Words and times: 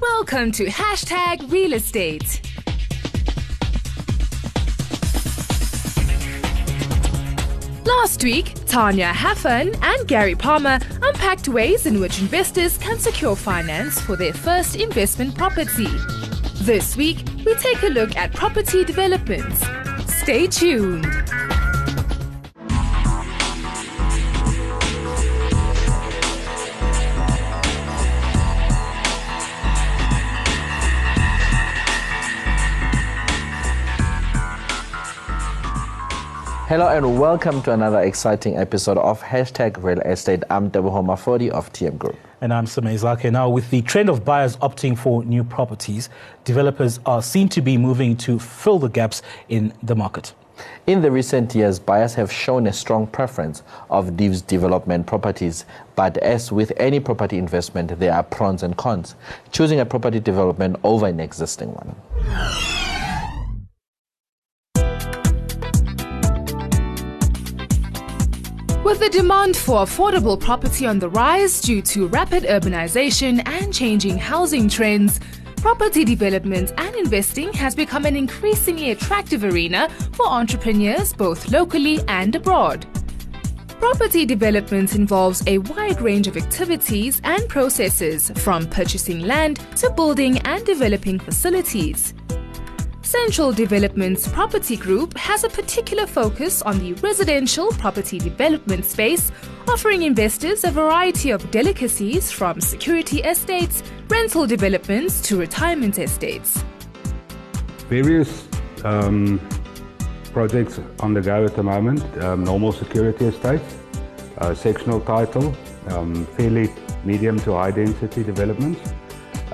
Welcome 0.00 0.52
to 0.52 0.66
Hashtag 0.66 1.50
Real 1.50 1.72
Estate. 1.72 2.42
Last 7.86 8.22
week, 8.22 8.52
Tanya 8.66 9.12
Haffern 9.12 9.74
and 9.82 10.06
Gary 10.06 10.34
Palmer 10.34 10.78
unpacked 11.00 11.48
ways 11.48 11.86
in 11.86 11.98
which 11.98 12.20
investors 12.20 12.76
can 12.76 12.98
secure 12.98 13.34
finance 13.34 13.98
for 13.98 14.16
their 14.16 14.34
first 14.34 14.76
investment 14.76 15.34
property. 15.34 15.88
This 16.56 16.94
week, 16.96 17.24
we 17.46 17.54
take 17.54 17.82
a 17.82 17.88
look 17.88 18.14
at 18.16 18.34
property 18.34 18.84
developments. 18.84 19.64
Stay 20.12 20.46
tuned. 20.46 21.06
Hello 36.68 36.88
and 36.88 37.20
welcome 37.20 37.62
to 37.62 37.70
another 37.70 38.00
exciting 38.00 38.56
episode 38.56 38.98
of 38.98 39.22
Hashtag 39.22 39.80
Real 39.80 40.00
Estate. 40.00 40.42
I'm 40.50 40.68
Deboho 40.68 41.00
Mafodi 41.00 41.48
of 41.48 41.72
TM 41.72 41.96
Group. 41.96 42.16
And 42.40 42.52
I'm 42.52 42.64
Samay 42.66 42.98
Zake. 42.98 43.30
Now, 43.30 43.48
with 43.48 43.70
the 43.70 43.82
trend 43.82 44.08
of 44.08 44.24
buyers 44.24 44.56
opting 44.56 44.98
for 44.98 45.24
new 45.24 45.44
properties, 45.44 46.08
developers 46.42 46.98
are 47.06 47.22
seen 47.22 47.48
to 47.50 47.60
be 47.62 47.78
moving 47.78 48.16
to 48.16 48.40
fill 48.40 48.80
the 48.80 48.88
gaps 48.88 49.22
in 49.48 49.72
the 49.84 49.94
market. 49.94 50.34
In 50.88 51.02
the 51.02 51.10
recent 51.12 51.54
years, 51.54 51.78
buyers 51.78 52.14
have 52.14 52.32
shown 52.32 52.66
a 52.66 52.72
strong 52.72 53.06
preference 53.06 53.62
of 53.88 54.16
these 54.16 54.42
development 54.42 55.06
properties. 55.06 55.66
But 55.94 56.16
as 56.18 56.50
with 56.50 56.72
any 56.78 56.98
property 56.98 57.38
investment, 57.38 57.96
there 58.00 58.12
are 58.12 58.24
pros 58.24 58.64
and 58.64 58.76
cons. 58.76 59.14
Choosing 59.52 59.78
a 59.78 59.86
property 59.86 60.18
development 60.18 60.80
over 60.82 61.06
an 61.06 61.20
existing 61.20 61.68
one. 61.74 61.94
With 68.86 69.00
the 69.00 69.08
demand 69.08 69.56
for 69.56 69.84
affordable 69.84 70.38
property 70.38 70.86
on 70.86 71.00
the 71.00 71.08
rise 71.08 71.60
due 71.60 71.82
to 71.82 72.06
rapid 72.06 72.44
urbanization 72.44 73.42
and 73.44 73.74
changing 73.74 74.16
housing 74.16 74.68
trends, 74.68 75.18
property 75.56 76.04
development 76.04 76.72
and 76.78 76.94
investing 76.94 77.52
has 77.54 77.74
become 77.74 78.04
an 78.04 78.14
increasingly 78.14 78.92
attractive 78.92 79.42
arena 79.42 79.88
for 80.12 80.28
entrepreneurs 80.28 81.12
both 81.12 81.50
locally 81.50 81.98
and 82.06 82.36
abroad. 82.36 82.86
Property 83.80 84.24
development 84.24 84.94
involves 84.94 85.42
a 85.48 85.58
wide 85.58 86.00
range 86.00 86.28
of 86.28 86.36
activities 86.36 87.20
and 87.24 87.48
processes, 87.48 88.30
from 88.36 88.68
purchasing 88.68 89.22
land 89.22 89.58
to 89.78 89.90
building 89.90 90.38
and 90.46 90.64
developing 90.64 91.18
facilities. 91.18 92.14
Central 93.06 93.52
Development's 93.52 94.26
Property 94.26 94.76
Group 94.76 95.16
has 95.16 95.44
a 95.44 95.48
particular 95.48 96.08
focus 96.08 96.60
on 96.62 96.80
the 96.80 96.92
residential 96.94 97.68
property 97.68 98.18
development 98.18 98.84
space, 98.84 99.30
offering 99.68 100.02
investors 100.02 100.64
a 100.64 100.72
variety 100.72 101.30
of 101.30 101.48
delicacies 101.52 102.32
from 102.32 102.60
security 102.60 103.20
estates, 103.22 103.84
rental 104.08 104.44
developments 104.44 105.22
to 105.22 105.38
retirement 105.38 106.00
estates. 106.00 106.64
Various 107.88 108.48
um, 108.82 109.38
projects 110.32 110.80
on 110.98 111.14
the 111.14 111.20
go 111.20 111.44
at 111.44 111.54
the 111.54 111.62
moment, 111.62 112.02
um, 112.24 112.42
normal 112.42 112.72
security 112.72 113.26
estates, 113.26 113.76
uh, 114.38 114.52
sectional 114.52 115.00
title, 115.02 115.54
um, 115.90 116.26
fairly 116.36 116.72
medium 117.04 117.38
to 117.38 117.52
high 117.52 117.70
density 117.70 118.24
developments. 118.24 118.80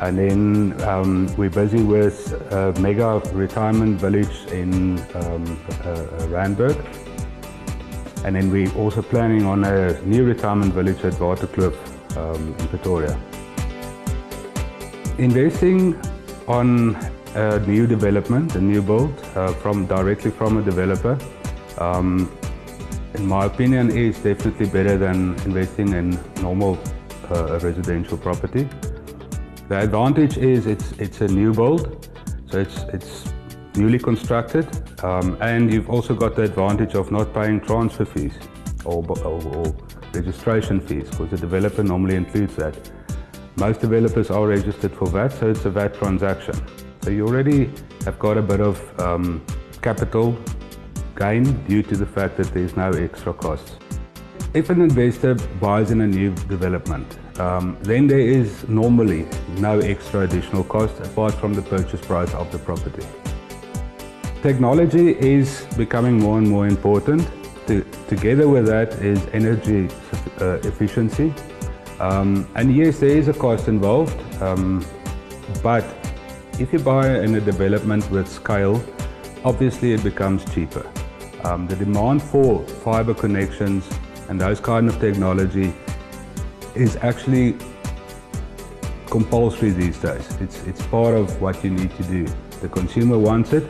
And 0.02 0.18
then 0.18 0.82
um, 0.82 1.32
we're 1.36 1.48
busy 1.48 1.80
with 1.80 2.32
a 2.50 2.72
mega 2.80 3.22
retirement 3.32 4.00
village 4.00 4.46
in 4.50 4.98
um, 5.14 5.60
uh, 5.84 5.90
uh, 5.90 6.26
Randburg. 6.26 6.76
And 8.24 8.34
then 8.34 8.50
we're 8.50 8.74
also 8.74 9.00
planning 9.00 9.44
on 9.44 9.62
a 9.62 10.02
new 10.02 10.24
retirement 10.24 10.74
village 10.74 11.04
at 11.04 11.12
Waterkloof 11.14 11.76
um, 12.16 12.48
in 12.58 12.66
Pretoria. 12.66 13.16
Investing 15.18 15.96
on 16.48 16.96
a 17.36 17.60
new 17.60 17.86
development, 17.86 18.56
a 18.56 18.60
new 18.60 18.82
build, 18.82 19.14
uh, 19.36 19.52
from 19.52 19.86
directly 19.86 20.32
from 20.32 20.58
a 20.58 20.62
developer, 20.62 21.16
um, 21.78 22.28
in 23.14 23.24
my 23.24 23.44
opinion, 23.44 23.96
is 23.96 24.18
definitely 24.18 24.66
better 24.66 24.98
than 24.98 25.36
investing 25.44 25.92
in 25.92 26.18
normal 26.40 26.76
uh, 27.30 27.60
residential 27.62 28.18
property. 28.18 28.68
The 29.72 29.80
advantage 29.80 30.36
is 30.36 30.66
it's 30.66 30.92
it's 30.98 31.22
a 31.22 31.28
new 31.28 31.54
build, 31.54 32.06
so 32.50 32.58
it's 32.58 32.80
it's 32.96 33.32
newly 33.74 33.98
constructed, 33.98 34.66
um, 35.02 35.38
and 35.40 35.72
you've 35.72 35.88
also 35.88 36.14
got 36.14 36.36
the 36.36 36.42
advantage 36.42 36.94
of 36.94 37.10
not 37.10 37.32
paying 37.32 37.58
transfer 37.58 38.04
fees 38.04 38.34
or, 38.84 39.02
or, 39.24 39.40
or 39.56 39.74
registration 40.12 40.78
fees 40.78 41.08
because 41.08 41.30
the 41.30 41.38
developer 41.38 41.82
normally 41.82 42.16
includes 42.16 42.54
that. 42.56 42.76
Most 43.56 43.80
developers 43.80 44.30
are 44.30 44.46
registered 44.46 44.92
for 44.92 45.06
VAT, 45.06 45.32
so 45.32 45.48
it's 45.48 45.64
a 45.64 45.70
VAT 45.70 45.94
transaction. 45.94 46.54
So 47.00 47.08
you 47.08 47.26
already 47.26 47.70
have 48.04 48.18
got 48.18 48.36
a 48.36 48.42
bit 48.42 48.60
of 48.60 48.76
um, 49.00 49.42
capital 49.80 50.36
gain 51.16 51.44
due 51.64 51.82
to 51.84 51.96
the 51.96 52.04
fact 52.04 52.36
that 52.36 52.52
there's 52.52 52.76
no 52.76 52.90
extra 52.90 53.32
costs. 53.32 53.78
If 54.52 54.68
an 54.68 54.82
investor 54.82 55.34
buys 55.62 55.90
in 55.90 56.02
a 56.02 56.06
new 56.06 56.34
development, 56.56 57.18
um, 57.38 57.76
then 57.82 58.06
there 58.06 58.20
is 58.20 58.68
normally 58.68 59.26
no 59.58 59.78
extra 59.78 60.20
additional 60.20 60.64
cost 60.64 61.00
apart 61.00 61.34
from 61.34 61.54
the 61.54 61.62
purchase 61.62 62.00
price 62.00 62.32
of 62.34 62.50
the 62.52 62.58
property. 62.58 63.06
Technology 64.42 65.16
is 65.18 65.66
becoming 65.76 66.18
more 66.18 66.38
and 66.38 66.48
more 66.48 66.66
important. 66.66 67.28
To, 67.68 67.84
together 68.08 68.48
with 68.48 68.66
that 68.66 68.94
is 68.94 69.24
energy 69.32 69.88
uh, 70.40 70.58
efficiency. 70.64 71.32
Um, 72.00 72.48
and 72.56 72.74
yes, 72.74 72.98
there 72.98 73.16
is 73.16 73.28
a 73.28 73.32
cost 73.32 73.68
involved, 73.68 74.18
um, 74.42 74.84
but 75.62 75.84
if 76.58 76.72
you 76.72 76.80
buy 76.80 77.20
in 77.20 77.36
a 77.36 77.40
development 77.40 78.10
with 78.10 78.26
scale, 78.26 78.84
obviously 79.44 79.92
it 79.92 80.02
becomes 80.02 80.44
cheaper. 80.52 80.90
Um, 81.44 81.66
the 81.66 81.76
demand 81.76 82.22
for 82.22 82.66
fiber 82.66 83.14
connections 83.14 83.88
and 84.28 84.40
those 84.40 84.60
kind 84.60 84.88
of 84.88 84.98
technology 85.00 85.72
is 86.74 86.96
actually 86.96 87.56
compulsory 89.06 89.70
these 89.70 89.98
days. 89.98 90.26
It's, 90.40 90.62
it's 90.64 90.82
part 90.86 91.14
of 91.14 91.40
what 91.40 91.62
you 91.62 91.70
need 91.70 91.94
to 91.96 92.02
do. 92.04 92.26
The 92.60 92.68
consumer 92.68 93.18
wants 93.18 93.52
it, 93.52 93.64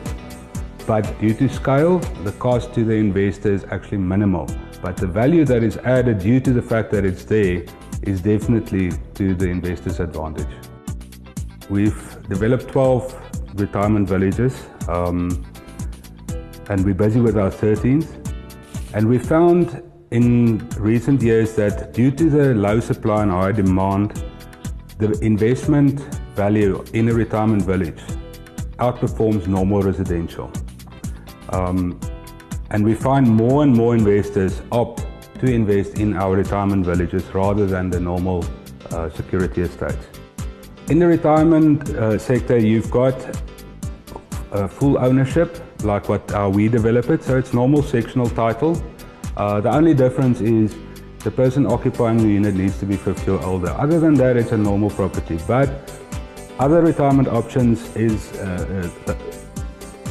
but 0.87 1.03
due 1.19 1.33
to 1.33 1.49
scale, 1.49 1.99
the 2.23 2.31
cost 2.33 2.73
to 2.75 2.83
the 2.83 2.93
investor 2.93 3.51
is 3.51 3.65
actually 3.71 3.99
minimal. 3.99 4.47
But 4.81 4.97
the 4.97 5.07
value 5.07 5.45
that 5.45 5.63
is 5.63 5.77
added 5.77 6.19
due 6.19 6.39
to 6.41 6.53
the 6.53 6.61
fact 6.61 6.91
that 6.91 7.05
it's 7.05 7.25
there 7.25 7.63
is 8.03 8.21
definitely 8.21 8.91
to 9.15 9.33
the 9.33 9.47
investor's 9.47 9.99
advantage. 9.99 10.53
We've 11.69 12.27
developed 12.27 12.67
12 12.67 13.59
retirement 13.59 14.07
villages 14.09 14.65
um, 14.87 15.45
and 16.69 16.83
we're 16.85 16.93
busy 16.93 17.21
with 17.21 17.37
our 17.37 17.49
13th. 17.49 18.07
And 18.93 19.07
we 19.07 19.17
found 19.17 19.81
in 20.13 20.59
recent 20.77 21.23
years 21.23 21.55
that 21.55 21.91
due 21.91 22.11
to 22.11 22.29
the 22.29 22.53
low 22.53 22.79
supply 22.79 23.23
and 23.23 23.31
high 23.31 23.51
demand, 23.51 24.23
the 24.99 25.11
investment 25.21 25.99
value 26.35 26.83
in 26.93 27.09
a 27.09 27.13
retirement 27.13 27.63
village 27.63 27.99
outperforms 28.77 29.47
normal 29.47 29.81
residential. 29.81 30.51
Um, 31.49 31.99
and 32.69 32.85
we 32.85 32.93
find 32.93 33.27
more 33.27 33.63
and 33.63 33.75
more 33.75 33.95
investors 33.95 34.61
opt 34.71 35.05
to 35.39 35.47
invest 35.51 35.97
in 35.97 36.15
our 36.15 36.35
retirement 36.35 36.85
villages 36.85 37.23
rather 37.33 37.65
than 37.65 37.89
the 37.89 37.99
normal 37.99 38.45
uh, 38.91 39.09
security 39.09 39.61
estates. 39.61 40.05
In 40.89 40.99
the 40.99 41.07
retirement 41.07 41.89
uh, 41.89 42.19
sector, 42.19 42.57
you've 42.57 42.91
got 42.91 43.15
uh, 44.51 44.67
full 44.67 44.99
ownership, 44.99 45.57
like 45.83 46.07
what 46.07 46.31
uh, 46.33 46.47
we 46.53 46.67
develop 46.67 47.09
it. 47.09 47.23
So 47.23 47.37
it's 47.37 47.53
normal 47.53 47.81
sectional 47.81 48.29
title. 48.29 48.79
Uh, 49.35 49.59
the 49.59 49.69
only 49.69 49.93
difference 49.93 50.41
is 50.41 50.75
the 51.19 51.31
person 51.31 51.65
occupying 51.65 52.17
the 52.17 52.27
unit 52.27 52.53
needs 52.53 52.77
to 52.79 52.85
be 52.85 52.95
50 52.95 53.31
or 53.31 53.43
older. 53.43 53.69
Other 53.69 53.99
than 53.99 54.13
that, 54.15 54.37
it's 54.37 54.51
a 54.51 54.57
normal 54.57 54.89
property. 54.89 55.39
But 55.47 55.69
other 56.59 56.81
retirement 56.81 57.27
options 57.27 57.95
is 57.95 58.31
uh, 58.33 58.89
uh, 59.07 59.15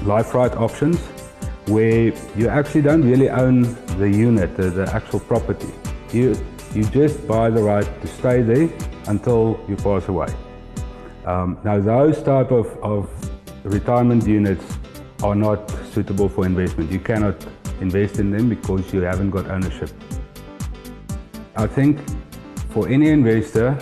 life 0.05 0.35
right 0.35 0.53
options, 0.53 0.99
where 1.67 2.13
you 2.37 2.49
actually 2.49 2.83
don't 2.83 3.09
really 3.09 3.31
own 3.31 3.63
the 3.99 4.11
unit, 4.11 4.57
the, 4.57 4.71
the 4.71 4.93
actual 4.93 5.21
property. 5.21 5.73
You, 6.13 6.35
you 6.75 6.85
just 6.85 7.27
buy 7.29 7.51
the 7.51 7.63
right 7.63 7.87
to 8.01 8.07
stay 8.09 8.43
there 8.43 8.69
until 9.07 9.61
you 9.69 9.77
pass 9.77 10.09
away. 10.09 10.35
Um, 11.27 11.59
now 11.63 11.79
those 11.79 12.21
type 12.23 12.51
of, 12.51 12.67
of 12.83 13.09
retirement 13.63 14.27
units 14.27 14.65
are 15.23 15.37
not 15.37 15.71
suitable 15.93 16.29
for 16.29 16.45
investment. 16.45 16.91
You 16.91 16.99
cannot 16.99 17.47
invest 17.83 18.19
in 18.19 18.31
them 18.31 18.49
because 18.49 18.93
you 18.95 19.03
haven't 19.03 19.31
got 19.31 19.47
ownership. 19.49 19.91
I 21.57 21.67
think 21.67 21.99
for 22.71 22.89
any 22.89 23.11
investor, 23.11 23.75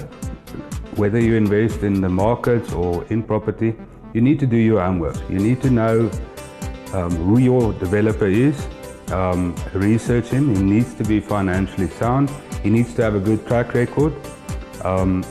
whether 0.96 1.20
you 1.20 1.36
invest 1.36 1.82
in 1.82 2.00
the 2.00 2.08
markets 2.08 2.72
or 2.72 3.04
in 3.04 3.22
property, 3.22 3.76
you 4.12 4.20
need 4.20 4.40
to 4.40 4.46
do 4.46 4.56
your 4.56 4.80
homework. 4.80 5.16
You 5.30 5.38
need 5.38 5.62
to 5.62 5.70
know 5.70 6.10
um, 6.92 7.12
who 7.26 7.38
your 7.38 7.72
developer 7.74 8.26
is, 8.26 8.66
um, 9.12 9.54
research 9.72 10.26
him. 10.26 10.54
He 10.54 10.62
needs 10.62 10.94
to 10.94 11.04
be 11.04 11.20
financially 11.20 11.88
sound. 11.88 12.30
He 12.62 12.70
needs 12.70 12.92
to 12.94 13.02
have 13.02 13.14
a 13.14 13.20
good 13.20 13.46
track 13.46 13.74
record. 13.74 14.12
Um, 14.84 15.24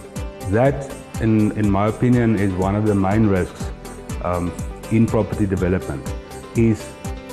that, 0.52 0.94
in, 1.22 1.52
in 1.58 1.70
my 1.70 1.88
opinion, 1.88 2.38
is 2.38 2.54
one 2.54 2.76
of 2.76 2.86
the 2.86 2.96
main 2.96 3.28
risks 3.28 3.70
um, 4.24 4.54
in 4.92 5.06
property 5.06 5.46
development. 5.46 6.04
Is 6.56 6.82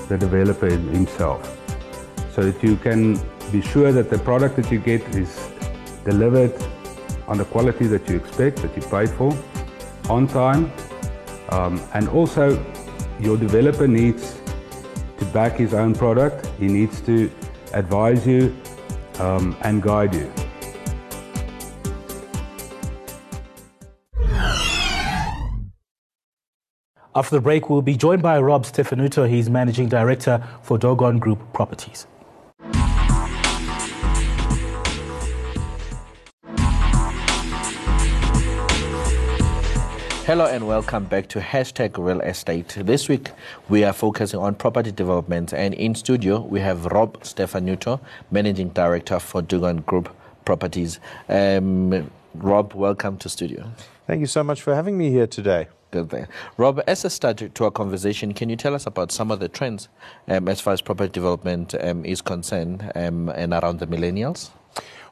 the 0.08 0.18
developer 0.18 0.68
himself, 0.68 1.40
so 2.32 2.42
that 2.50 2.62
you 2.62 2.76
can 2.76 3.18
be 3.52 3.60
sure 3.62 3.92
that 3.92 4.10
the 4.10 4.18
product 4.18 4.56
that 4.56 4.70
you 4.70 4.78
get 4.78 5.02
is 5.14 5.50
delivered 6.04 6.54
on 7.26 7.38
the 7.38 7.44
quality 7.44 7.86
that 7.86 8.08
you 8.08 8.16
expect, 8.16 8.58
that 8.62 8.74
you 8.76 8.82
paid 8.82 9.10
for, 9.10 9.36
on 10.08 10.26
time, 10.28 10.72
um, 11.50 11.80
and 11.94 12.08
also 12.08 12.64
your 13.20 13.36
developer 13.36 13.88
needs 13.88 14.40
to 15.18 15.24
back 15.26 15.56
his 15.56 15.74
own 15.74 15.94
product. 15.94 16.46
He 16.58 16.66
needs 16.66 17.00
to 17.02 17.30
advise 17.72 18.26
you 18.26 18.54
um, 19.18 19.56
and 19.62 19.82
guide 19.82 20.14
you. 20.14 20.30
After 27.16 27.36
the 27.36 27.40
break, 27.40 27.70
we'll 27.70 27.80
be 27.80 27.96
joined 27.96 28.20
by 28.20 28.38
Rob 28.38 28.64
Stefanutti. 28.64 29.26
He's 29.26 29.48
Managing 29.48 29.88
Director 29.88 30.46
for 30.60 30.76
Dogon 30.76 31.18
Group 31.18 31.40
Properties. 31.54 32.06
Hello 40.26 40.44
and 40.44 40.68
welcome 40.68 41.06
back 41.06 41.28
to 41.28 41.40
Hashtag 41.40 41.96
Real 41.96 42.20
Estate. 42.20 42.76
This 42.78 43.08
week 43.08 43.30
we 43.70 43.82
are 43.82 43.94
focusing 43.94 44.38
on 44.38 44.54
property 44.54 44.92
development 44.92 45.54
and 45.54 45.72
in 45.72 45.94
studio 45.94 46.40
we 46.40 46.60
have 46.60 46.84
Rob 46.84 47.22
Stefanutti, 47.22 47.98
Managing 48.30 48.68
Director 48.68 49.18
for 49.18 49.40
Dogon 49.40 49.78
Group 49.86 50.14
Properties. 50.44 51.00
Um, 51.30 52.10
Rob, 52.34 52.74
welcome 52.74 53.16
to 53.16 53.30
studio. 53.30 53.70
Thank 54.06 54.20
you 54.20 54.26
so 54.26 54.44
much 54.44 54.60
for 54.60 54.74
having 54.74 54.98
me 54.98 55.08
here 55.08 55.26
today. 55.26 55.68
Good 55.96 56.10
there. 56.10 56.28
Rob, 56.58 56.82
as 56.86 57.06
a 57.06 57.08
start 57.08 57.38
to 57.38 57.64
our 57.64 57.70
conversation, 57.70 58.34
can 58.34 58.50
you 58.50 58.56
tell 58.56 58.74
us 58.74 58.86
about 58.86 59.10
some 59.10 59.30
of 59.30 59.40
the 59.40 59.48
trends 59.48 59.88
um, 60.28 60.46
as 60.46 60.60
far 60.60 60.74
as 60.74 60.82
property 60.82 61.10
development 61.10 61.74
um, 61.80 62.04
is 62.04 62.20
concerned 62.20 62.92
um, 62.94 63.30
and 63.30 63.54
around 63.54 63.78
the 63.78 63.86
millennials? 63.86 64.50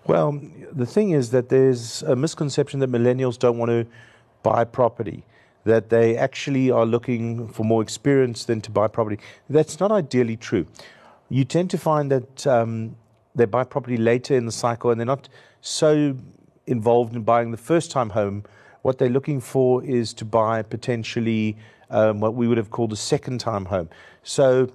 Well, 0.07 0.39
the 0.71 0.85
thing 0.85 1.13
is 1.13 1.31
that 1.31 1.49
there's 1.49 2.03
a 2.03 2.15
misconception 2.15 2.81
that 2.81 2.91
millennials 2.91 3.39
don't 3.39 3.57
want 3.57 3.71
to 3.71 3.87
buy 4.43 4.65
property, 4.65 5.25
that 5.65 5.89
they 5.89 6.19
actually 6.19 6.71
are 6.71 6.85
looking 6.85 7.49
for 7.49 7.65
more 7.65 7.81
experience 7.81 8.45
than 8.45 8.61
to 8.61 8.71
buy 8.71 8.87
property. 8.87 9.19
That's 9.49 9.81
not 9.81 9.91
ideally 9.91 10.37
true. 10.37 10.67
You 11.31 11.47
tend 11.47 11.71
to 11.71 11.79
find 11.79 12.13
that 12.13 12.47
um, 12.47 12.97
they 13.35 13.47
buy 13.47 13.65
property 13.65 13.97
later 13.97 14.37
in 14.37 14.45
the 14.45 14.53
cycle 14.53 14.91
and 14.91 15.01
they're 15.01 15.07
not 15.07 15.31
so 15.63 16.15
involved 16.67 17.17
in 17.17 17.23
buying 17.23 17.53
the 17.53 17.57
first 17.57 17.91
time 17.91 18.11
home. 18.11 18.45
What 18.85 18.99
they're 18.99 19.09
looking 19.09 19.41
for 19.41 19.83
is 19.83 20.13
to 20.13 20.27
buy 20.27 20.61
potentially 20.61 21.57
um, 21.89 22.21
what 22.21 22.35
we 22.35 22.47
would 22.47 22.59
have 22.59 22.69
called 22.69 22.93
a 22.93 22.97
second 22.97 23.41
time 23.41 23.65
home. 23.65 23.89
So 24.23 24.71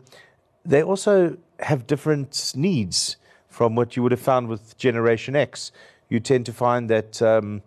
they 0.66 0.82
also 0.82 1.38
have 1.60 1.86
different 1.86 2.54
needs 2.56 3.18
from 3.50 3.76
what 3.76 3.96
you 3.96 4.02
would 4.02 4.12
have 4.12 4.20
found 4.20 4.48
with 4.48 4.76
Generation 4.80 5.36
X. 5.36 5.72
You 6.10 6.20
tend 6.20 6.48
to 6.48 6.52
find 6.54 6.90
that 6.90 7.22
um, 7.22 7.62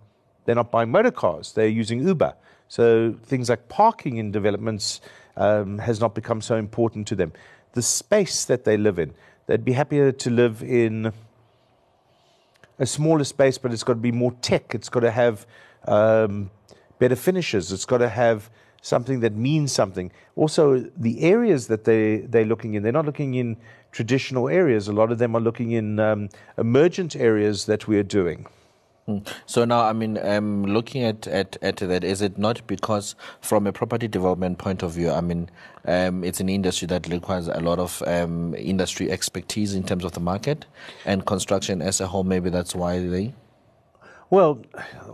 they're 0.44 0.56
not 0.56 0.72
buying 0.72 0.90
motor 0.90 1.12
cars, 1.12 1.52
they're 1.52 1.68
using 1.68 2.04
Uber. 2.04 2.34
So 2.66 3.14
things 3.22 3.48
like 3.48 3.68
parking 3.68 4.16
in 4.16 4.32
developments 4.32 5.00
um, 5.36 5.78
has 5.78 6.00
not 6.00 6.12
become 6.12 6.40
so 6.40 6.56
important 6.56 7.06
to 7.06 7.14
them. 7.14 7.32
The 7.74 7.82
space 7.82 8.46
that 8.46 8.64
they 8.64 8.76
live 8.76 8.98
in, 8.98 9.14
they'd 9.46 9.64
be 9.64 9.74
happier 9.74 10.10
to 10.10 10.30
live 10.30 10.60
in 10.60 11.12
a 12.80 12.86
smaller 12.86 13.22
space, 13.22 13.58
but 13.58 13.72
it's 13.72 13.84
got 13.84 13.92
to 13.92 14.00
be 14.00 14.10
more 14.10 14.32
tech. 14.42 14.74
It's 14.74 14.88
got 14.88 15.00
to 15.00 15.12
have 15.12 15.46
um, 15.88 16.50
better 16.98 17.16
finishes. 17.16 17.72
It's 17.72 17.84
got 17.84 17.98
to 17.98 18.08
have 18.08 18.50
something 18.82 19.20
that 19.20 19.34
means 19.34 19.72
something. 19.72 20.10
Also, 20.36 20.80
the 20.96 21.20
areas 21.20 21.68
that 21.68 21.84
they, 21.84 22.18
they're 22.18 22.44
looking 22.44 22.74
in, 22.74 22.82
they're 22.82 22.92
not 22.92 23.06
looking 23.06 23.34
in 23.34 23.56
traditional 23.92 24.48
areas. 24.48 24.88
A 24.88 24.92
lot 24.92 25.12
of 25.12 25.18
them 25.18 25.36
are 25.36 25.40
looking 25.40 25.72
in 25.72 26.00
um, 26.00 26.28
emergent 26.58 27.14
areas 27.16 27.66
that 27.66 27.86
we 27.86 27.96
are 27.98 28.02
doing. 28.02 28.46
Hmm. 29.06 29.18
So 29.46 29.64
now, 29.64 29.82
I 29.82 29.92
mean, 29.92 30.16
um, 30.18 30.64
looking 30.64 31.02
at, 31.02 31.26
at, 31.26 31.56
at 31.60 31.76
that, 31.76 32.04
is 32.04 32.22
it 32.22 32.38
not 32.38 32.64
because 32.66 33.16
from 33.40 33.66
a 33.66 33.72
property 33.72 34.06
development 34.06 34.58
point 34.58 34.82
of 34.82 34.92
view, 34.92 35.10
I 35.10 35.20
mean, 35.20 35.50
um, 35.86 36.22
it's 36.22 36.38
an 36.40 36.48
industry 36.48 36.86
that 36.86 37.08
requires 37.08 37.48
a 37.48 37.60
lot 37.60 37.80
of 37.80 38.00
um, 38.06 38.54
industry 38.54 39.10
expertise 39.10 39.74
in 39.74 39.82
terms 39.82 40.04
of 40.04 40.12
the 40.12 40.20
market 40.20 40.66
and 41.04 41.26
construction 41.26 41.82
as 41.82 42.00
a 42.00 42.06
whole, 42.06 42.24
maybe 42.24 42.50
that's 42.50 42.74
why 42.74 43.00
they... 43.00 43.34
Well, 44.32 44.62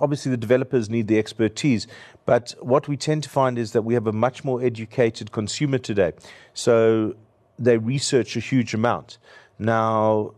obviously 0.01 0.31
the 0.31 0.37
developers 0.37 0.89
need 0.89 1.09
the 1.09 1.19
expertise, 1.19 1.89
but 2.25 2.55
what 2.61 2.87
we 2.87 2.97
tend 2.97 3.25
to 3.25 3.29
find 3.29 3.59
is 3.59 3.73
that 3.73 3.83
we 3.83 3.95
have 3.95 4.07
a 4.07 4.13
much 4.13 4.45
more 4.45 4.63
educated 4.63 5.33
consumer 5.33 5.79
today. 5.79 6.13
So 6.55 7.17
they 7.59 7.79
research 7.79 8.37
a 8.37 8.39
huge 8.39 8.75
amount. 8.75 9.19
Now, 9.59 10.35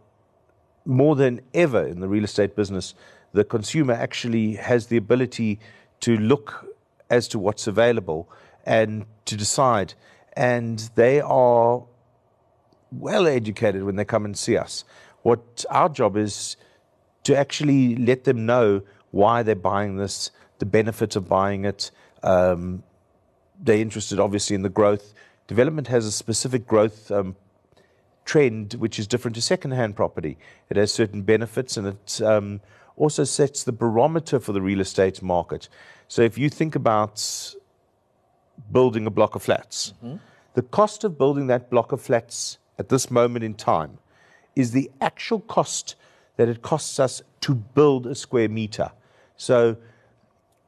more 0.87 1.15
than 1.15 1.43
ever 1.53 1.87
in 1.87 2.01
the 2.01 2.09
real 2.09 2.25
estate 2.25 2.57
business, 2.57 2.95
the 3.35 3.45
consumer 3.45 3.93
actually 3.93 4.55
has 4.55 4.87
the 4.87 4.97
ability 4.97 5.61
to 6.01 6.17
look 6.17 6.65
as 7.11 7.29
to 7.29 7.39
what's 7.39 7.67
available 7.67 8.31
and 8.65 9.05
to 9.27 9.37
decide. 9.37 9.93
And 10.33 10.89
they 10.95 11.21
are 11.21 11.85
well 12.91 13.27
educated 13.27 13.83
when 13.83 13.97
they 13.97 14.07
come 14.07 14.25
and 14.25 14.39
see 14.39 14.57
us. 14.57 14.85
What 15.21 15.67
our 15.69 15.91
job 15.91 16.17
is 16.17 16.57
to 17.25 17.37
actually 17.37 17.97
let 17.97 18.25
them 18.25 18.47
know 18.47 18.83
why 19.11 19.43
they're 19.43 19.55
buying 19.55 19.97
this, 19.97 20.31
the 20.59 20.67
benefits 20.67 21.17
of 21.17 21.29
buying 21.29 21.65
it. 21.65 21.91
Um, 22.23 22.83
they're 23.61 23.79
interested, 23.79 24.19
obviously, 24.19 24.55
in 24.55 24.63
the 24.63 24.69
growth. 24.69 25.15
Development 25.47 25.89
has 25.89 26.07
a 26.07 26.13
specific 26.13 26.67
growth 26.67 27.11
um, 27.11 27.37
trend 28.25 28.75
which 28.75 28.99
is 28.99 29.07
different 29.07 29.35
to 29.35 29.43
second-hand 29.43 29.97
property. 29.97 30.39
It 30.69 30.77
has 30.77 30.93
certain 30.93 31.23
benefits 31.23 31.77
and 31.77 31.89
it 31.89 32.23
um, 32.23 32.61
also 32.97 33.25
sets 33.25 33.65
the 33.65 33.73
barometer 33.73 34.39
for 34.39 34.53
the 34.53 34.63
real 34.63 34.81
estate 34.81 35.23
market. 35.23 35.69
So 36.07 36.23
if 36.23 36.39
you 36.39 36.49
think 36.49 36.77
about 36.77 37.55
building 38.71 39.07
a 39.07 39.11
block 39.11 39.35
of 39.35 39.43
flats, 39.43 39.95
mm-hmm. 40.05 40.19
the 40.55 40.63
cost 40.63 41.03
of 41.05 41.19
building 41.19 41.49
that 41.49 41.71
block 41.71 41.93
of 41.93 42.01
flats 42.01 42.59
at 42.79 42.89
this 42.89 43.11
moment 43.11 43.45
in 43.45 43.55
time 43.55 43.99
is 44.55 44.71
the 44.71 44.91
actual 45.01 45.41
cost 45.41 45.97
that 46.37 46.49
it 46.49 46.63
costs 46.63 46.99
us 46.99 47.23
to 47.43 47.55
build 47.55 48.07
a 48.07 48.15
square 48.15 48.49
meter. 48.49 48.91
So 49.37 49.77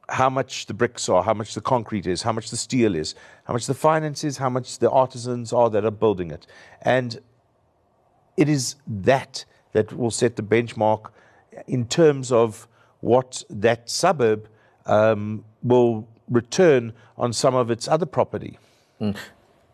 how 0.09 0.29
much 0.29 0.67
the 0.67 0.75
bricks 0.75 1.09
are, 1.09 1.23
how 1.23 1.35
much 1.35 1.55
the 1.55 1.61
concrete 1.61 2.07
is, 2.07 2.23
how 2.23 2.33
much 2.33 2.51
the 2.51 2.57
steel 2.57 2.95
is, 2.95 3.15
how 3.45 3.53
much 3.55 3.67
the 3.67 3.75
finance 3.75 4.25
is, 4.25 4.37
how 4.39 4.51
much 4.51 4.79
the 4.79 4.91
artisans 4.91 5.53
are 5.53 5.71
that 5.71 5.85
are 5.85 5.91
building 5.91 6.31
it. 6.31 6.47
And 6.83 7.21
it 8.37 8.49
is 8.49 8.77
that 8.87 9.45
that 9.73 9.93
will 9.93 10.11
set 10.11 10.37
the 10.37 10.43
benchmark 10.43 11.11
in 11.67 11.87
terms 11.87 12.31
of 12.31 12.69
what 13.01 13.43
that 13.49 13.89
suburb 13.89 14.49
um, 14.87 15.45
will 15.63 16.07
return 16.29 16.93
on 17.17 17.33
some 17.33 17.55
of 17.55 17.71
its 17.71 17.89
other 17.89 18.07
property. 18.07 18.59
Mm. 19.01 19.17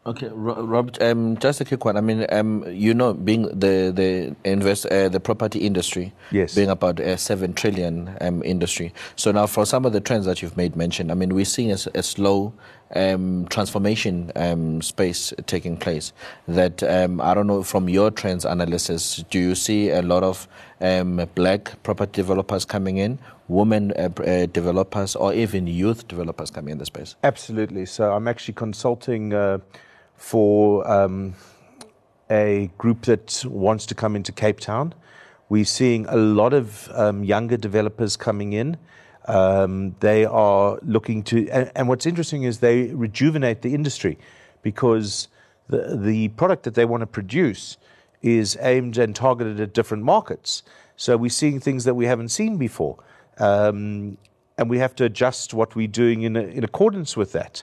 Okay, 0.08 0.30
Rob. 0.32 0.96
Um, 1.02 1.36
just 1.36 1.60
a 1.60 1.66
quick 1.66 1.84
one. 1.84 1.98
I 1.98 2.00
mean, 2.00 2.24
um, 2.30 2.64
you 2.66 2.94
know, 2.94 3.12
being 3.12 3.42
the 3.42 3.92
the 3.94 4.34
invest 4.42 4.86
uh, 4.86 5.10
the 5.10 5.20
property 5.20 5.58
industry, 5.58 6.14
yes, 6.30 6.54
being 6.54 6.70
about 6.70 6.98
a 6.98 7.18
seven 7.18 7.52
trillion 7.52 8.16
um, 8.22 8.42
industry. 8.42 8.94
So 9.16 9.32
now, 9.32 9.46
for 9.46 9.66
some 9.66 9.84
of 9.84 9.92
the 9.92 10.00
trends 10.00 10.24
that 10.24 10.40
you've 10.40 10.56
made 10.56 10.76
mention, 10.76 11.10
I 11.10 11.14
mean, 11.14 11.34
we're 11.34 11.44
seeing 11.44 11.72
a, 11.72 11.78
a 11.94 12.02
slow 12.02 12.54
um, 12.94 13.46
transformation 13.50 14.32
um, 14.34 14.80
space 14.80 15.34
taking 15.44 15.76
place. 15.76 16.14
That 16.46 16.82
um, 16.84 17.20
I 17.20 17.34
don't 17.34 17.46
know 17.46 17.62
from 17.62 17.90
your 17.90 18.10
trends 18.10 18.46
analysis, 18.46 19.22
do 19.28 19.38
you 19.38 19.54
see 19.54 19.90
a 19.90 20.00
lot 20.00 20.22
of 20.22 20.48
black 21.34 21.82
property 21.82 22.12
developers 22.12 22.64
coming 22.64 22.96
in, 22.96 23.18
women 23.48 23.92
uh, 23.92 24.08
uh, 24.22 24.46
developers, 24.46 25.16
or 25.16 25.34
even 25.34 25.66
youth 25.66 26.08
developers 26.08 26.50
coming 26.50 26.72
in 26.72 26.78
the 26.78 26.86
space? 26.86 27.14
Absolutely. 27.24 27.84
So 27.84 28.10
I'm 28.14 28.26
actually 28.26 28.54
consulting 28.54 29.34
uh, 29.34 29.58
for 30.18 30.86
um, 30.90 31.34
a 32.28 32.70
group 32.76 33.02
that 33.02 33.44
wants 33.46 33.86
to 33.86 33.94
come 33.94 34.14
into 34.14 34.32
Cape 34.32 34.60
Town. 34.60 34.92
We're 35.48 35.64
seeing 35.64 36.04
a 36.06 36.16
lot 36.16 36.52
of 36.52 36.90
um, 36.92 37.24
younger 37.24 37.56
developers 37.56 38.16
coming 38.16 38.52
in. 38.52 38.76
Um, 39.26 39.94
they 40.00 40.24
are 40.26 40.78
looking 40.82 41.22
to, 41.24 41.48
and, 41.48 41.70
and, 41.74 41.88
what's 41.88 42.06
interesting 42.06 42.42
is 42.42 42.60
they 42.60 42.86
rejuvenate 42.86 43.62
the 43.62 43.74
industry 43.74 44.18
because 44.62 45.28
the, 45.68 45.96
the 45.96 46.28
product 46.28 46.62
that 46.64 46.74
they 46.74 46.84
want 46.84 47.02
to 47.02 47.06
produce 47.06 47.76
is 48.22 48.56
aimed 48.60 48.96
and 48.98 49.14
targeted 49.14 49.60
at 49.60 49.74
different 49.74 50.02
markets. 50.02 50.62
So 50.96 51.16
we're 51.16 51.30
seeing 51.30 51.60
things 51.60 51.84
that 51.84 51.94
we 51.94 52.06
haven't 52.06 52.30
seen 52.30 52.56
before. 52.56 52.98
Um, 53.38 54.16
and 54.56 54.68
we 54.68 54.78
have 54.78 54.96
to 54.96 55.04
adjust 55.04 55.54
what 55.54 55.76
we're 55.76 55.86
doing 55.86 56.22
in, 56.22 56.36
in 56.36 56.64
accordance 56.64 57.16
with 57.16 57.32
that. 57.32 57.62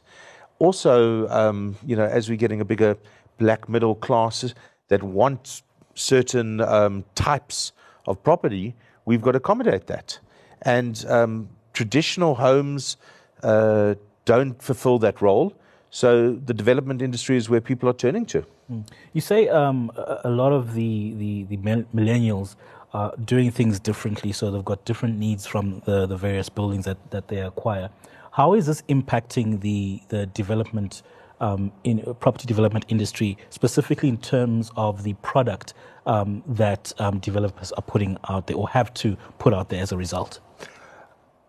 Also, 0.65 1.27
um, 1.29 1.75
you 1.85 1.95
know, 1.95 2.07
as 2.17 2.27
we're 2.27 2.43
getting 2.45 2.59
a 2.59 2.65
bigger 2.65 2.97
black 3.37 3.69
middle 3.69 3.93
class 3.93 4.55
that 4.87 5.03
want 5.03 5.61
certain 5.93 6.59
um, 6.59 7.03
types 7.13 7.71
of 8.07 8.23
property, 8.23 8.73
we've 9.05 9.21
got 9.21 9.33
to 9.33 9.37
accommodate 9.37 9.85
that. 9.85 10.17
And 10.63 11.05
um, 11.07 11.49
traditional 11.73 12.33
homes 12.33 12.97
uh, 13.43 13.93
don't 14.25 14.59
fulfill 14.59 14.97
that 15.05 15.21
role. 15.21 15.53
So 15.91 16.33
the 16.33 16.53
development 16.53 16.99
industry 17.03 17.37
is 17.37 17.47
where 17.47 17.61
people 17.61 17.87
are 17.87 17.99
turning 18.05 18.25
to. 18.33 18.43
Mm. 18.71 18.87
You 19.13 19.21
say 19.21 19.47
um, 19.47 19.91
a 20.23 20.31
lot 20.41 20.51
of 20.51 20.73
the, 20.73 21.13
the, 21.13 21.43
the 21.43 21.57
millennials 21.93 22.55
are 22.91 23.13
doing 23.23 23.51
things 23.51 23.79
differently, 23.79 24.31
so 24.31 24.49
they've 24.49 24.65
got 24.65 24.83
different 24.83 25.19
needs 25.19 25.45
from 25.45 25.83
the, 25.85 26.07
the 26.07 26.17
various 26.17 26.49
buildings 26.49 26.85
that, 26.85 26.97
that 27.11 27.27
they 27.27 27.41
acquire. 27.41 27.89
How 28.35 28.53
is 28.53 28.65
this 28.65 28.81
impacting 28.89 29.61
the, 29.61 30.01
the 30.09 30.25
development 30.25 31.03
um, 31.39 31.71
in 31.85 32.03
property 32.19 32.45
development 32.45 32.83
industry, 32.89 33.37
specifically 33.49 34.09
in 34.09 34.17
terms 34.17 34.71
of 34.75 35.03
the 35.03 35.13
product 35.21 35.73
um, 36.05 36.43
that 36.45 36.91
um, 36.99 37.19
developers 37.19 37.71
are 37.71 37.81
putting 37.81 38.17
out 38.27 38.47
there 38.47 38.57
or 38.57 38.67
have 38.67 38.93
to 38.95 39.15
put 39.37 39.53
out 39.53 39.69
there 39.69 39.81
as 39.81 39.93
a 39.93 39.97
result? 39.97 40.41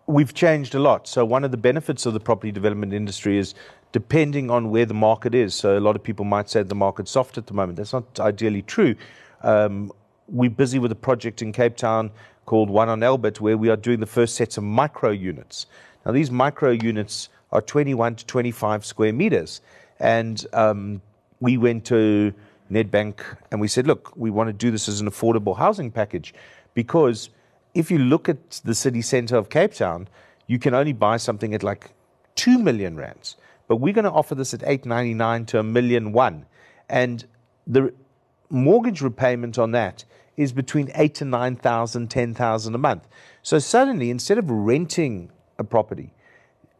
We've 0.05 0.33
changed 0.33 0.75
a 0.75 0.79
lot. 0.79 1.09
So 1.09 1.25
one 1.25 1.43
of 1.43 1.51
the 1.51 1.57
benefits 1.57 2.05
of 2.05 2.13
the 2.13 2.21
property 2.21 2.53
development 2.53 2.93
industry 2.93 3.37
is 3.37 3.53
depending 3.91 4.49
on 4.49 4.69
where 4.69 4.85
the 4.85 4.93
market 4.93 5.35
is. 5.35 5.53
So 5.55 5.77
a 5.77 5.81
lot 5.81 5.97
of 5.97 6.03
people 6.03 6.23
might 6.23 6.49
say 6.49 6.63
the 6.63 6.73
market's 6.73 7.11
soft 7.11 7.37
at 7.37 7.47
the 7.47 7.53
moment. 7.53 7.75
That's 7.75 7.91
not 7.91 8.17
ideally 8.17 8.61
true. 8.61 8.95
Um, 9.41 9.91
we're 10.29 10.49
busy 10.49 10.79
with 10.79 10.93
a 10.93 10.95
project 10.95 11.41
in 11.41 11.51
Cape 11.51 11.75
Town 11.75 12.11
called 12.45 12.69
One 12.69 12.87
on 12.87 13.03
Albert, 13.03 13.41
where 13.41 13.57
we 13.57 13.67
are 13.67 13.75
doing 13.75 13.99
the 13.99 14.05
first 14.05 14.35
sets 14.35 14.57
of 14.57 14.63
micro 14.63 15.11
units. 15.11 15.65
Now, 16.07 16.13
these 16.13 16.31
micro 16.31 16.71
units 16.71 17.27
are 17.51 17.61
21 17.61 18.15
to 18.15 18.25
25 18.25 18.85
square 18.85 19.11
meters. 19.11 19.59
And 19.99 20.43
um, 20.53 21.01
we 21.41 21.57
went 21.57 21.83
to 21.87 22.33
Nedbank 22.71 23.19
and 23.51 23.59
we 23.59 23.67
said, 23.67 23.87
look, 23.87 24.15
we 24.15 24.29
want 24.29 24.47
to 24.47 24.53
do 24.53 24.71
this 24.71 24.87
as 24.87 25.01
an 25.01 25.09
affordable 25.09 25.57
housing 25.57 25.91
package 25.91 26.33
because 26.73 27.29
if 27.73 27.91
you 27.91 27.97
look 27.97 28.29
at 28.29 28.61
the 28.63 28.73
city 28.73 29.01
centre 29.01 29.35
of 29.35 29.49
Cape 29.49 29.73
Town, 29.73 30.07
you 30.47 30.57
can 30.59 30.73
only 30.73 30.93
buy 30.93 31.17
something 31.17 31.53
at 31.53 31.61
like 31.61 31.91
2 32.35 32.57
million 32.57 32.95
rands. 32.95 33.35
But 33.67 33.77
we're 33.77 33.93
going 33.93 34.05
to 34.05 34.11
offer 34.11 34.33
this 34.33 34.53
at 34.53 34.63
899 34.63 35.45
to 35.47 35.59
a 35.59 35.63
million 35.63 36.13
one. 36.13 36.45
And 36.87 37.25
the 37.65 37.93
mortgage 38.49 39.01
repayment 39.01 39.59
on 39.59 39.71
that 39.71 40.05
is 40.37 40.53
between 40.53 40.89
eight 40.95 41.15
to 41.15 41.25
9,000, 41.25 42.07
10,000 42.07 42.75
a 42.75 42.77
month. 42.77 43.05
So 43.41 43.59
suddenly, 43.59 44.09
instead 44.09 44.37
of 44.37 44.49
renting 44.49 45.31
a 45.59 45.63
property, 45.63 46.11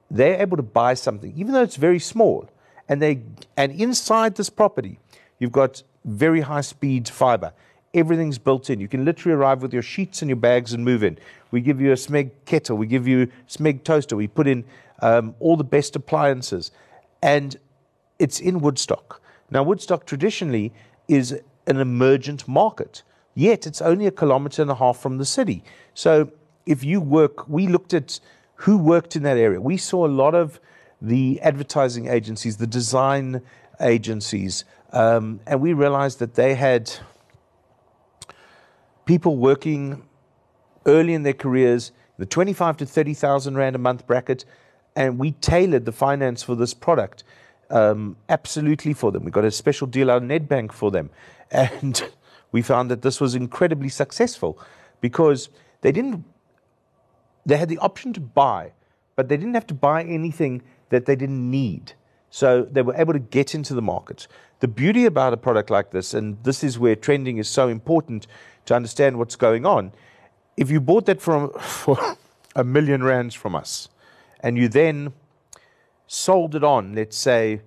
they're 0.09 0.41
able 0.41 0.57
to 0.57 0.63
buy 0.63 0.93
something, 0.93 1.33
even 1.35 1.53
though 1.53 1.63
it's 1.63 1.75
very 1.75 1.99
small. 1.99 2.49
And, 2.89 3.01
they, 3.01 3.21
and 3.57 3.71
inside 3.73 4.35
this 4.35 4.49
property, 4.49 4.99
you've 5.39 5.51
got 5.51 5.83
very 6.05 6.41
high 6.41 6.61
speed 6.61 7.09
fiber. 7.09 7.53
Everything's 7.93 8.37
built 8.37 8.69
in. 8.69 8.79
You 8.79 8.87
can 8.87 9.03
literally 9.03 9.35
arrive 9.35 9.61
with 9.61 9.73
your 9.73 9.81
sheets 9.81 10.21
and 10.21 10.29
your 10.29 10.37
bags 10.37 10.73
and 10.73 10.85
move 10.85 11.03
in. 11.03 11.17
We 11.51 11.61
give 11.61 11.81
you 11.81 11.91
a 11.91 11.95
Smeg 11.95 12.31
kettle, 12.45 12.77
we 12.77 12.87
give 12.87 13.07
you 13.07 13.27
Smeg 13.47 13.83
toaster, 13.83 14.15
we 14.15 14.27
put 14.27 14.47
in 14.47 14.63
um, 15.01 15.35
all 15.39 15.57
the 15.57 15.63
best 15.63 15.95
appliances. 15.95 16.71
And 17.21 17.57
it's 18.19 18.39
in 18.39 18.59
Woodstock. 18.59 19.21
Now, 19.49 19.63
Woodstock 19.63 20.05
traditionally 20.05 20.73
is 21.07 21.39
an 21.67 21.77
emergent 21.77 22.47
market, 22.47 23.03
yet 23.33 23.65
it's 23.67 23.81
only 23.81 24.07
a 24.07 24.11
kilometer 24.11 24.61
and 24.61 24.71
a 24.71 24.75
half 24.75 24.97
from 24.97 25.17
the 25.17 25.25
city. 25.25 25.63
So 25.93 26.31
if 26.65 26.83
you 26.83 26.99
work, 26.99 27.47
we 27.47 27.67
looked 27.67 27.93
at 27.93 28.19
who 28.57 28.77
worked 28.77 29.15
in 29.15 29.23
that 29.23 29.37
area. 29.37 29.59
We 29.59 29.77
saw 29.77 30.05
a 30.05 30.09
lot 30.09 30.35
of 30.35 30.59
the 31.01 31.39
advertising 31.41 32.07
agencies, 32.07 32.57
the 32.57 32.67
design 32.67 33.41
agencies, 33.79 34.65
um, 34.93 35.39
and 35.45 35.61
we 35.61 35.73
realized 35.73 36.19
that 36.19 36.35
they 36.35 36.55
had 36.55 36.91
people 39.05 39.37
working 39.37 40.03
early 40.85 41.13
in 41.13 41.23
their 41.23 41.33
careers, 41.33 41.91
the 42.17 42.25
25 42.25 42.77
to 42.77 42.85
30,000 42.85 43.55
Rand 43.55 43.75
a 43.75 43.79
month 43.79 44.07
bracket, 44.07 44.45
and 44.95 45.19
we 45.19 45.31
tailored 45.33 45.85
the 45.85 45.91
finance 45.91 46.41
for 46.41 46.55
this 46.55 46.73
product 46.73 47.23
um, 47.69 48.17
absolutely 48.29 48.93
for 48.93 49.11
them. 49.11 49.23
We 49.23 49.31
got 49.31 49.45
a 49.45 49.51
special 49.51 49.87
deal 49.87 50.09
out 50.09 50.23
of 50.23 50.29
Nedbank 50.29 50.71
for 50.71 50.91
them. 50.91 51.09
And 51.51 52.01
we 52.51 52.61
found 52.61 52.91
that 52.91 53.01
this 53.01 53.19
was 53.19 53.35
incredibly 53.35 53.89
successful 53.89 54.59
because 55.01 55.49
they 55.81 55.91
didn't, 55.91 56.23
they 57.47 57.57
had 57.57 57.69
the 57.69 57.77
option 57.79 58.13
to 58.13 58.19
buy, 58.19 58.73
but 59.15 59.29
they 59.29 59.37
didn't 59.37 59.55
have 59.55 59.67
to 59.67 59.73
buy 59.73 60.03
anything 60.03 60.61
that 60.89 61.05
they 61.05 61.15
didn't 61.15 61.49
need. 61.49 61.93
So 62.29 62.67
they 62.69 62.81
were 62.81 62.95
able 62.95 63.13
to 63.13 63.19
get 63.19 63.55
into 63.55 63.73
the 63.73 63.81
market. 63.81 64.27
The 64.59 64.67
beauty 64.67 65.05
about 65.05 65.33
a 65.33 65.37
product 65.37 65.69
like 65.69 65.91
this, 65.91 66.13
and 66.13 66.37
this 66.43 66.63
is 66.63 66.77
where 66.77 66.95
trending 66.95 67.37
is 67.37 67.47
so 67.47 67.69
important 67.69 68.27
to 68.65 68.75
understand 68.75 69.17
what's 69.17 69.37
going 69.37 69.65
on. 69.65 69.93
If 70.57 70.69
you 70.69 70.81
bought 70.81 71.05
that 71.05 71.21
from, 71.21 71.51
for 71.53 71.97
a 72.55 72.65
million 72.65 73.01
rands 73.01 73.33
from 73.33 73.55
us, 73.55 73.87
and 74.41 74.57
you 74.57 74.67
then 74.67 75.13
sold 76.05 76.53
it 76.53 76.63
on, 76.63 76.93
let's 76.93 77.17
say, 77.17 77.61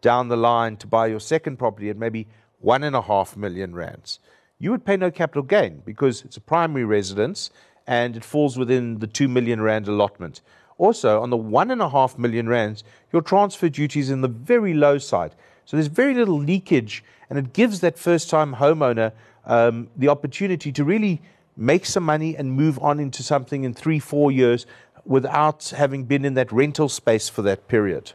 down 0.00 0.28
the 0.28 0.36
line 0.36 0.76
to 0.76 0.86
buy 0.86 1.08
your 1.08 1.20
second 1.20 1.58
property 1.58 1.90
at 1.90 1.96
maybe 1.96 2.28
one 2.60 2.84
and 2.84 2.94
a 2.94 3.02
half 3.02 3.36
million 3.36 3.74
rands, 3.74 4.20
you 4.58 4.70
would 4.70 4.84
pay 4.84 4.96
no 4.96 5.10
capital 5.10 5.42
gain 5.42 5.82
because 5.84 6.22
it's 6.22 6.36
a 6.36 6.40
primary 6.40 6.84
residence 6.84 7.50
and 7.86 8.16
it 8.16 8.24
falls 8.24 8.56
within 8.58 8.98
the 8.98 9.06
two 9.06 9.28
million 9.28 9.60
rand 9.60 9.88
allotment. 9.88 10.40
Also, 10.78 11.20
on 11.22 11.30
the 11.30 11.36
one 11.36 11.70
and 11.70 11.80
a 11.80 11.88
half 11.88 12.18
million 12.18 12.48
rands, 12.48 12.82
your 13.12 13.22
transfer 13.22 13.68
duty 13.68 14.00
is 14.00 14.10
in 14.10 14.20
the 14.22 14.28
very 14.28 14.74
low 14.74 14.98
side. 14.98 15.34
So 15.64 15.76
there's 15.76 15.86
very 15.86 16.14
little 16.14 16.38
leakage, 16.38 17.04
and 17.30 17.38
it 17.38 17.52
gives 17.52 17.80
that 17.80 17.98
first 17.98 18.28
time 18.28 18.56
homeowner 18.56 19.12
um, 19.46 19.88
the 19.96 20.08
opportunity 20.08 20.72
to 20.72 20.84
really 20.84 21.22
make 21.56 21.86
some 21.86 22.02
money 22.02 22.36
and 22.36 22.52
move 22.52 22.78
on 22.80 22.98
into 22.98 23.22
something 23.22 23.64
in 23.64 23.72
three, 23.72 23.98
four 23.98 24.32
years 24.32 24.66
without 25.04 25.72
having 25.76 26.04
been 26.04 26.24
in 26.24 26.34
that 26.34 26.50
rental 26.50 26.88
space 26.88 27.28
for 27.28 27.42
that 27.42 27.68
period. 27.68 28.12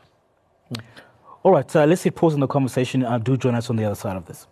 All 1.44 1.54
right, 1.54 1.76
uh, 1.76 1.86
let's 1.86 2.04
hit 2.04 2.16
pause 2.16 2.34
in 2.34 2.42
the 2.42 2.48
conversation. 2.48 3.04
Uh, 3.04 3.18
do 3.18 3.38
join 3.38 3.56
us 3.56 3.70
on 3.70 3.78
the 3.78 3.86
other 3.86 3.96
side 3.96 4.18
of 4.18 4.26
this. 4.26 4.48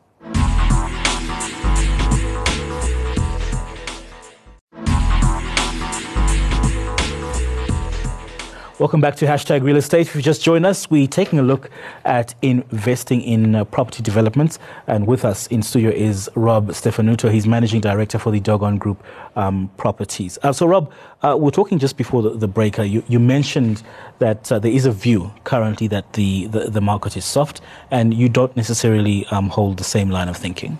Welcome 8.79 9.01
back 9.01 9.15
to 9.15 9.25
Hashtag 9.25 9.63
Real 9.63 9.77
Estate. 9.77 10.05
If 10.05 10.15
you 10.15 10.21
just 10.21 10.43
joined 10.43 10.63
us, 10.63 10.87
we're 10.87 11.07
taking 11.07 11.39
a 11.39 11.41
look 11.41 11.71
at 12.05 12.35
investing 12.43 13.23
in 13.23 13.55
uh, 13.55 13.65
property 13.65 14.03
developments. 14.03 14.59
And 14.85 15.07
with 15.07 15.25
us 15.25 15.47
in 15.47 15.63
studio 15.63 15.89
is 15.89 16.29
Rob 16.35 16.67
Stefanutti. 16.67 17.31
He's 17.31 17.47
Managing 17.47 17.81
Director 17.81 18.19
for 18.19 18.29
the 18.29 18.39
Dogon 18.39 18.77
Group 18.77 19.03
um, 19.35 19.71
Properties. 19.77 20.37
Uh, 20.43 20.53
so, 20.53 20.67
Rob, 20.67 20.93
uh, 21.23 21.35
we're 21.39 21.49
talking 21.49 21.79
just 21.79 21.97
before 21.97 22.21
the, 22.21 22.29
the 22.29 22.47
break. 22.47 22.77
You, 22.77 23.03
you, 23.07 23.19
mentioned 23.19 23.81
that 24.19 24.51
uh, 24.51 24.59
there 24.59 24.71
is 24.71 24.85
a 24.85 24.91
view 24.91 25.33
currently 25.43 25.87
that 25.87 26.13
the, 26.13 26.45
the, 26.45 26.69
the, 26.69 26.81
market 26.81 27.17
is 27.17 27.25
soft, 27.25 27.61
and 27.89 28.13
you 28.13 28.29
don't 28.29 28.55
necessarily 28.55 29.25
um, 29.31 29.49
hold 29.49 29.77
the 29.77 29.83
same 29.83 30.11
line 30.11 30.29
of 30.29 30.37
thinking. 30.37 30.77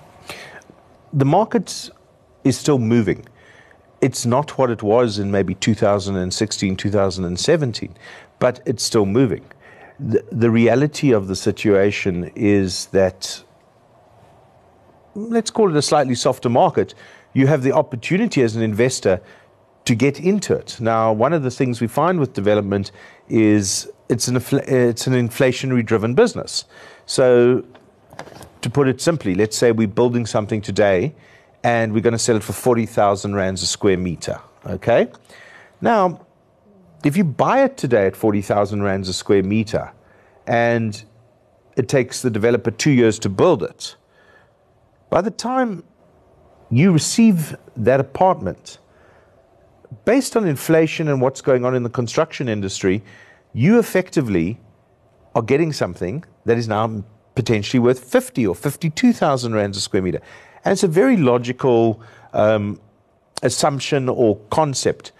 The 1.14 1.26
market 1.26 1.90
is 2.44 2.60
still 2.60 2.78
moving 2.78 3.26
it's 4.02 4.26
not 4.26 4.58
what 4.58 4.70
it 4.70 4.84
was 4.84 5.20
in 5.20 5.32
maybe 5.32 5.56
2016, 5.56 6.76
2017, 6.76 7.96
but 8.40 8.62
it's 8.66 8.84
still 8.84 9.06
moving. 9.06 9.46
The, 10.00 10.24
the 10.32 10.52
reality 10.52 11.12
of 11.12 11.28
the 11.28 11.36
situation 11.36 12.32
is 12.36 12.88
that, 12.88 13.44
let's 15.16 15.50
call 15.50 15.70
it 15.70 15.76
a 15.76 15.82
slightly 15.82 16.16
softer 16.16 16.50
market, 16.50 16.94
you 17.34 17.48
have 17.48 17.64
the 17.64 17.72
opportunity 17.72 18.44
as 18.44 18.56
an 18.56 18.62
investor 18.62 19.20
to 19.86 19.96
get 19.96 20.20
into 20.20 20.54
it. 20.54 20.80
Now, 20.80 21.14
one 21.14 21.34
of 21.34 21.44
the 21.44 21.52
things 21.52 21.82
we 21.82 21.88
find 21.88 22.20
with 22.20 22.34
development 22.34 22.92
is 23.30 23.90
it's 24.10 24.28
an, 24.28 24.38
it's 24.38 25.08
an 25.08 25.14
inflationary 25.14 25.86
driven 25.86 26.14
business. 26.14 26.66
So, 27.06 27.64
to 28.62 28.70
put 28.70 28.88
it 28.88 29.02
simply, 29.02 29.34
let's 29.36 29.58
say 29.58 29.72
we're 29.72 29.88
building 29.88 30.26
something 30.26 30.62
today 30.62 31.16
and 31.64 31.94
we're 31.94 32.02
going 32.02 32.14
to 32.14 32.20
sell 32.20 32.36
it 32.36 32.44
for 32.44 32.54
40,000 32.54 33.36
rands 33.36 33.62
a 33.62 33.68
square 33.68 33.98
meter. 33.98 34.40
Okay? 34.66 35.08
Now, 35.82 36.26
if 37.04 37.16
you 37.16 37.24
buy 37.24 37.64
it 37.64 37.78
today 37.78 38.08
at 38.08 38.16
40,000 38.16 38.82
rands 38.82 39.10
a 39.10 39.14
square 39.14 39.44
meter 39.44 39.92
and 40.46 41.04
it 41.76 41.88
takes 41.88 42.22
the 42.22 42.30
developer 42.30 42.72
two 42.72 42.92
years 42.92 43.20
to 43.20 43.30
build 43.30 43.64
it, 43.64 43.96
by 45.10 45.22
the 45.22 45.32
time 45.32 45.84
you 46.70 46.92
receive 46.92 47.56
that 47.76 48.00
apartment, 48.00 48.80
based 50.06 50.36
on 50.36 50.46
inflation 50.48 51.08
and 51.08 51.22
what's 51.22 51.42
going 51.42 51.64
on 51.64 51.76
in 51.76 51.84
the 51.84 51.90
construction 51.90 52.50
industry, 52.50 53.04
you 53.54 53.80
effectively 53.80 54.60
are 55.36 55.42
getting 55.42 55.72
something 55.72 56.24
that 56.46 56.58
is 56.58 56.68
now 56.68 57.04
potentially 57.36 57.80
worth 57.80 58.00
50 58.00 58.48
or 58.48 58.56
52,000 58.56 59.54
rands 59.54 59.78
a 59.78 59.82
square 59.82 60.02
meter. 60.02 60.20
And 60.68 60.74
it's 60.74 60.84
a 60.84 60.90
very 60.90 61.16
logical 61.16 62.02
um, 62.34 62.82
assumption 63.42 64.10
or 64.10 64.36
concept. 64.50 65.14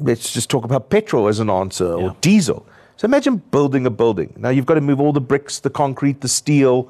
let's 0.00 0.32
just 0.32 0.48
talk 0.48 0.64
about 0.64 0.88
petrol 0.88 1.28
as 1.28 1.38
an 1.38 1.50
answer 1.50 1.84
Yeah. 1.84 2.04
or 2.06 2.16
diesel. 2.22 2.66
So 2.96 3.04
imagine 3.04 3.42
building 3.50 3.84
a 3.84 3.90
building. 3.90 4.32
Now 4.38 4.48
you've 4.48 4.64
got 4.64 4.74
to 4.76 4.80
move 4.80 5.02
all 5.02 5.12
the 5.12 5.20
bricks, 5.20 5.60
the 5.60 5.68
concrete, 5.68 6.22
the 6.22 6.28
steel. 6.28 6.88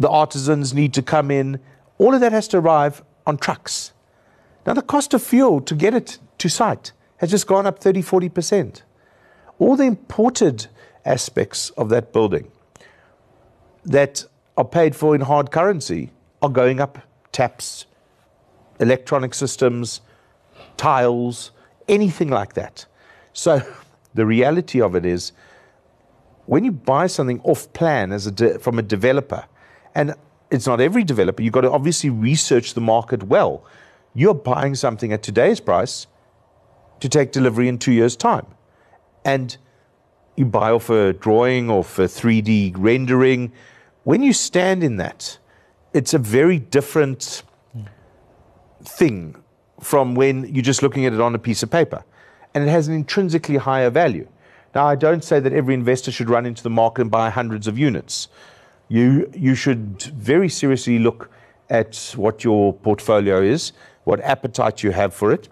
The 0.00 0.08
artisans 0.08 0.74
need 0.74 0.92
to 0.94 1.02
come 1.02 1.30
in. 1.30 1.60
All 1.98 2.12
of 2.12 2.20
that 2.22 2.32
has 2.32 2.48
to 2.48 2.58
arrive 2.58 3.04
on 3.24 3.36
trucks. 3.36 3.92
Now 4.66 4.74
the 4.74 4.82
cost 4.82 5.14
of 5.14 5.22
fuel 5.22 5.60
to 5.60 5.76
get 5.76 5.94
it 5.94 6.18
to 6.38 6.48
site 6.48 6.90
has 7.18 7.30
just 7.30 7.46
gone 7.46 7.68
up 7.68 7.78
30, 7.78 8.02
40%. 8.02 8.82
All 9.60 9.76
the 9.76 9.84
imported 9.84 10.66
aspects 11.04 11.70
of 11.76 11.88
that 11.90 12.12
building 12.12 12.50
that 13.84 14.24
are 14.56 14.64
paid 14.64 14.94
for 14.94 15.14
in 15.14 15.22
hard 15.22 15.50
currency 15.50 16.10
are 16.40 16.48
going 16.48 16.80
up 16.80 16.98
taps, 17.30 17.86
electronic 18.80 19.34
systems, 19.34 20.00
tiles, 20.76 21.52
anything 21.88 22.28
like 22.28 22.54
that. 22.54 22.86
So 23.32 23.62
the 24.14 24.26
reality 24.26 24.80
of 24.80 24.94
it 24.94 25.06
is 25.06 25.32
when 26.46 26.64
you 26.64 26.72
buy 26.72 27.06
something 27.06 27.40
off 27.42 27.72
plan 27.72 28.12
as 28.12 28.26
a 28.26 28.30
de- 28.30 28.58
from 28.58 28.78
a 28.78 28.82
developer, 28.82 29.44
and 29.94 30.14
it's 30.50 30.66
not 30.66 30.80
every 30.80 31.04
developer, 31.04 31.42
you've 31.42 31.52
got 31.52 31.62
to 31.62 31.70
obviously 31.70 32.10
research 32.10 32.74
the 32.74 32.80
market 32.80 33.22
well. 33.22 33.64
You're 34.14 34.34
buying 34.34 34.74
something 34.74 35.12
at 35.12 35.22
today's 35.22 35.60
price 35.60 36.06
to 37.00 37.08
take 37.08 37.32
delivery 37.32 37.68
in 37.68 37.78
two 37.78 37.92
years' 37.92 38.16
time. 38.16 38.46
And 39.24 39.56
you 40.36 40.44
buy 40.44 40.70
off 40.70 40.90
a 40.90 41.12
drawing, 41.14 41.70
off 41.70 41.98
a 41.98 42.02
3D 42.02 42.74
rendering. 42.76 43.52
When 44.04 44.22
you 44.22 44.32
stand 44.32 44.82
in 44.82 44.96
that, 44.96 45.38
it's 45.92 46.14
a 46.14 46.18
very 46.18 46.58
different 46.58 47.42
thing 48.82 49.36
from 49.80 50.14
when 50.14 50.52
you're 50.52 50.62
just 50.62 50.82
looking 50.82 51.06
at 51.06 51.12
it 51.12 51.20
on 51.20 51.34
a 51.34 51.38
piece 51.38 51.62
of 51.62 51.70
paper. 51.70 52.04
And 52.54 52.64
it 52.64 52.70
has 52.70 52.88
an 52.88 52.94
intrinsically 52.94 53.56
higher 53.56 53.90
value. 53.90 54.28
Now, 54.74 54.86
I 54.86 54.94
don't 54.94 55.22
say 55.22 55.38
that 55.40 55.52
every 55.52 55.74
investor 55.74 56.10
should 56.10 56.30
run 56.30 56.46
into 56.46 56.62
the 56.62 56.70
market 56.70 57.02
and 57.02 57.10
buy 57.10 57.30
hundreds 57.30 57.66
of 57.66 57.78
units. 57.78 58.28
You, 58.88 59.30
you 59.34 59.54
should 59.54 60.02
very 60.02 60.48
seriously 60.48 60.98
look 60.98 61.30
at 61.70 62.12
what 62.16 62.44
your 62.44 62.72
portfolio 62.72 63.40
is, 63.40 63.72
what 64.04 64.20
appetite 64.20 64.82
you 64.82 64.90
have 64.90 65.14
for 65.14 65.32
it, 65.32 65.48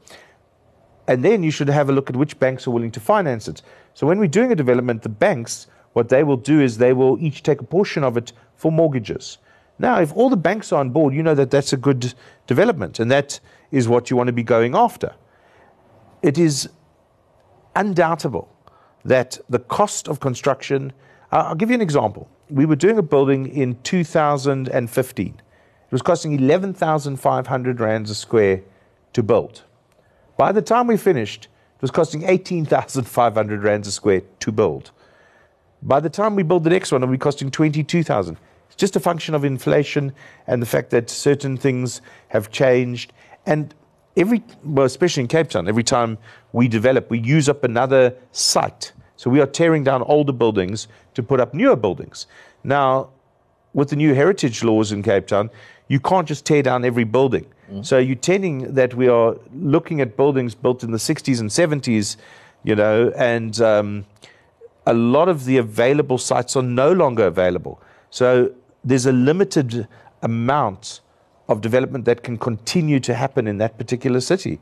and 1.07 1.25
then 1.25 1.43
you 1.43 1.51
should 1.51 1.69
have 1.69 1.89
a 1.89 1.93
look 1.93 2.11
at 2.11 2.17
which 2.17 2.39
banks 2.39 2.67
are 2.67 2.71
willing 2.71 2.91
to 2.93 3.01
finance 3.01 3.49
it. 3.49 3.63
So 3.95 4.07
when 4.07 4.19
we're 4.19 4.27
doing 4.29 4.53
a 4.53 4.55
development, 4.55 5.03
the 5.03 5.09
banks, 5.09 5.67
what 5.93 6.09
they 6.09 6.23
will 6.23 6.37
do 6.37 6.61
is 6.61 6.79
they 6.79 6.93
will 6.93 7.19
each 7.21 7.43
take 7.43 7.61
a 7.61 7.65
portion 7.65 8.05
of 8.05 8.17
it 8.17 8.33
for 8.55 8.71
mortgages. 8.71 9.39
Now, 9.79 10.01
if 10.01 10.15
all 10.15 10.31
the 10.31 10.37
banks 10.37 10.73
are 10.73 10.81
on 10.81 10.91
board, 10.91 11.15
you 11.15 11.23
know 11.23 11.35
that 11.35 11.51
that's 11.51 11.73
a 11.73 11.77
good 11.77 12.15
development, 12.47 13.01
and 13.01 13.11
that 13.11 13.41
is 13.71 13.89
what 13.89 14.11
you 14.11 14.17
want 14.17 14.27
to 14.27 14.33
be 14.33 14.43
going 14.43 14.75
after. 14.75 15.15
It 16.23 16.37
is 16.37 16.69
undoubtable 17.75 18.49
that 19.05 19.39
the 19.49 19.59
cost 19.59 20.09
of 20.09 20.21
construction. 20.21 20.93
I- 21.33 21.39
I'll 21.39 21.55
give 21.55 21.71
you 21.71 21.75
an 21.75 21.81
example. 21.81 22.29
We 22.51 22.67
were 22.67 22.77
doing 22.77 22.99
a 22.99 23.03
building 23.03 23.47
in 23.47 23.79
2015. 23.83 25.29
It 25.29 25.93
was 25.93 26.03
costing 26.03 26.39
11,500 26.39 27.81
rands 27.81 28.11
a 28.11 28.15
square 28.15 28.61
to 29.13 29.23
build. 29.23 29.63
By 30.37 30.53
the 30.53 30.63
time 30.63 30.87
we 30.87 30.97
finished, 30.97 31.49
it 31.77 31.83
was 31.83 31.91
costing 31.91 32.25
18,500 32.25 33.63
rands 33.63 33.89
a 33.89 33.93
square 33.93 34.23
to 34.41 34.53
build. 34.53 34.91
By 35.83 36.01
the 36.01 36.11
time 36.11 36.37
we 36.37 36.43
build 36.43 36.65
the 36.65 36.71
next 36.71 36.93
one, 36.93 37.03
it'll 37.03 37.13
be 37.13 37.19
costing 37.19 37.51
22,000. 37.51 38.37
It's 38.67 38.77
just 38.77 38.97
a 38.97 39.01
function 39.01 39.35
of 39.35 39.45
inflation 39.45 40.13
and 40.47 40.61
the 40.61 40.67
fact 40.67 40.91
that 40.91 41.11
certain 41.11 41.57
things 41.57 42.03
have 42.29 42.51
changed. 42.51 43.13
And 43.47 43.75
every, 44.17 44.43
well, 44.63 44.87
especially 44.87 45.23
in 45.23 45.29
Cape 45.29 45.49
Town, 45.49 45.69
every 45.69 45.83
time 45.83 46.19
we 46.53 46.69
develop, 46.69 47.11
we 47.11 47.19
use 47.19 47.49
up 47.49 47.65
another 47.65 48.15
site. 48.33 48.93
So 49.17 49.31
we 49.31 49.41
are 49.41 49.47
tearing 49.47 49.85
down 49.85 50.03
older 50.03 50.33
buildings 50.33 50.89
to 51.15 51.23
put 51.23 51.41
up 51.41 51.55
newer 51.55 51.77
buildings. 51.77 52.27
Now, 52.63 53.11
with 53.73 53.91
the 53.91 53.97
new 53.97 54.15
heritage 54.15 54.63
laws 54.63 54.93
in 54.93 55.03
Cape 55.03 55.27
Town, 55.27 55.51
you 55.89 56.01
can't 56.01 56.27
just 56.27 56.45
tear 56.45 56.63
down 56.63 56.85
every 56.85 57.05
building. 57.05 57.47
So 57.83 57.99
you're 57.99 58.17
tending 58.17 58.75
that 58.75 58.95
we 58.95 59.07
are 59.07 59.37
looking 59.55 60.01
at 60.01 60.17
buildings 60.17 60.57
built 60.57 60.83
in 60.83 60.91
the 60.91 60.99
60s 60.99 61.39
and 61.39 61.51
70s, 61.51 62.17
you 62.65 62.75
know, 62.75 63.13
and 63.17 63.61
um, 63.61 64.07
a 64.87 64.95
lot 64.95 65.29
of 65.29 65.45
the 65.45 65.59
available 65.59 66.19
sites 66.19 66.57
are 66.57 66.63
no 66.63 66.93
longer 66.93 67.27
available. 67.27 67.81
So 68.11 68.53
there's 68.85 69.07
a 69.07 69.13
limited 69.13 69.87
amount 70.23 71.01
of 71.49 71.61
development 71.61 72.05
that 72.05 72.23
can 72.23 72.39
continue 72.39 73.01
to 73.01 73.15
happen 73.15 73.47
in 73.47 73.59
that 73.59 73.77
particular 73.77 74.21
city. 74.21 74.61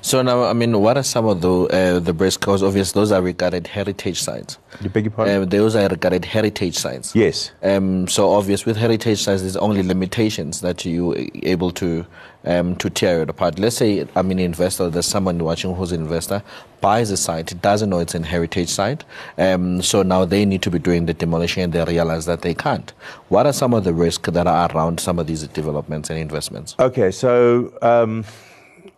So 0.00 0.22
now, 0.22 0.44
I 0.44 0.54
mean, 0.54 0.80
what 0.80 0.96
are 0.96 1.02
some 1.02 1.26
of 1.26 1.42
the 1.42 1.52
uh, 1.52 1.98
the 2.00 2.14
best? 2.14 2.40
Because 2.40 2.62
obviously, 2.62 2.98
those 2.98 3.12
are 3.12 3.20
regarded 3.20 3.66
heritage 3.66 4.22
sites. 4.22 4.58
You 4.80 4.88
beg 4.88 5.04
your 5.04 5.10
pardon? 5.10 5.42
Um, 5.42 5.48
those 5.48 5.74
are 5.76 5.88
regarded 5.88 6.24
heritage 6.24 6.76
sites. 6.76 7.14
yes. 7.14 7.50
Um, 7.62 8.06
so 8.08 8.30
obvious 8.30 8.64
with 8.64 8.76
heritage 8.76 9.22
sites, 9.22 9.42
there's 9.42 9.56
only 9.56 9.82
limitations 9.82 10.60
that 10.60 10.84
you 10.84 11.28
able 11.42 11.70
to 11.72 12.06
um, 12.44 12.76
to 12.76 12.88
tear 12.88 13.22
it 13.22 13.28
apart. 13.28 13.58
Let's 13.58 13.76
say 13.76 14.06
I'm 14.14 14.30
an 14.30 14.38
investor. 14.38 14.88
There's 14.88 15.06
someone 15.06 15.38
watching 15.44 15.74
who's 15.74 15.92
an 15.92 16.00
investor 16.00 16.42
buys 16.80 17.10
a 17.10 17.16
site, 17.16 17.60
doesn't 17.60 17.90
know 17.90 17.98
it's 17.98 18.14
a 18.14 18.24
heritage 18.24 18.68
site. 18.70 19.04
Um, 19.36 19.82
so 19.82 20.02
now 20.02 20.24
they 20.24 20.44
need 20.46 20.62
to 20.62 20.70
be 20.70 20.78
doing 20.78 21.06
the 21.06 21.14
demolition, 21.14 21.62
and 21.62 21.72
they 21.72 21.84
realize 21.84 22.26
that 22.26 22.42
they 22.42 22.54
can't. 22.54 22.92
What 23.28 23.46
are 23.46 23.52
some 23.52 23.74
of 23.74 23.84
the 23.84 23.92
risks 23.92 24.30
that 24.30 24.46
are 24.46 24.70
around 24.72 25.00
some 25.00 25.18
of 25.18 25.26
these 25.26 25.46
developments 25.48 26.10
and 26.10 26.18
investments? 26.18 26.74
Okay, 26.78 27.10
so 27.10 27.76
um, 27.82 28.24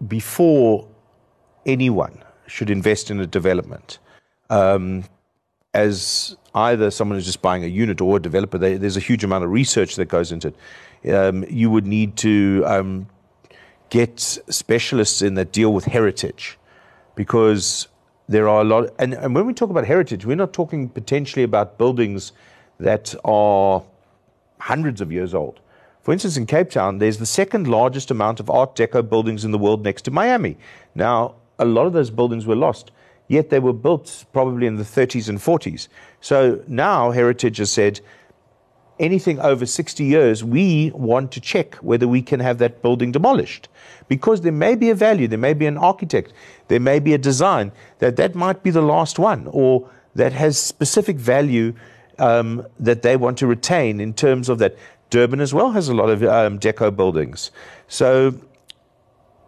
before 0.06 0.86
anyone 1.66 2.22
should 2.46 2.70
invest 2.70 3.10
in 3.10 3.18
a 3.20 3.26
development, 3.26 3.98
um, 4.50 5.04
as 5.74 6.36
either 6.54 6.90
someone 6.90 7.16
who's 7.16 7.26
just 7.26 7.42
buying 7.42 7.64
a 7.64 7.68
unit 7.68 8.00
or 8.00 8.16
a 8.16 8.20
developer, 8.20 8.58
they, 8.58 8.76
there's 8.76 8.96
a 8.96 9.00
huge 9.00 9.24
amount 9.24 9.44
of 9.44 9.50
research 9.50 9.96
that 9.96 10.06
goes 10.06 10.32
into 10.32 10.48
it. 10.48 11.14
Um, 11.14 11.44
you 11.48 11.70
would 11.70 11.86
need 11.86 12.16
to 12.18 12.62
um, 12.66 13.06
get 13.90 14.20
specialists 14.20 15.22
in 15.22 15.34
that 15.34 15.52
deal 15.52 15.72
with 15.72 15.86
heritage 15.86 16.58
because 17.14 17.88
there 18.28 18.48
are 18.48 18.60
a 18.60 18.64
lot. 18.64 18.90
And, 18.98 19.14
and 19.14 19.34
when 19.34 19.46
we 19.46 19.54
talk 19.54 19.70
about 19.70 19.86
heritage, 19.86 20.24
we're 20.26 20.36
not 20.36 20.52
talking 20.52 20.88
potentially 20.88 21.42
about 21.42 21.78
buildings 21.78 22.32
that 22.78 23.14
are 23.24 23.82
hundreds 24.58 25.00
of 25.00 25.10
years 25.10 25.34
old. 25.34 25.60
For 26.02 26.12
instance, 26.12 26.36
in 26.36 26.46
Cape 26.46 26.70
Town, 26.70 26.98
there's 26.98 27.18
the 27.18 27.26
second 27.26 27.68
largest 27.68 28.10
amount 28.10 28.40
of 28.40 28.50
Art 28.50 28.74
Deco 28.74 29.08
buildings 29.08 29.44
in 29.44 29.52
the 29.52 29.58
world 29.58 29.84
next 29.84 30.02
to 30.02 30.10
Miami. 30.10 30.56
Now, 30.94 31.36
a 31.58 31.64
lot 31.64 31.86
of 31.86 31.92
those 31.92 32.10
buildings 32.10 32.44
were 32.44 32.56
lost, 32.56 32.90
yet 33.32 33.48
they 33.48 33.58
were 33.58 33.72
built 33.72 34.26
probably 34.34 34.66
in 34.66 34.76
the 34.76 34.84
30s 34.84 35.28
and 35.28 35.38
40s. 35.38 35.88
So 36.20 36.62
now 36.68 37.10
Heritage 37.10 37.56
has 37.56 37.72
said 37.72 38.00
anything 39.00 39.40
over 39.40 39.64
60 39.64 40.04
years, 40.04 40.44
we 40.44 40.90
want 40.94 41.32
to 41.32 41.40
check 41.40 41.76
whether 41.76 42.06
we 42.06 42.20
can 42.20 42.40
have 42.40 42.58
that 42.58 42.82
building 42.82 43.10
demolished. 43.10 43.68
Because 44.06 44.42
there 44.42 44.52
may 44.52 44.74
be 44.74 44.90
a 44.90 44.94
value, 44.94 45.26
there 45.26 45.38
may 45.38 45.54
be 45.54 45.66
an 45.66 45.78
architect, 45.78 46.34
there 46.68 46.78
may 46.78 46.98
be 46.98 47.14
a 47.14 47.18
design 47.18 47.72
that 48.00 48.16
that 48.16 48.34
might 48.34 48.62
be 48.62 48.70
the 48.70 48.82
last 48.82 49.18
one, 49.18 49.48
or 49.50 49.88
that 50.14 50.34
has 50.34 50.58
specific 50.58 51.16
value 51.16 51.72
um, 52.18 52.66
that 52.78 53.00
they 53.00 53.16
want 53.16 53.38
to 53.38 53.46
retain 53.46 53.98
in 53.98 54.12
terms 54.12 54.50
of 54.50 54.58
that. 54.58 54.76
Durban 55.08 55.40
as 55.40 55.52
well 55.52 55.72
has 55.72 55.88
a 55.88 55.94
lot 55.94 56.08
of 56.08 56.22
um, 56.22 56.58
deco 56.58 56.94
buildings. 56.94 57.50
So 57.88 58.34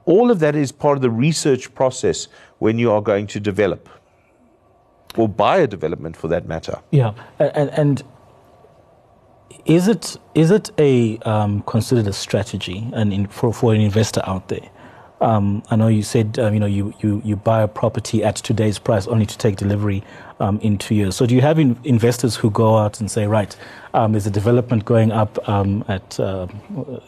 all 0.07 0.31
of 0.31 0.39
that 0.41 0.55
is 0.55 0.73
part 0.73 0.97
of 0.97 1.03
the 1.03 1.11
research 1.11 1.75
process 1.75 2.29
when 2.59 2.79
you 2.79 2.91
are 2.91 3.01
going 3.01 3.27
to 3.29 3.41
develop 3.41 3.89
or 5.17 5.29
buy 5.29 5.59
a 5.59 5.67
development 5.67 6.17
for 6.17 6.29
that 6.29 6.47
matter. 6.47 6.81
Yeah, 6.91 7.15
and, 7.39 7.71
and 7.71 8.03
is 9.65 9.89
it 9.89 10.17
is 10.35 10.51
it 10.51 10.71
a 10.79 11.19
um, 11.19 11.63
considered 11.63 12.07
a 12.07 12.13
strategy 12.13 12.89
and 12.93 13.13
in, 13.13 13.27
for 13.29 13.53
for 13.53 13.75
an 13.75 13.81
investor 13.81 14.23
out 14.27 14.49
there? 14.49 14.69
Um, 15.21 15.63
I 15.71 15.77
know 15.77 15.89
you 15.89 16.03
said 16.03 16.39
um, 16.39 16.55
you 16.55 16.61
know 16.61 16.67
you, 16.67 16.93
you 17.01 17.23
you 17.25 17.37
buy 17.37 17.63
a 17.63 17.69
property 17.69 18.25
at 18.25 18.37
today's 18.37 18.79
price 18.79 19.07
only 19.07 19.27
to 19.27 19.39
take 19.39 19.57
delivery 19.57 20.03
um, 20.41 20.59
in 20.61 20.77
two 20.77 20.95
years. 20.95 21.17
So 21.17 21.25
do 21.27 21.35
you 21.35 21.41
have 21.41 21.59
in, 21.59 21.79
investors 21.85 22.37
who 22.37 22.51
go 22.51 22.77
out 22.77 23.01
and 23.01 23.11
say, 23.11 23.27
right, 23.27 23.57
um, 23.95 24.13
there's 24.13 24.27
a 24.27 24.31
development 24.31 24.85
going 24.85 25.13
up 25.13 25.49
um, 25.49 25.85
at 25.89 26.19
uh, 26.19 26.47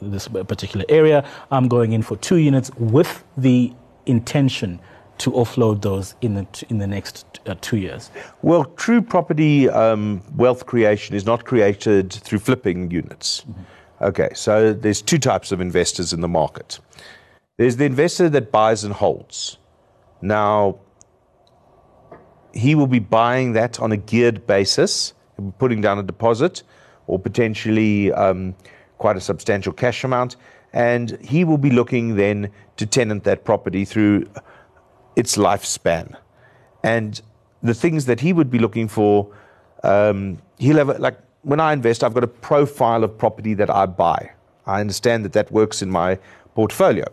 this 0.00 0.28
particular 0.28 0.86
area. 0.88 1.28
I'm 1.50 1.68
going 1.68 1.92
in 1.92 2.02
for 2.02 2.16
two 2.16 2.36
units 2.36 2.70
with 2.78 3.24
the 3.36 3.72
intention 4.06 4.80
to 5.18 5.30
offload 5.32 5.82
those 5.82 6.14
in 6.20 6.34
the 6.34 6.44
t- 6.52 6.66
in 6.68 6.78
the 6.78 6.86
next 6.86 7.40
uh, 7.46 7.54
two 7.60 7.78
years. 7.78 8.10
Well, 8.42 8.64
true 8.76 9.02
property 9.02 9.68
um, 9.68 10.22
wealth 10.36 10.66
creation 10.66 11.16
is 11.16 11.24
not 11.24 11.44
created 11.44 12.12
through 12.12 12.38
flipping 12.40 12.90
units. 12.90 13.44
Okay, 14.00 14.28
so 14.34 14.74
there's 14.74 15.00
two 15.00 15.18
types 15.18 15.52
of 15.52 15.60
investors 15.60 16.12
in 16.12 16.20
the 16.20 16.28
market. 16.28 16.78
There's 17.58 17.76
the 17.76 17.86
investor 17.86 18.28
that 18.28 18.52
buys 18.52 18.84
and 18.84 18.92
holds. 18.92 19.56
Now, 20.20 20.78
he 22.52 22.74
will 22.74 22.86
be 22.86 22.98
buying 22.98 23.54
that 23.54 23.80
on 23.80 23.92
a 23.92 23.96
geared 23.96 24.46
basis, 24.46 25.14
putting 25.58 25.80
down 25.80 25.98
a 25.98 26.02
deposit 26.02 26.62
or 27.06 27.18
potentially 27.18 28.12
um, 28.12 28.54
quite 28.98 29.16
a 29.16 29.22
substantial 29.22 29.72
cash 29.72 30.04
amount, 30.04 30.36
and 30.74 31.18
he 31.22 31.44
will 31.44 31.56
be 31.56 31.70
looking 31.70 32.16
then 32.16 32.50
to 32.76 32.84
tenant 32.84 33.24
that 33.24 33.44
property 33.44 33.86
through 33.86 34.28
its 35.14 35.36
lifespan. 35.36 36.14
And 36.82 37.22
the 37.62 37.72
things 37.72 38.04
that 38.04 38.20
he 38.20 38.34
would 38.34 38.50
be 38.50 38.58
looking 38.58 38.86
for, 38.86 39.34
um, 39.82 40.38
he'll 40.58 40.76
have, 40.76 40.98
like, 40.98 41.18
when 41.40 41.60
I 41.60 41.72
invest, 41.72 42.04
I've 42.04 42.12
got 42.12 42.24
a 42.24 42.28
profile 42.28 43.02
of 43.02 43.16
property 43.16 43.54
that 43.54 43.70
I 43.70 43.86
buy. 43.86 44.30
I 44.66 44.80
understand 44.80 45.24
that 45.24 45.32
that 45.32 45.50
works 45.50 45.80
in 45.80 45.90
my 45.90 46.18
portfolio. 46.54 47.04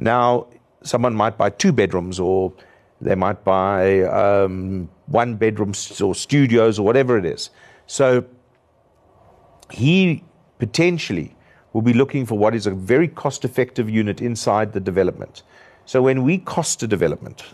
Now, 0.00 0.46
someone 0.82 1.14
might 1.14 1.36
buy 1.36 1.50
two 1.50 1.72
bedrooms 1.72 2.18
or 2.18 2.54
they 3.02 3.14
might 3.14 3.44
buy 3.44 4.00
um, 4.04 4.88
one 5.06 5.36
bedrooms 5.36 6.00
or 6.00 6.14
studios 6.14 6.78
or 6.78 6.86
whatever 6.86 7.18
it 7.18 7.26
is. 7.26 7.50
So 7.86 8.24
he 9.70 10.24
potentially 10.58 11.36
will 11.74 11.82
be 11.82 11.92
looking 11.92 12.24
for 12.24 12.38
what 12.38 12.54
is 12.54 12.66
a 12.66 12.70
very 12.70 13.08
cost 13.08 13.44
effective 13.44 13.90
unit 13.90 14.22
inside 14.22 14.72
the 14.72 14.80
development. 14.80 15.42
So 15.84 16.00
when 16.00 16.22
we 16.22 16.38
cost 16.38 16.82
a 16.82 16.86
development, 16.86 17.44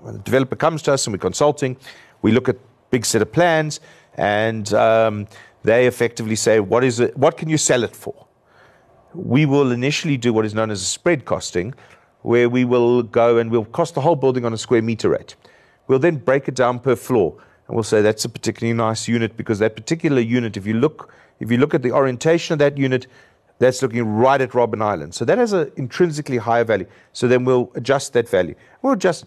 when 0.00 0.14
the 0.14 0.20
developer 0.20 0.54
comes 0.54 0.82
to 0.82 0.92
us 0.92 1.06
and 1.06 1.14
we're 1.14 1.18
consulting, 1.18 1.78
we 2.20 2.30
look 2.30 2.48
at 2.48 2.56
big 2.90 3.06
set 3.06 3.22
of 3.22 3.32
plans 3.32 3.80
and 4.14 4.72
um, 4.74 5.26
they 5.62 5.86
effectively 5.86 6.36
say, 6.36 6.60
what, 6.60 6.84
is 6.84 7.00
it, 7.00 7.16
what 7.16 7.38
can 7.38 7.48
you 7.48 7.56
sell 7.56 7.84
it 7.84 7.96
for? 7.96 8.25
We 9.16 9.46
will 9.46 9.72
initially 9.72 10.16
do 10.16 10.32
what 10.32 10.44
is 10.44 10.54
known 10.54 10.70
as 10.70 10.82
a 10.82 10.84
spread 10.84 11.24
costing, 11.24 11.74
where 12.22 12.48
we 12.48 12.64
will 12.64 13.02
go 13.02 13.38
and 13.38 13.50
we'll 13.50 13.64
cost 13.64 13.94
the 13.94 14.00
whole 14.00 14.16
building 14.16 14.44
on 14.44 14.52
a 14.52 14.58
square 14.58 14.82
meter 14.82 15.10
rate. 15.10 15.36
We'll 15.88 15.98
then 15.98 16.16
break 16.16 16.48
it 16.48 16.54
down 16.54 16.80
per 16.80 16.96
floor 16.96 17.36
and 17.66 17.74
we'll 17.74 17.84
say 17.84 18.02
that's 18.02 18.24
a 18.24 18.28
particularly 18.28 18.76
nice 18.76 19.08
unit 19.08 19.36
because 19.36 19.58
that 19.60 19.74
particular 19.74 20.20
unit, 20.20 20.56
if 20.56 20.66
you 20.66 20.74
look, 20.74 21.12
if 21.40 21.50
you 21.50 21.56
look 21.56 21.74
at 21.74 21.82
the 21.82 21.92
orientation 21.92 22.52
of 22.52 22.58
that 22.58 22.76
unit, 22.76 23.06
that's 23.58 23.80
looking 23.82 24.04
right 24.04 24.40
at 24.40 24.50
Robben 24.50 24.82
Island. 24.82 25.14
So 25.14 25.24
that 25.24 25.38
has 25.38 25.52
an 25.52 25.72
intrinsically 25.76 26.36
higher 26.36 26.64
value. 26.64 26.86
So 27.12 27.26
then 27.26 27.44
we'll 27.44 27.70
adjust 27.74 28.12
that 28.12 28.28
value. 28.28 28.54
We'll 28.82 28.92
adjust. 28.92 29.24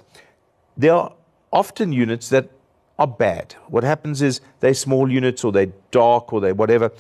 There 0.77 0.93
are 0.93 1.13
often 1.51 1.91
units 1.91 2.29
that 2.29 2.49
are 2.99 3.07
bad. 3.07 3.55
What 3.67 3.83
happens 3.83 4.21
is 4.21 4.41
they're 4.59 4.73
small 4.73 5.11
units 5.11 5.43
or 5.43 5.51
they're 5.51 5.73
dark 5.91 6.31
or 6.31 6.41
they're 6.41 6.53
whatever. 6.53 6.91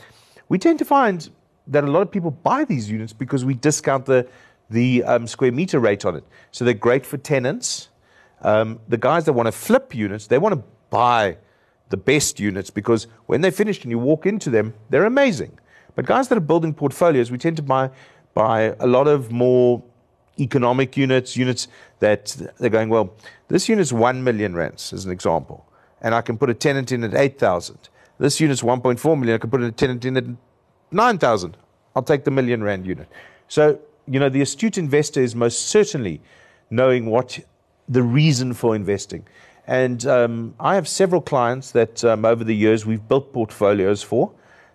We 0.47 0.57
tend 0.57 0.79
to 0.79 0.85
find 0.85 1.29
that 1.69 1.83
a 1.83 1.87
lot 1.87 2.01
of 2.01 2.11
people 2.11 2.31
buy 2.31 2.65
these 2.65 2.89
units 2.89 3.13
because 3.13 3.45
we 3.45 3.53
discount 3.53 4.05
the, 4.05 4.27
the 4.69 5.03
um, 5.03 5.27
square 5.27 5.51
meter 5.51 5.79
rate 5.79 6.05
on 6.05 6.15
it. 6.15 6.23
So 6.51 6.65
they're 6.65 6.73
great 6.73 7.05
for 7.05 7.17
tenants. 7.17 7.89
Um, 8.41 8.79
the 8.87 8.97
guys 8.97 9.25
that 9.25 9.33
want 9.33 9.47
to 9.47 9.51
flip 9.51 9.95
units, 9.95 10.27
they 10.27 10.37
want 10.37 10.55
to 10.55 10.63
buy 10.89 11.37
the 11.89 11.97
best 11.97 12.39
units 12.39 12.69
because 12.69 13.07
when 13.25 13.41
they're 13.41 13.51
finished 13.51 13.83
and 13.83 13.91
you 13.91 13.99
walk 13.99 14.25
into 14.25 14.49
them, 14.49 14.73
they're 14.89 15.05
amazing. 15.05 15.57
But 15.95 16.05
guys 16.05 16.27
that 16.29 16.37
are 16.37 16.41
building 16.41 16.73
portfolios, 16.73 17.31
we 17.31 17.37
tend 17.37 17.57
to 17.57 17.63
buy, 17.63 17.89
buy 18.33 18.75
a 18.79 18.87
lot 18.87 19.07
of 19.07 19.31
more 19.31 19.83
economic 20.39 20.95
units, 20.95 21.35
units 21.35 21.67
that 21.99 22.35
they're 22.57 22.69
going, 22.69 22.89
well, 22.89 23.13
this 23.49 23.67
unit's 23.67 23.91
1 23.91 24.23
million 24.23 24.55
rands, 24.55 24.93
as 24.93 25.05
an 25.05 25.11
example, 25.11 25.65
and 26.01 26.15
I 26.15 26.21
can 26.21 26.37
put 26.37 26.49
a 26.49 26.53
tenant 26.53 26.91
in 26.91 27.03
at 27.03 27.13
8,000. 27.13 27.89
This 28.19 28.39
unit's 28.39 28.61
1.4 28.61 29.19
million, 29.19 29.35
I 29.35 29.37
can 29.39 29.49
put 29.49 29.61
a 29.61 29.71
tenant 29.71 30.05
in 30.05 30.17
at 30.17 30.23
9,000. 30.91 31.57
I'll 31.95 32.03
take 32.03 32.23
the 32.23 32.31
million 32.31 32.63
rand 32.63 32.85
unit. 32.85 33.07
So, 33.47 33.79
you 34.07 34.19
know, 34.19 34.29
the 34.29 34.41
astute 34.41 34.77
investor 34.77 35.21
is 35.21 35.35
most 35.35 35.67
certainly 35.67 36.21
knowing 36.69 37.07
what 37.07 37.39
the 37.87 38.03
reason 38.03 38.53
for 38.53 38.75
investing. 38.75 39.25
And 39.67 40.05
um, 40.07 40.55
I 40.59 40.75
have 40.75 40.87
several 40.87 41.21
clients 41.21 41.71
that 41.71 42.03
um, 42.03 42.25
over 42.25 42.43
the 42.43 42.55
years 42.55 42.85
we've 42.85 43.07
built 43.07 43.33
portfolios 43.33 44.01
for. 44.01 44.31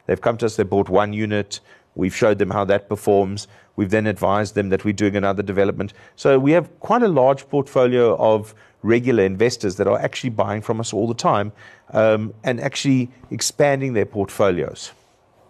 They've 0.07 0.20
come 0.20 0.37
to 0.38 0.46
us, 0.46 0.57
they 0.57 0.62
bought 0.62 0.88
one 0.88 1.12
unit, 1.12 1.61
we've 1.94 2.14
showed 2.14 2.38
them 2.38 2.50
how 2.50 2.64
that 2.66 2.88
performs. 2.88 3.48
We've 3.77 3.90
then 3.90 4.07
advised 4.07 4.55
them 4.55 4.68
that 4.68 4.85
we're 4.85 4.92
doing 4.92 5.16
another 5.16 5.42
development. 5.42 5.94
So 6.14 6.38
we 6.38 6.53
have 6.53 6.79
quite 6.81 7.03
a 7.03 7.09
large 7.09 7.48
portfolio 7.48 8.16
of 8.18 8.55
regular 8.83 9.24
investors 9.24 9.77
that 9.77 9.88
are 9.88 9.98
actually 9.98 10.31
buying 10.31 10.61
from 10.62 10.79
us 10.79 10.92
all 10.92 11.09
the 11.09 11.14
time 11.14 11.53
um, 11.92 12.33
and 12.44 12.61
actually 12.61 13.11
expanding 13.31 13.94
their 13.94 14.07
portfolios. 14.07 14.92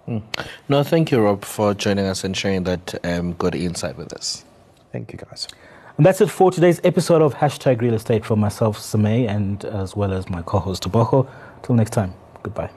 Mm. 0.09 0.23
No, 0.69 0.83
thank 0.83 1.11
you, 1.11 1.21
Rob, 1.21 1.45
for 1.45 1.75
joining 1.75 2.07
us 2.07 2.25
and 2.25 2.37
sharing 2.37 2.65
that 2.65 2.95
um, 3.05 3.33
good 3.35 3.55
insight 3.55 3.97
with 3.97 4.13
us. 4.13 4.45
Thank 4.93 5.13
you, 5.13 5.19
guys. 5.19 5.49
And 5.97 6.05
that's 6.05 6.21
it 6.21 6.31
for 6.31 6.51
today's 6.51 6.81
episode 6.85 7.23
of 7.23 7.35
Hashtag 7.35 7.81
Real 7.81 7.95
Estate 7.95 8.25
for 8.25 8.37
myself, 8.37 8.79
Samay, 8.79 9.29
and 9.29 9.65
as 9.65 9.95
well 9.95 10.13
as 10.13 10.29
my 10.29 10.43
co 10.43 10.59
host, 10.59 10.83
Tobacco. 10.83 11.29
Till 11.63 11.75
next 11.77 11.91
time, 11.91 12.13
goodbye. 12.43 12.71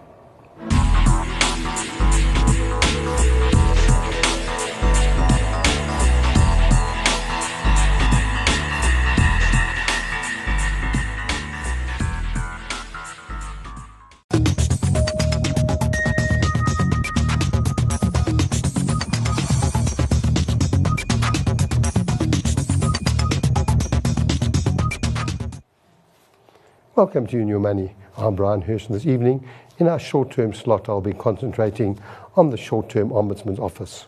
Welcome 26.97 27.27
to 27.27 27.37
Your 27.37 27.59
Money. 27.59 27.95
I'm 28.17 28.33
Brian 28.33 28.61
Hirsch. 28.63 28.87
This 28.87 29.05
evening, 29.05 29.47
in 29.77 29.87
our 29.87 29.99
short 29.99 30.31
term 30.31 30.51
slot, 30.51 30.89
I'll 30.89 30.99
be 30.99 31.13
concentrating 31.13 31.99
on 32.35 32.49
the 32.49 32.57
short 32.57 32.89
term 32.89 33.11
Ombudsman's 33.11 33.59
Office. 33.59 34.07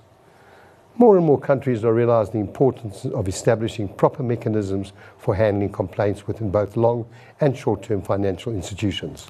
More 0.98 1.16
and 1.16 1.24
more 1.24 1.40
countries 1.40 1.84
are 1.84 1.94
realizing 1.94 2.34
the 2.34 2.40
importance 2.40 3.06
of 3.06 3.28
establishing 3.28 3.90
proper 3.90 4.24
mechanisms 4.24 4.92
for 5.20 5.36
handling 5.36 5.72
complaints 5.72 6.26
within 6.26 6.50
both 6.50 6.76
long 6.76 7.08
and 7.40 7.56
short 7.56 7.84
term 7.84 8.02
financial 8.02 8.54
institutions. 8.54 9.30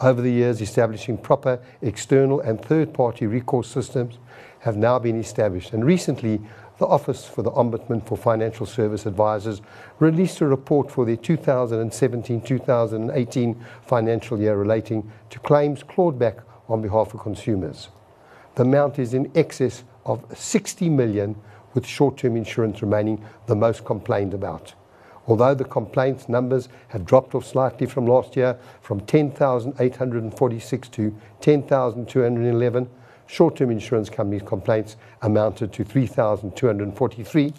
Over 0.00 0.22
the 0.22 0.32
years, 0.32 0.62
establishing 0.62 1.18
proper 1.18 1.60
external 1.82 2.40
and 2.40 2.64
third 2.64 2.94
party 2.94 3.26
recourse 3.26 3.68
systems 3.68 4.16
have 4.60 4.78
now 4.78 4.98
been 4.98 5.20
established, 5.20 5.74
and 5.74 5.84
recently, 5.84 6.40
the 6.80 6.86
Office 6.86 7.26
for 7.26 7.42
the 7.42 7.50
Ombudsman 7.50 8.04
for 8.06 8.16
Financial 8.16 8.64
Service 8.64 9.04
Advisors 9.04 9.60
released 9.98 10.40
a 10.40 10.46
report 10.46 10.90
for 10.90 11.04
the 11.04 11.14
2017 11.14 12.40
2018 12.40 13.66
financial 13.82 14.40
year 14.40 14.56
relating 14.56 15.12
to 15.28 15.38
claims 15.40 15.82
clawed 15.82 16.18
back 16.18 16.38
on 16.70 16.80
behalf 16.80 17.12
of 17.12 17.20
consumers. 17.20 17.90
The 18.54 18.62
amount 18.62 18.98
is 18.98 19.12
in 19.12 19.30
excess 19.34 19.84
of 20.06 20.24
60 20.34 20.88
million, 20.88 21.36
with 21.74 21.86
short 21.86 22.16
term 22.16 22.34
insurance 22.34 22.80
remaining 22.80 23.22
the 23.46 23.54
most 23.54 23.84
complained 23.84 24.32
about. 24.32 24.72
Although 25.26 25.54
the 25.54 25.64
complaints 25.64 26.30
numbers 26.30 26.70
have 26.88 27.04
dropped 27.04 27.34
off 27.34 27.44
slightly 27.44 27.86
from 27.86 28.06
last 28.06 28.36
year, 28.36 28.58
from 28.80 29.00
10,846 29.00 30.88
to 30.88 31.14
10,211, 31.42 32.88
short-term 33.30 33.70
insurance 33.70 34.10
companies' 34.10 34.42
complaints 34.42 34.96
amounted 35.22 35.72
to 35.72 35.84
3,243. 35.84 37.54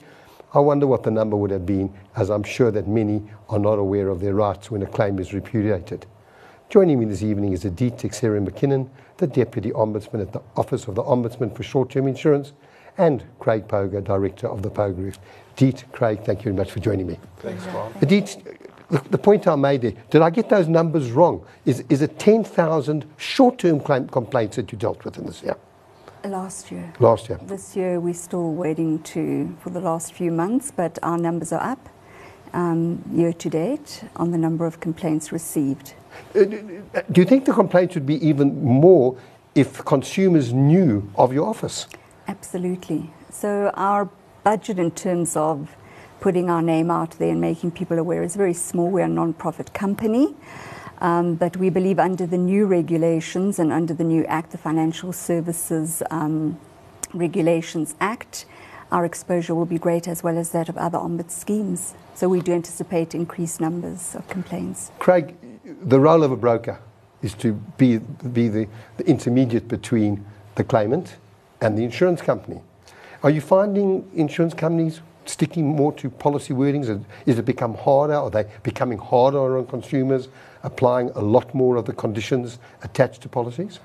I 0.53 0.59
wonder 0.59 0.85
what 0.85 1.03
the 1.03 1.11
number 1.11 1.37
would 1.37 1.51
have 1.51 1.65
been, 1.65 1.93
as 2.17 2.29
I'm 2.29 2.43
sure 2.43 2.71
that 2.71 2.89
many 2.89 3.23
are 3.47 3.59
not 3.59 3.79
aware 3.79 4.09
of 4.09 4.19
their 4.19 4.33
rights 4.33 4.69
when 4.69 4.81
a 4.81 4.85
claim 4.85 5.17
is 5.17 5.33
repudiated. 5.33 6.05
Joining 6.69 6.99
me 6.99 7.05
this 7.05 7.23
evening 7.23 7.53
is 7.53 7.63
Edite 7.63 7.99
Teixeira 7.99 8.41
McKinnon, 8.41 8.89
the 9.15 9.27
Deputy 9.27 9.71
Ombudsman 9.71 10.21
at 10.21 10.33
the 10.33 10.41
Office 10.57 10.87
of 10.87 10.95
the 10.95 11.03
Ombudsman 11.03 11.55
for 11.55 11.63
Short-Term 11.63 12.07
Insurance, 12.07 12.51
and 12.97 13.23
Craig 13.39 13.67
Poger, 13.69 14.03
Director 14.03 14.47
of 14.47 14.63
the 14.63 14.69
Poger 14.69 14.95
Group. 14.95 15.15
Edite, 15.55 15.85
Craig, 15.93 16.21
thank 16.25 16.39
you 16.39 16.51
very 16.51 16.55
much 16.55 16.71
for 16.71 16.81
joining 16.81 17.07
me. 17.07 17.17
Thanks, 17.37 17.65
Bob. 17.67 17.93
Edite, 18.01 18.60
the 18.91 19.17
point 19.17 19.47
I 19.47 19.55
made 19.55 19.81
there, 19.81 19.93
did 20.09 20.21
I 20.21 20.29
get 20.29 20.49
those 20.49 20.67
numbers 20.67 21.11
wrong? 21.11 21.45
Is, 21.65 21.83
is 21.89 22.01
it 22.01 22.19
10,000 22.19 23.05
short 23.17 23.57
term 23.59 23.79
complaints 23.79 24.57
that 24.57 24.71
you 24.71 24.77
dealt 24.77 25.03
with 25.05 25.17
in 25.17 25.25
this 25.25 25.41
year? 25.41 25.55
Last 26.23 26.71
year. 26.71 26.93
Last 26.99 27.29
year. 27.29 27.39
This 27.41 27.75
year 27.75 27.99
we're 27.99 28.13
still 28.13 28.53
waiting 28.53 29.01
to 29.03 29.55
for 29.61 29.71
the 29.71 29.79
last 29.79 30.13
few 30.13 30.31
months, 30.31 30.71
but 30.71 30.99
our 31.01 31.17
numbers 31.17 31.51
are 31.51 31.61
up 31.61 31.89
um, 32.53 33.03
year 33.11 33.33
to 33.33 33.49
date 33.49 34.03
on 34.17 34.31
the 34.31 34.37
number 34.37 34.65
of 34.65 34.79
complaints 34.79 35.31
received. 35.31 35.93
Uh, 36.35 36.43
do 36.43 37.21
you 37.21 37.25
think 37.25 37.45
the 37.45 37.53
complaints 37.53 37.95
would 37.95 38.05
be 38.05 38.25
even 38.25 38.63
more 38.63 39.17
if 39.55 39.83
consumers 39.85 40.53
knew 40.53 41.09
of 41.15 41.33
your 41.33 41.47
office? 41.47 41.87
Absolutely. 42.27 43.11
So 43.31 43.71
our 43.73 44.09
budget 44.43 44.79
in 44.79 44.91
terms 44.91 45.35
of 45.35 45.75
putting 46.21 46.49
our 46.49 46.61
name 46.61 46.89
out 46.89 47.11
there 47.17 47.31
and 47.31 47.41
making 47.41 47.71
people 47.71 47.99
aware 47.99 48.23
is 48.23 48.35
very 48.35 48.53
small. 48.53 48.89
We're 48.89 49.05
a 49.05 49.09
non-profit 49.09 49.73
company. 49.73 50.33
Um, 50.99 51.33
but 51.33 51.57
we 51.57 51.71
believe 51.71 51.97
under 51.97 52.27
the 52.27 52.37
new 52.37 52.67
regulations 52.67 53.57
and 53.57 53.73
under 53.73 53.93
the 53.93 54.03
new 54.03 54.23
Act, 54.25 54.51
the 54.51 54.59
Financial 54.59 55.11
Services 55.11 56.03
um, 56.11 56.59
Regulations 57.11 57.95
Act, 57.99 58.45
our 58.91 59.03
exposure 59.03 59.55
will 59.55 59.65
be 59.65 59.79
great 59.79 60.07
as 60.07 60.21
well 60.21 60.37
as 60.37 60.51
that 60.51 60.69
of 60.69 60.77
other 60.77 60.99
ombuds 60.99 61.31
schemes. 61.31 61.95
So 62.13 62.29
we 62.29 62.39
do 62.39 62.53
anticipate 62.53 63.15
increased 63.15 63.59
numbers 63.59 64.13
of 64.13 64.27
complaints. 64.27 64.91
Craig, 64.99 65.35
the 65.81 65.99
role 65.99 66.23
of 66.23 66.31
a 66.31 66.37
broker 66.37 66.79
is 67.23 67.33
to 67.35 67.53
be, 67.77 67.97
be 67.97 68.47
the, 68.47 68.67
the 68.97 69.07
intermediate 69.07 69.67
between 69.67 70.23
the 70.53 70.63
claimant 70.63 71.15
and 71.61 71.75
the 71.75 71.83
insurance 71.83 72.21
company. 72.21 72.61
Are 73.23 73.31
you 73.31 73.41
finding 73.41 74.09
insurance 74.13 74.53
companies 74.53 75.01
sticking 75.25 75.67
more 75.67 75.93
to 75.93 76.09
policy 76.09 76.53
wordings? 76.53 77.03
Is 77.25 77.39
it 77.39 77.45
become 77.45 77.75
harder? 77.75 78.15
Are 78.15 78.29
they 78.29 78.45
becoming 78.63 78.97
harder 78.97 79.57
on 79.57 79.67
consumers, 79.67 80.27
applying 80.63 81.09
a 81.11 81.21
lot 81.21 81.53
more 81.53 81.75
of 81.75 81.85
the 81.85 81.93
conditions 81.93 82.59
attached 82.83 83.21
to 83.21 83.29
policies? 83.29 83.79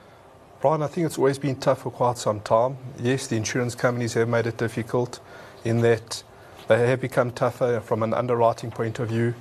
Brian, 0.61 0.83
I 0.83 0.87
think 0.87 1.07
it's 1.07 1.19
always 1.19 1.39
been 1.39 1.57
tough 1.57 1.83
for 1.83 1.91
quite 1.91 2.19
some 2.19 2.41
time. 2.41 2.79
Yes, 2.99 3.27
the 3.27 3.37
insurance 3.37 3.75
companies 3.75 4.15
have 4.15 4.29
made 4.29 4.47
it 4.47 4.57
difficult 4.57 5.21
in 5.65 5.81
that 5.83 6.23
they 6.69 6.89
have 6.89 7.01
become 7.01 7.31
tougher 7.31 7.81
from 7.81 8.03
an 8.03 8.15
underwriting 8.15 8.71
point 8.71 8.99
of 8.99 9.11
view. 9.11 9.35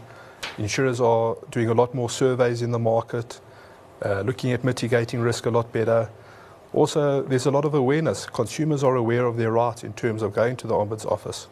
Insurers 0.58 1.01
are 1.01 1.36
doing 1.49 1.69
a 1.69 1.73
lot 1.73 1.95
more 1.95 2.10
surveys 2.10 2.62
in 2.62 2.71
the 2.71 2.79
market, 2.79 3.39
uh, 4.05 4.21
looking 4.21 4.51
at 4.51 4.63
mitigating 4.63 5.21
risk 5.21 5.45
a 5.45 5.49
lot 5.49 5.71
better. 5.71 6.10
Also, 6.73 7.21
there's 7.23 7.45
a 7.45 7.51
lot 7.51 7.63
of 7.63 7.73
awareness. 7.73 8.25
Consumers 8.25 8.84
are 8.84 8.95
aware 8.95 9.25
of 9.25 9.38
their 9.38 9.51
rights 9.51 9.84
in 9.84 9.93
terms 9.93 10.21
of 10.21 10.34
going 10.34 10.58
to 10.58 10.67
the 10.67 10.73
Ombuds 10.73 11.05
office. 11.10 11.47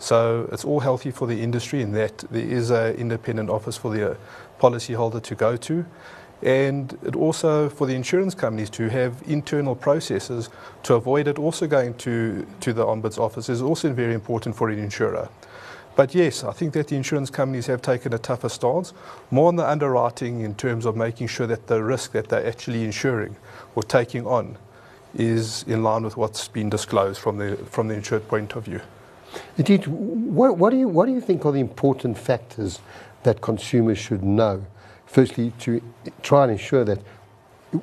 So 0.00 0.48
it's 0.50 0.64
all 0.64 0.80
healthy 0.80 1.10
for 1.10 1.28
the 1.28 1.42
industry 1.42 1.82
in 1.82 1.92
that 1.92 2.18
there 2.30 2.42
is 2.42 2.70
an 2.70 2.94
independent 2.94 3.50
office 3.50 3.76
for 3.76 3.94
the 3.94 4.12
uh, 4.12 4.14
policyholder 4.58 5.22
to 5.22 5.34
go 5.34 5.56
to. 5.58 5.84
And 6.42 6.96
it 7.04 7.14
also 7.14 7.68
for 7.68 7.86
the 7.86 7.94
insurance 7.94 8.34
companies 8.34 8.70
to 8.70 8.88
have 8.88 9.22
internal 9.26 9.76
processes 9.76 10.48
to 10.84 10.94
avoid 10.94 11.28
it 11.28 11.38
also 11.38 11.66
going 11.66 11.94
to, 11.98 12.46
to 12.60 12.72
the 12.72 12.82
Ombuds 12.82 13.18
office 13.18 13.50
is 13.50 13.60
also 13.60 13.92
very 13.92 14.14
important 14.14 14.56
for 14.56 14.70
an 14.70 14.78
insurer. 14.78 15.28
But 15.96 16.14
yes, 16.14 16.44
I 16.44 16.52
think 16.52 16.72
that 16.72 16.88
the 16.88 16.96
insurance 16.96 17.28
companies 17.28 17.66
have 17.66 17.82
taken 17.82 18.14
a 18.14 18.18
tougher 18.18 18.48
stance, 18.48 18.94
more 19.30 19.48
on 19.48 19.56
the 19.56 19.68
underwriting 19.68 20.40
in 20.40 20.54
terms 20.54 20.86
of 20.86 20.96
making 20.96 21.26
sure 21.26 21.46
that 21.46 21.66
the 21.66 21.82
risk 21.82 22.12
that 22.12 22.30
they're 22.30 22.46
actually 22.46 22.84
insuring 22.84 23.36
or 23.74 23.82
taking 23.82 24.26
on 24.26 24.56
is 25.14 25.62
in 25.64 25.82
line 25.82 26.04
with 26.04 26.16
what's 26.16 26.48
been 26.48 26.70
disclosed 26.70 27.20
from 27.20 27.36
the, 27.36 27.56
from 27.68 27.88
the 27.88 27.94
insured 27.94 28.26
point 28.28 28.56
of 28.56 28.64
view. 28.64 28.80
Indeed, 29.56 29.86
what, 29.86 30.56
what, 30.56 30.70
do 30.70 30.76
you, 30.76 30.88
what 30.88 31.06
do 31.06 31.12
you 31.12 31.20
think 31.20 31.44
are 31.44 31.52
the 31.52 31.60
important 31.60 32.18
factors 32.18 32.80
that 33.22 33.40
consumers 33.40 33.98
should 33.98 34.22
know? 34.22 34.64
Firstly, 35.06 35.52
to 35.60 35.82
try 36.22 36.44
and 36.44 36.52
ensure 36.52 36.84
that 36.84 37.00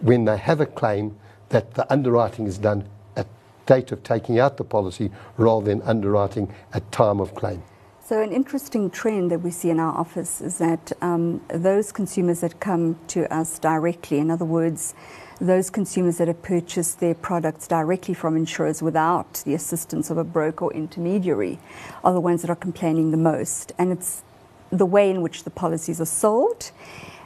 when 0.01 0.25
they 0.25 0.37
have 0.37 0.61
a 0.61 0.65
claim, 0.65 1.17
that 1.49 1.73
the 1.75 1.91
underwriting 1.91 2.47
is 2.47 2.57
done 2.57 2.87
at 3.15 3.27
date 3.65 3.91
of 3.91 4.03
taking 4.03 4.39
out 4.39 4.57
the 4.57 4.63
policy 4.63 5.11
rather 5.37 5.65
than 5.65 5.81
underwriting 5.83 6.53
at 6.73 6.89
time 6.91 7.19
of 7.19 7.35
claim. 7.35 7.63
So, 8.03 8.21
an 8.21 8.31
interesting 8.31 8.89
trend 8.89 9.31
that 9.31 9.39
we 9.39 9.51
see 9.51 9.69
in 9.69 9.81
our 9.81 9.93
office 9.93 10.39
is 10.39 10.59
that 10.59 10.93
um, 11.01 11.41
those 11.49 11.91
consumers 11.91 12.39
that 12.39 12.61
come 12.61 12.97
to 13.09 13.31
us 13.33 13.59
directly, 13.59 14.19
in 14.19 14.31
other 14.31 14.45
words, 14.45 14.93
those 15.39 15.69
consumers 15.69 16.17
that 16.17 16.27
have 16.27 16.41
purchased 16.41 16.99
their 16.99 17.13
products 17.13 17.67
directly 17.67 18.13
from 18.13 18.35
insurers 18.35 18.81
without 18.81 19.41
the 19.45 19.53
assistance 19.53 20.09
of 20.09 20.17
a 20.17 20.23
broker 20.23 20.65
or 20.65 20.73
intermediary 20.73 21.59
are 22.03 22.13
the 22.13 22.19
ones 22.19 22.41
that 22.41 22.49
are 22.49 22.55
complaining 22.55 23.11
the 23.11 23.17
most. 23.17 23.71
And 23.77 23.91
it's 23.91 24.23
the 24.71 24.85
way 24.85 25.09
in 25.09 25.21
which 25.21 25.43
the 25.43 25.49
policies 25.49 26.01
are 26.01 26.05
sold, 26.05 26.71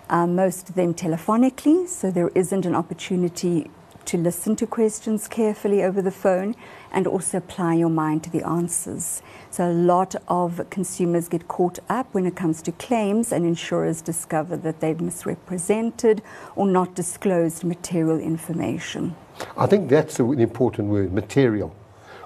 um, 0.09 0.35
most 0.35 0.69
of 0.69 0.75
them 0.75 0.93
telephonically, 0.93 1.87
so 1.87 2.11
there 2.11 2.29
isn't 2.35 2.65
an 2.65 2.75
opportunity 2.75 3.69
to 4.05 4.17
listen 4.17 4.55
to 4.57 4.67
questions 4.67 5.27
carefully 5.27 5.83
over 5.83 6.01
the 6.01 6.11
phone 6.11 6.55
and 6.91 7.07
also 7.07 7.37
apply 7.37 7.75
your 7.75 7.89
mind 7.89 8.23
to 8.23 8.29
the 8.29 8.45
answers. 8.45 9.21
So, 9.49 9.69
a 9.69 9.73
lot 9.73 10.15
of 10.27 10.69
consumers 10.69 11.27
get 11.27 11.47
caught 11.47 11.79
up 11.89 12.13
when 12.13 12.25
it 12.25 12.35
comes 12.35 12.61
to 12.63 12.71
claims, 12.71 13.31
and 13.31 13.45
insurers 13.45 14.01
discover 14.01 14.57
that 14.57 14.79
they've 14.79 14.99
misrepresented 14.99 16.21
or 16.55 16.67
not 16.67 16.95
disclosed 16.95 17.63
material 17.63 18.19
information. 18.19 19.15
I 19.57 19.65
think 19.65 19.89
that's 19.89 20.19
an 20.19 20.39
important 20.39 20.89
word 20.89 21.13
material 21.13 21.75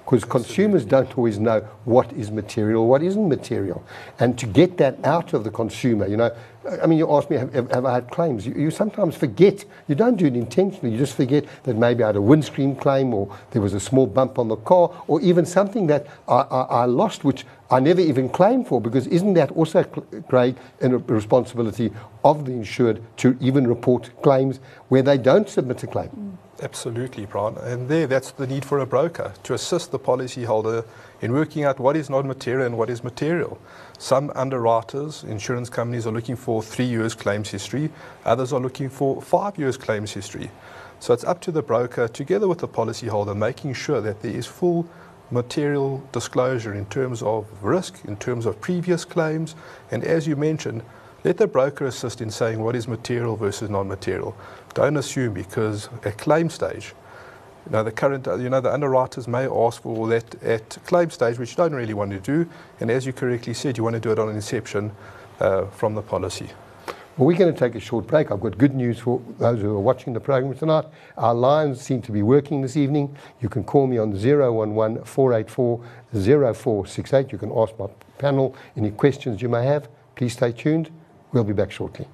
because 0.05 0.23
consumers 0.23 0.85
don't 0.85 1.17
always 1.17 1.39
know 1.39 1.61
what 1.85 2.13
is 2.13 2.29
material, 2.29 2.87
what 2.87 3.01
isn't 3.01 3.27
material. 3.27 3.83
And 4.19 4.37
to 4.37 4.45
get 4.45 4.77
that 4.77 5.03
out 5.03 5.33
of 5.33 5.43
the 5.43 5.49
consumer, 5.49 6.05
you 6.05 6.15
know, 6.15 6.31
I 6.81 6.85
mean, 6.85 6.99
you 6.99 7.11
ask 7.11 7.27
me, 7.29 7.37
have, 7.37 7.53
have 7.71 7.85
I 7.85 7.93
had 7.95 8.11
claims? 8.11 8.45
You, 8.45 8.53
you, 8.53 8.71
sometimes 8.71 9.15
forget, 9.15 9.65
you 9.87 9.95
don't 9.95 10.15
do 10.15 10.27
it 10.27 10.35
intentionally, 10.35 10.91
you 10.91 10.97
just 10.99 11.15
forget 11.15 11.45
that 11.63 11.75
maybe 11.75 12.03
I 12.03 12.07
had 12.07 12.15
a 12.17 12.21
windscreen 12.21 12.75
claim 12.75 13.13
or 13.15 13.35
there 13.51 13.63
was 13.63 13.73
a 13.73 13.79
small 13.79 14.05
bump 14.05 14.37
on 14.37 14.47
the 14.47 14.57
car 14.57 14.91
or 15.07 15.21
even 15.21 15.43
something 15.43 15.87
that 15.87 16.05
I, 16.27 16.35
I, 16.35 16.61
I 16.61 16.85
lost, 16.85 17.23
which 17.23 17.43
I 17.71 17.79
never 17.79 18.01
even 18.01 18.29
claimed 18.29 18.67
for 18.67 18.79
because 18.79 19.07
isn't 19.07 19.33
that 19.33 19.51
also, 19.51 19.83
Craig, 20.29 20.55
a 20.81 20.89
responsibility 20.89 21.91
of 22.23 22.45
the 22.45 22.51
insured 22.51 23.01
to 23.17 23.35
even 23.41 23.65
report 23.65 24.11
claims 24.21 24.59
where 24.89 25.01
they 25.01 25.17
don't 25.17 25.49
submit 25.49 25.81
a 25.81 25.87
claim? 25.87 26.09
Mm. 26.09 26.44
Absolutely, 26.61 27.25
Brian. 27.25 27.57
And 27.57 27.89
there, 27.89 28.07
that's 28.07 28.31
the 28.31 28.47
need 28.47 28.63
for 28.63 28.79
a 28.79 28.85
broker 28.85 29.33
to 29.43 29.53
assist 29.53 29.91
the 29.91 29.99
policyholder 29.99 30.85
in 31.19 31.33
working 31.33 31.65
out 31.65 31.79
what 31.79 31.97
is 31.97 32.09
non 32.09 32.27
material 32.27 32.65
and 32.65 32.77
what 32.77 32.89
is 32.89 33.03
material. 33.03 33.59
Some 33.97 34.31
underwriters, 34.35 35.25
insurance 35.25 35.69
companies, 35.69 36.07
are 36.07 36.13
looking 36.13 36.37
for 36.37 36.63
three 36.63 36.85
years 36.85 37.13
claims 37.13 37.49
history, 37.49 37.91
others 38.23 38.53
are 38.53 38.61
looking 38.61 38.89
for 38.89 39.21
five 39.21 39.57
years 39.57 39.75
claims 39.75 40.13
history. 40.13 40.49
So 41.01 41.13
it's 41.13 41.25
up 41.25 41.41
to 41.41 41.51
the 41.51 41.61
broker, 41.61 42.07
together 42.07 42.47
with 42.47 42.59
the 42.59 42.69
policyholder, 42.69 43.35
making 43.35 43.73
sure 43.73 43.99
that 43.99 44.21
there 44.21 44.31
is 44.31 44.45
full 44.45 44.87
material 45.31 46.07
disclosure 46.13 46.73
in 46.73 46.85
terms 46.85 47.21
of 47.21 47.47
risk, 47.61 47.99
in 48.05 48.15
terms 48.15 48.45
of 48.45 48.61
previous 48.61 49.03
claims, 49.03 49.55
and 49.91 50.05
as 50.05 50.25
you 50.25 50.37
mentioned, 50.37 50.83
let 51.25 51.38
the 51.38 51.47
broker 51.47 51.88
assist 51.88 52.21
in 52.21 52.29
saying 52.29 52.59
what 52.59 52.75
is 52.75 52.88
material 52.88 53.35
versus 53.35 53.67
non-material. 53.67 54.38
Don't 54.75 54.95
assume 54.95 55.33
because 55.33 55.89
at 56.03 56.19
claim 56.19 56.51
stage, 56.51 56.93
you 57.65 57.71
know, 57.71 57.83
the 57.83 57.91
current, 57.91 58.27
you 58.27 58.47
know, 58.47 58.61
the 58.61 58.71
underwriters 58.71 59.27
may 59.27 59.47
ask 59.47 59.81
for 59.81 60.07
that 60.09 60.43
at 60.43 60.77
claim 60.85 61.09
stage, 61.09 61.39
which 61.39 61.49
you 61.49 61.55
don't 61.55 61.73
really 61.73 61.95
want 61.95 62.11
to 62.11 62.19
do. 62.19 62.47
And 62.79 62.91
as 62.91 63.07
you 63.07 63.11
correctly 63.11 63.55
said, 63.55 63.75
you 63.75 63.83
want 63.83 63.95
to 63.95 63.99
do 63.99 64.11
it 64.11 64.19
on 64.19 64.29
inception 64.29 64.91
uh, 65.39 65.65
from 65.65 65.95
the 65.95 66.03
policy. 66.03 66.47
Well, 67.17 67.25
we're 67.25 67.39
going 67.39 67.51
to 67.51 67.59
take 67.59 67.73
a 67.73 67.79
short 67.79 68.05
break. 68.05 68.29
I've 68.29 68.41
got 68.41 68.55
good 68.59 68.75
news 68.75 68.99
for 68.99 69.19
those 69.39 69.59
who 69.61 69.75
are 69.75 69.79
watching 69.79 70.13
the 70.13 70.19
program 70.19 70.53
tonight. 70.53 70.85
Our 71.17 71.33
lines 71.33 71.81
seem 71.81 72.03
to 72.03 72.11
be 72.11 72.21
working 72.21 72.61
this 72.61 72.77
evening. 72.77 73.17
You 73.41 73.49
can 73.49 73.63
call 73.63 73.88
me 73.88 73.97
on 73.97 74.13
011 74.13 75.03
484 75.03 75.83
0468. 76.13 77.31
You 77.31 77.39
can 77.39 77.51
ask 77.51 77.73
my 77.79 77.88
panel 78.19 78.55
any 78.77 78.91
questions 78.91 79.41
you 79.41 79.49
may 79.49 79.65
have. 79.65 79.89
Please 80.15 80.33
stay 80.33 80.51
tuned. 80.51 80.91
We'll 81.35 81.43
be 81.43 81.51
back 81.51 81.69
shortly. 81.69 82.07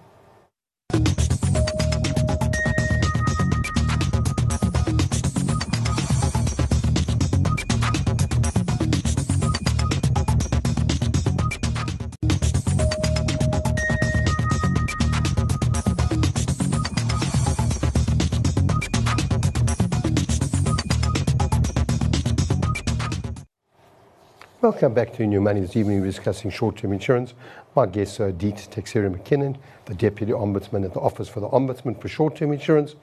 Welcome 24.81 24.95
back 24.95 25.13
to 25.17 25.27
New 25.27 25.41
Money. 25.41 25.59
This 25.59 25.75
evening 25.75 25.99
we're 25.99 26.07
discussing 26.07 26.49
short-term 26.49 26.91
insurance. 26.91 27.35
My 27.75 27.85
guests 27.85 28.19
are 28.19 28.31
Deet 28.31 28.67
Teixeira 28.71 29.11
McKinnon, 29.11 29.59
the 29.85 29.93
Deputy 29.93 30.31
Ombudsman 30.31 30.83
at 30.83 30.95
the 30.95 30.99
Office 30.99 31.29
for 31.29 31.39
the 31.39 31.47
Ombudsman 31.49 32.01
for 32.01 32.07
Short-Term 32.07 32.51
Insurance, 32.51 32.95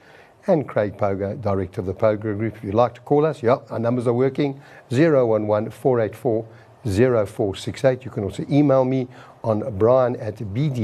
and 0.47 0.67
Craig 0.67 0.97
Poger, 0.97 1.41
Director 1.41 1.79
of 1.79 1.87
the 1.87 1.93
Poger 1.93 2.37
Group. 2.37 2.57
If 2.57 2.65
you'd 2.65 2.73
like 2.73 2.95
to 2.95 3.01
call 3.01 3.25
us, 3.25 3.41
yeah, 3.41 3.59
our 3.69 3.79
numbers 3.79 4.07
are 4.07 4.13
working, 4.13 4.59
011 4.91 5.71
484 5.71 6.45
0468. 6.83 8.03
You 8.03 8.11
can 8.11 8.25
also 8.25 8.45
email 8.49 8.83
me 8.83 9.07
on 9.45 9.77
brian 9.77 10.17
at 10.17 10.35
bdtv.co.za, 10.35 10.83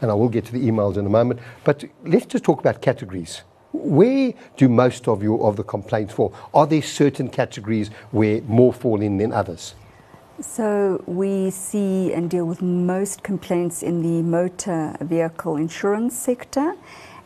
and 0.00 0.10
I 0.10 0.14
will 0.14 0.30
get 0.30 0.46
to 0.46 0.52
the 0.52 0.66
emails 0.66 0.96
in 0.96 1.04
a 1.04 1.10
moment. 1.10 1.38
But 1.64 1.84
let's 2.02 2.24
just 2.24 2.44
talk 2.44 2.60
about 2.60 2.80
categories. 2.80 3.42
Where 3.74 4.32
do 4.56 4.68
most 4.68 5.08
of 5.08 5.20
your 5.20 5.48
of 5.48 5.56
the 5.56 5.64
complaints 5.64 6.14
fall? 6.14 6.32
Are 6.54 6.64
there 6.64 6.80
certain 6.80 7.28
categories 7.28 7.88
where 8.12 8.40
more 8.42 8.72
fall 8.72 9.02
in 9.02 9.18
than 9.18 9.32
others? 9.32 9.74
So 10.40 11.02
we 11.06 11.50
see 11.50 12.12
and 12.12 12.30
deal 12.30 12.44
with 12.44 12.62
most 12.62 13.24
complaints 13.24 13.82
in 13.82 14.02
the 14.02 14.22
motor 14.22 14.96
vehicle 15.00 15.56
insurance 15.56 16.16
sector, 16.16 16.74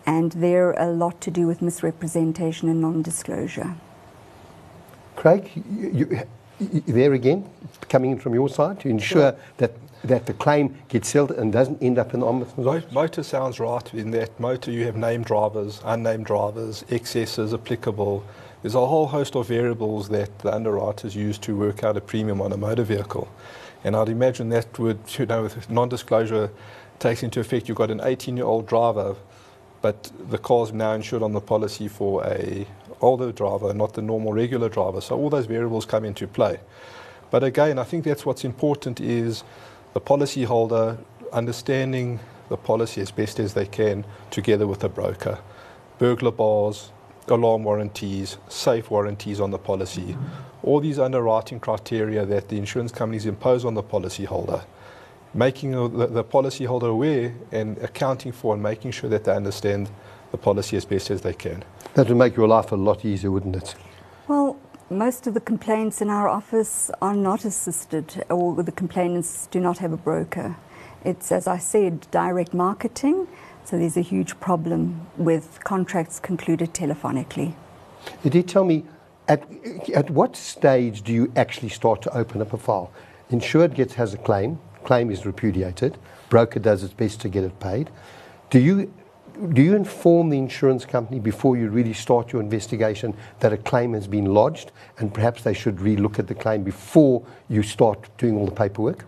and 0.06 0.32
they're 0.32 0.72
a 0.72 0.90
lot 0.90 1.20
to 1.22 1.30
do 1.30 1.46
with 1.46 1.61
misrepresentation 1.61 2.70
and 2.70 2.80
non-disclosure. 2.80 3.74
Craig, 5.16 5.50
you, 5.54 6.24
you, 6.61 6.80
there 6.87 7.12
again, 7.12 7.48
coming 7.90 8.12
in 8.12 8.18
from 8.18 8.32
your 8.32 8.48
side 8.48 8.80
to 8.80 8.88
ensure 8.88 9.37
that 9.58 9.72
that 10.04 10.26
the 10.26 10.32
claim 10.32 10.76
gets 10.88 11.08
settled 11.08 11.32
and 11.32 11.52
doesn't 11.52 11.82
end 11.82 11.98
up 11.98 12.14
in 12.14 12.20
the 12.20 12.26
ombudsman's? 12.26 12.92
Motor 12.92 13.22
sounds 13.22 13.58
right 13.58 13.94
in 13.94 14.11
that 14.12 14.38
motor 14.38 14.70
you 14.70 14.84
have 14.84 14.96
named 14.96 15.24
drivers, 15.24 15.80
unnamed 15.84 16.26
drivers, 16.26 16.84
excesses 16.90 17.52
applicable. 17.52 18.24
There's 18.62 18.74
a 18.74 18.87
whole 18.87 19.06
host 19.06 19.37
of 19.37 19.48
variables 19.48 20.08
that 20.08 20.38
the 20.40 20.54
underwriters 20.54 21.14
use 21.14 21.38
to 21.38 21.56
work 21.56 21.84
out 21.84 21.96
a 21.96 22.00
premium 22.00 22.40
on 22.40 22.52
a 22.52 22.56
motor 22.56 22.84
vehicle. 22.84 23.28
And 23.84 23.94
I'd 23.94 24.08
imagine 24.08 24.48
that 24.50 24.78
would, 24.78 24.98
you 25.18 25.26
know, 25.26 25.42
with 25.44 25.70
non-disclosure 25.70 26.50
takes 26.98 27.22
into 27.22 27.38
effect, 27.38 27.68
you've 27.68 27.78
got 27.78 27.90
an 27.90 28.00
18-year-old 28.00 28.66
driver, 28.66 29.14
but 29.80 30.11
the 30.28 30.38
car's 30.38 30.72
now 30.72 30.92
insured 30.92 31.22
on 31.22 31.32
the 31.32 31.40
policy 31.40 31.87
for 31.87 32.24
a 32.24 32.66
older 33.00 33.30
driver, 33.30 33.72
not 33.72 33.92
the 33.94 34.02
normal 34.02 34.32
regular 34.32 34.68
driver. 34.68 35.00
So 35.00 35.16
all 35.16 35.30
those 35.30 35.46
variables 35.46 35.87
come 35.87 36.04
into 36.04 36.26
play. 36.26 36.58
But 37.30 37.44
again, 37.44 37.78
I 37.78 37.84
think 37.84 38.04
that's 38.04 38.26
what's 38.26 38.44
important 38.44 39.00
is 39.00 39.44
the 39.98 40.04
policyholder 40.04 40.96
understanding 41.32 42.20
the 42.50 42.56
policy 42.56 43.00
as 43.00 43.11
best 43.11 43.40
as 43.40 43.54
they 43.54 43.66
can 43.66 44.04
together 44.30 44.64
with 44.64 44.78
the 44.78 44.88
broker. 44.88 45.40
Burglar 45.98 46.30
bars, 46.30 46.92
alarm 47.26 47.64
warranties, 47.64 48.38
safe 48.48 48.92
warranties 48.92 49.40
on 49.40 49.50
the 49.50 49.58
policy, 49.58 50.16
all 50.62 50.78
these 50.78 51.00
underwriting 51.00 51.58
criteria 51.58 52.24
that 52.24 52.48
the 52.48 52.56
insurance 52.56 52.92
companies 52.92 53.26
impose 53.26 53.64
on 53.64 53.74
the 53.74 53.82
policyholder, 53.82 54.64
making 55.34 55.72
the, 55.72 56.06
the 56.06 56.22
policyholder 56.22 56.88
aware 56.90 57.34
and 57.50 57.76
accounting 57.78 58.30
for 58.30 58.54
and 58.54 58.62
making 58.62 58.92
sure 58.92 59.11
that 59.11 59.24
they 59.24 59.34
understand 59.34 59.90
the 60.30 60.38
policy 60.38 60.76
as 60.76 60.84
best 60.84 61.11
as 61.11 61.22
they 61.22 61.34
can. 61.34 61.64
That 61.94 62.06
would 62.06 62.16
make 62.16 62.37
your 62.37 62.46
life 62.46 62.70
a 62.70 62.76
lot 62.76 63.04
easier, 63.04 63.32
wouldn't 63.32 63.56
it? 63.56 63.74
Well, 64.28 64.61
most 64.90 65.27
of 65.27 65.35
the 65.35 65.40
complaints 65.40 66.01
in 66.01 66.09
our 66.09 66.29
office 66.29 66.90
are 67.03 67.14
not 67.14 67.44
assisted, 67.44 68.24
or 68.31 68.62
the 68.62 68.72
complainants 68.72 69.46
do 69.48 69.61
not 69.61 69.79
have 69.79 69.92
a 69.92 69.96
broker. 69.96 70.57
It's, 71.05 71.31
as 71.31 71.46
I 71.46 71.59
said, 71.59 72.11
direct 72.11 72.55
marketing, 72.55 73.29
so 73.64 73.79
there's 73.79 73.96
a 73.96 74.03
huge 74.03 74.38
problem 74.40 75.07
with 75.16 75.61
contracts 75.64 76.18
concluded 76.18 76.72
telephonically. 76.72 77.55
Did 78.22 78.35
you 78.35 78.42
tell 78.42 78.64
me 78.64 78.85
at, 79.29 79.46
at 79.94 80.09
what 80.11 80.37
stage 80.37 81.03
do 81.03 81.12
you 81.12 81.31
actually 81.37 81.68
start 81.68 82.01
to 82.03 82.16
open 82.16 82.40
up 82.40 82.55
a 82.55 82.57
file? 82.57 82.90
Insured 83.31 83.74
gets 83.74 83.94
has 83.94 84.14
a 84.14 84.18
claim, 84.18 84.59
claim 84.85 85.11
is 85.11 85.27
repudiated, 85.27 85.98
broker 86.31 86.61
does 86.61 86.83
its 86.83 86.94
best 86.94 87.20
to 87.20 87.29
get 87.29 87.44
it 87.44 87.61
paid. 87.61 87.90
Do 88.48 88.59
you 88.59 88.90
do 89.53 89.62
you 89.62 89.77
inform 89.77 90.31
the 90.31 90.38
insurance 90.38 90.85
company 90.85 91.20
before 91.20 91.57
you 91.57 91.68
really 91.68 91.92
start 91.92 92.33
your 92.33 92.42
investigation 92.42 93.14
that 93.38 93.53
a 93.53 93.57
claim 93.57 93.92
has 93.92 94.09
been 94.09 94.24
lodged 94.24 94.72
and 94.98 95.14
perhaps 95.14 95.42
they 95.42 95.55
should 95.55 95.77
relook 95.77 96.18
at 96.18 96.27
the 96.27 96.35
claim 96.35 96.64
before 96.64 97.24
you 97.48 97.62
start 97.62 98.09
doing 98.18 98.37
all 98.37 98.46
the 98.46 98.53
paperwork? 98.53 99.05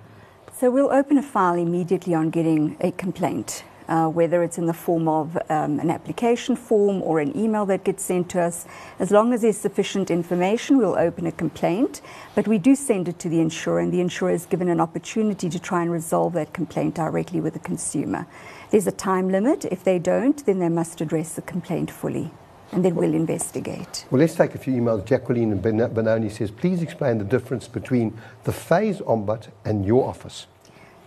So 0.57 0.71
we'll 0.71 0.93
open 0.93 1.19
a 1.19 1.23
file 1.23 1.55
immediately 1.55 2.14
on 2.14 2.31
getting 2.31 2.77
a 2.81 2.93
complaint 2.93 3.64
uh, 3.90 4.09
whether 4.09 4.42
it's 4.42 4.57
in 4.57 4.66
the 4.66 4.72
form 4.72 5.09
of 5.09 5.37
um, 5.50 5.81
an 5.81 5.90
application 5.90 6.57
form 6.57 7.03
or 7.03 7.20
an 7.20 7.37
email 7.37 7.66
that 7.66 7.85
gets 7.85 8.05
sent 8.05 8.31
to 8.31 8.40
us. 8.40 8.66
As 8.98 9.11
long 9.11 9.35
as 9.35 9.42
there's 9.42 9.59
sufficient 9.59 10.11
information, 10.11 10.79
we'll 10.79 10.96
open 10.96 11.26
a 11.26 11.33
complaint, 11.33 12.00
but 12.35 12.48
we 12.48 12.57
do 12.57 12.74
send 12.74 13.09
it 13.09 13.18
to 13.18 13.29
the 13.29 13.40
insurer, 13.40 13.81
and 13.81 13.92
the 13.92 14.00
insurer 14.00 14.31
is 14.31 14.46
given 14.46 14.68
an 14.68 14.81
opportunity 14.81 15.50
to 15.50 15.59
try 15.59 15.83
and 15.83 15.90
resolve 15.90 16.33
that 16.35 16.53
complaint 16.53 16.94
directly 16.94 17.40
with 17.40 17.53
the 17.53 17.59
consumer. 17.59 18.26
There's 18.70 18.87
a 18.87 18.92
time 18.92 19.29
limit. 19.31 19.64
If 19.64 19.83
they 19.83 19.98
don't, 19.98 20.44
then 20.46 20.61
they 20.61 20.68
must 20.68 21.00
address 21.00 21.35
the 21.35 21.42
complaint 21.42 21.90
fully 21.90 22.31
and 22.72 22.85
then 22.85 22.94
we'll 22.94 23.14
investigate. 23.14 24.07
Well, 24.12 24.20
let's 24.20 24.37
take 24.37 24.55
a 24.55 24.59
few 24.59 24.74
emails. 24.74 25.05
Jacqueline 25.05 25.59
Benoni 25.59 26.29
says, 26.29 26.53
please 26.53 26.83
explain 26.83 27.18
the 27.18 27.24
difference 27.24 27.66
between 27.66 28.16
the 28.44 28.53
FAIS 28.53 29.00
ombud 29.00 29.48
and 29.64 29.85
your 29.85 30.09
office. 30.09 30.46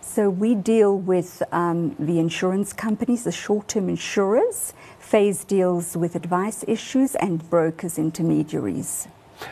So 0.06 0.30
we 0.30 0.54
deal 0.54 0.96
with 0.96 1.42
um, 1.50 1.96
the 1.98 2.20
insurance 2.20 2.72
companies, 2.72 3.24
the 3.24 3.32
short-term 3.32 3.88
insurers. 3.88 4.72
FAIS 5.00 5.44
deals 5.44 5.96
with 5.96 6.14
advice 6.14 6.62
issues 6.68 7.16
and 7.16 7.48
brokers, 7.50 7.98
intermediaries. 7.98 9.08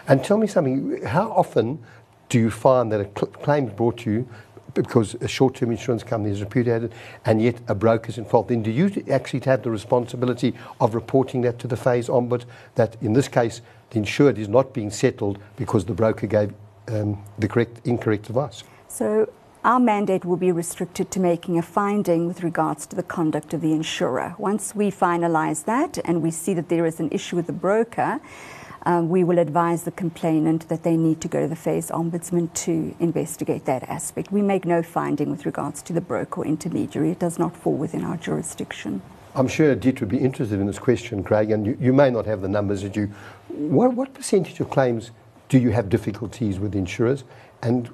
And 0.07 0.23
tell 0.23 0.37
me 0.37 0.47
something. 0.47 1.03
How 1.05 1.33
often 1.33 1.81
do 2.29 2.39
you 2.39 2.51
find 2.51 2.93
that 2.93 3.01
a 3.01 3.05
cl- 3.05 3.33
claim 3.33 3.67
is 3.67 3.73
brought 3.73 3.99
to 3.99 4.11
you 4.11 4.29
because 4.75 5.15
a 5.15 5.27
short-term 5.27 5.71
insurance 5.71 6.05
company 6.05 6.33
is 6.33 6.41
repudiated 6.41 6.93
and 7.25 7.43
yet 7.43 7.59
a 7.67 7.75
broker 7.75 8.11
is 8.11 8.19
involved? 8.19 8.51
Then 8.51 8.63
do 8.63 8.71
you 8.71 9.05
actually 9.11 9.41
have 9.41 9.63
the 9.63 9.71
responsibility 9.71 10.55
of 10.81 10.95
reporting 10.95 11.41
that 11.41 11.59
to 11.61 11.67
the 11.67 11.77
FAIS 11.77 12.09
ombud 12.09 12.45
that 12.77 12.97
in 13.03 13.15
this 13.15 13.27
case 13.27 13.63
the 13.91 13.99
insured 13.99 14.39
is 14.39 14.49
not 14.49 14.73
being 14.73 14.91
settled 14.91 15.39
because 15.57 15.87
the 15.87 15.95
broker 15.95 16.27
gave 16.27 16.55
um, 16.89 17.21
the 17.39 17.49
correct 17.49 17.81
incorrect 17.85 18.29
advice? 18.29 18.63
So 18.87 19.29
our 19.65 19.79
mandate 19.79 20.25
will 20.25 20.37
be 20.37 20.51
restricted 20.51 21.11
to 21.13 21.21
making 21.21 21.57
a 21.57 21.63
finding 21.63 22.27
with 22.27 22.43
regards 22.43 22.85
to 22.87 22.97
the 22.97 23.03
conduct 23.03 23.55
of 23.55 23.61
the 23.61 23.73
insurer. 23.73 24.35
Once 24.37 24.75
we 24.75 24.91
finalise 24.91 25.65
that 25.65 25.99
and 26.05 26.21
we 26.21 26.33
see 26.33 26.53
that 26.55 26.69
there 26.69 26.85
is 26.85 26.99
an 26.99 27.09
issue 27.13 27.37
with 27.37 27.47
the 27.47 27.53
broker, 27.53 28.21
um, 28.85 29.09
we 29.09 29.23
will 29.23 29.39
advise 29.39 29.85
the 29.85 29.93
complainant 29.93 30.69
that 30.69 30.83
they 30.83 30.97
need 30.97 31.21
to 31.21 31.29
go 31.29 31.43
to 31.43 31.49
the 31.49 31.55
FAIS 31.55 31.93
ombudsman 31.93 32.53
to 32.55 32.97
investigate 32.99 33.65
that 33.67 33.85
aspect. 33.85 34.33
We 34.33 34.43
make 34.43 34.65
no 34.65 34.83
finding 34.83 35.31
with 35.31 35.47
regards 35.47 35.81
to 35.83 35.93
the 35.93 36.01
broker 36.01 36.41
or 36.41 36.45
intermediary. 36.45 37.11
It 37.11 37.21
does 37.21 37.39
not 37.39 37.57
fall 37.57 37.75
within 37.75 38.03
our 38.03 38.17
jurisdiction. 38.17 39.01
I'm 39.37 39.47
sure 39.47 39.71
Edite 39.71 40.01
would 40.01 40.09
be 40.11 40.19
interested 40.19 40.59
in 40.59 40.67
this 40.67 40.81
question, 40.81 41.23
Craig, 41.23 41.53
and 41.53 41.65
you, 41.65 41.79
you 41.81 41.93
may 41.93 42.11
not 42.11 42.27
have 42.27 42.41
the 42.41 42.49
numbers 42.49 42.83
that 42.83 42.97
you. 42.97 43.07
What, 43.49 43.95
what 43.95 44.13
percentage 44.13 44.59
of 44.59 44.69
claims 44.71 45.13
do 45.49 45.59
you 45.59 45.71
have 45.71 45.89
difficulties 45.89 46.59
with 46.59 46.75
insurers? 46.75 47.23
And 47.63 47.89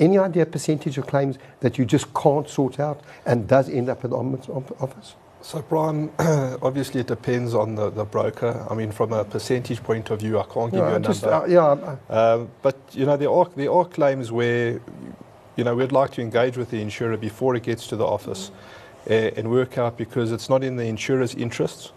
any 0.00 0.18
idea 0.18 0.46
percentage 0.46 0.98
of 0.98 1.06
claims 1.06 1.38
that 1.60 1.78
you 1.78 1.84
just 1.84 2.12
can't 2.14 2.48
sort 2.48 2.80
out 2.80 3.00
and 3.26 3.46
does 3.46 3.68
end 3.68 3.88
up 3.88 4.02
at 4.04 4.10
the 4.10 4.16
Ombudsman 4.16 4.82
office? 4.82 5.14
So, 5.42 5.62
Brian, 5.62 6.10
obviously 6.18 7.00
it 7.00 7.06
depends 7.06 7.54
on 7.54 7.74
the, 7.74 7.90
the 7.90 8.04
broker. 8.04 8.66
I 8.68 8.74
mean, 8.74 8.92
from 8.92 9.12
a 9.12 9.24
percentage 9.24 9.82
point 9.82 10.10
of 10.10 10.20
view, 10.20 10.38
I 10.38 10.44
can't 10.44 10.70
give 10.70 10.80
you 10.80 10.94
a 10.94 11.00
just, 11.00 11.22
number. 11.22 11.36
Uh, 11.36 11.46
yeah. 11.46 12.14
Um, 12.14 12.50
but, 12.60 12.76
you 12.92 13.06
know, 13.06 13.16
there 13.16 13.30
are, 13.30 13.48
there 13.56 13.72
are 13.72 13.84
claims 13.86 14.30
where, 14.30 14.80
you 15.56 15.64
know, 15.64 15.74
we'd 15.74 15.92
like 15.92 16.10
to 16.12 16.20
engage 16.20 16.56
with 16.56 16.70
the 16.70 16.82
insurer 16.82 17.16
before 17.16 17.54
it 17.54 17.62
gets 17.62 17.86
to 17.88 17.96
the 17.96 18.06
office 18.06 18.50
uh, 19.08 19.12
and 19.12 19.50
work 19.50 19.78
out 19.78 19.96
because 19.96 20.30
it's 20.30 20.50
not 20.50 20.62
in 20.62 20.76
the 20.76 20.84
insurer's 20.84 21.34
interests 21.34 21.92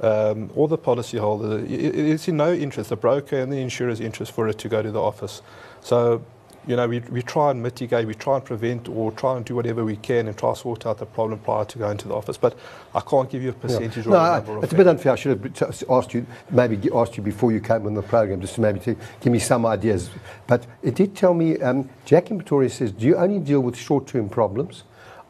um, 0.00 0.50
or 0.54 0.68
the 0.68 0.78
policyholder. 0.78 1.64
It, 1.68 1.96
it's 1.96 2.28
in 2.28 2.36
no 2.36 2.52
interest, 2.52 2.90
the 2.90 2.96
broker 2.96 3.36
and 3.36 3.52
the 3.52 3.60
insurer's 3.60 4.00
interest 4.00 4.30
for 4.30 4.46
it 4.48 4.58
to 4.58 4.68
go 4.68 4.80
to 4.80 4.92
the 4.92 5.00
office. 5.00 5.42
So 5.80 6.24
you 6.66 6.74
know, 6.74 6.88
we, 6.88 6.98
we 6.98 7.22
try 7.22 7.52
and 7.52 7.62
mitigate, 7.62 8.06
we 8.06 8.14
try 8.14 8.36
and 8.36 8.44
prevent 8.44 8.88
or 8.88 9.12
try 9.12 9.36
and 9.36 9.44
do 9.44 9.54
whatever 9.54 9.84
we 9.84 9.96
can 9.96 10.26
and 10.26 10.36
try 10.36 10.52
to 10.52 10.58
sort 10.58 10.84
out 10.84 10.98
the 10.98 11.06
problem 11.06 11.38
prior 11.38 11.64
to 11.64 11.78
going 11.78 11.96
to 11.98 12.08
the 12.08 12.14
office. 12.14 12.36
But 12.36 12.58
I 12.94 13.00
can't 13.00 13.30
give 13.30 13.42
you 13.42 13.50
a 13.50 13.52
percentage 13.52 14.04
yeah. 14.04 14.12
or 14.12 14.16
no, 14.16 14.24
a 14.24 14.36
number. 14.36 14.58
I, 14.58 14.62
it's 14.62 14.72
a 14.72 14.76
bit 14.76 14.88
unfair. 14.88 15.12
I 15.12 15.16
should 15.16 15.56
have 15.58 15.84
asked 15.88 16.12
you, 16.12 16.26
maybe 16.50 16.90
asked 16.92 17.16
you 17.16 17.22
before 17.22 17.52
you 17.52 17.60
came 17.60 17.86
on 17.86 17.94
the 17.94 18.02
program, 18.02 18.40
just 18.40 18.56
to 18.56 18.60
maybe 18.60 18.80
to 18.80 18.96
give 19.20 19.32
me 19.32 19.38
some 19.38 19.64
ideas. 19.64 20.10
But 20.48 20.66
it 20.82 20.96
did 20.96 21.14
tell 21.14 21.34
me, 21.34 21.58
um, 21.60 21.88
Jack 22.04 22.30
in 22.30 22.38
Pretoria 22.38 22.68
says, 22.68 22.90
do 22.90 23.06
you 23.06 23.16
only 23.16 23.38
deal 23.38 23.60
with 23.60 23.76
short-term 23.76 24.28
problems? 24.28 24.82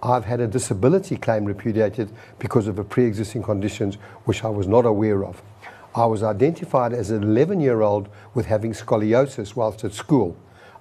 I've 0.03 0.25
had 0.25 0.40
a 0.40 0.46
disability 0.46 1.16
claim 1.16 1.44
repudiated 1.44 2.11
because 2.38 2.66
of 2.66 2.79
a 2.79 2.85
pre-existing 2.85 3.42
conditions 3.42 3.96
which 4.25 4.44
I 4.44 4.49
was 4.49 4.66
not 4.66 4.87
aware 4.87 5.25
of. 5.25 5.42
I 5.94 6.07
was 6.07 6.22
identified 6.22 6.92
as 6.92 7.11
an 7.11 7.25
11-year-old 7.25 8.09
with 8.35 8.46
having 8.46 8.72
scoliosis 8.72 9.57
whilst 9.57 9.85
at 9.85 9.94
school. 9.94 10.37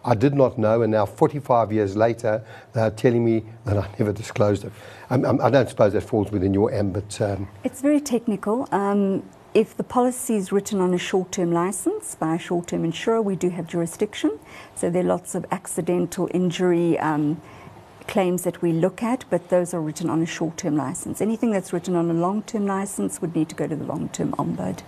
I 0.05 0.13
did 0.13 0.35
not 0.35 0.59
know, 0.59 0.83
and 0.83 0.91
now 0.91 1.05
45 1.07 1.71
years 1.71 1.97
later, 1.97 2.43
they're 2.73 2.91
telling 2.91 3.25
me 3.25 3.43
that 3.65 3.77
I 3.77 3.89
never 3.97 4.13
disclosed 4.13 4.63
it. 4.63 4.71
I'm, 5.09 5.25
I'm, 5.25 5.41
I 5.41 5.49
do 5.49 5.57
not 5.57 5.69
suppose 5.69 5.93
that 5.93 6.01
falls 6.01 6.31
within 6.31 6.53
your 6.53 6.71
ambit. 6.71 7.19
Um. 7.19 7.47
It's 7.63 7.81
very 7.81 7.99
technical. 7.99 8.67
Um, 8.71 9.23
if 9.55 9.75
the 9.75 9.83
policy 9.83 10.35
is 10.35 10.51
written 10.51 10.79
on 10.79 10.93
a 10.93 10.97
short 10.99 11.31
term 11.31 11.51
license 11.51 12.13
by 12.13 12.35
a 12.35 12.39
short 12.39 12.67
term 12.67 12.85
insurer, 12.85 13.21
we 13.21 13.35
do 13.35 13.49
have 13.49 13.67
jurisdiction. 13.67 14.39
So 14.75 14.91
there 14.91 15.01
are 15.01 15.07
lots 15.07 15.33
of 15.33 15.45
accidental 15.49 16.29
injury 16.33 16.99
um, 16.99 17.41
claims 18.07 18.43
that 18.43 18.61
we 18.61 18.73
look 18.73 19.01
at, 19.01 19.25
but 19.31 19.49
those 19.49 19.73
are 19.73 19.81
written 19.81 20.09
on 20.09 20.21
a 20.21 20.25
short 20.27 20.57
term 20.57 20.75
license. 20.75 21.19
Anything 21.19 21.49
that's 21.49 21.73
written 21.73 21.95
on 21.95 22.11
a 22.11 22.13
long 22.13 22.43
term 22.43 22.67
license 22.67 23.21
would 23.21 23.35
need 23.35 23.49
to 23.49 23.55
go 23.55 23.65
to 23.65 23.75
the 23.75 23.85
long 23.85 24.09
term 24.09 24.33
ombud. 24.33 24.83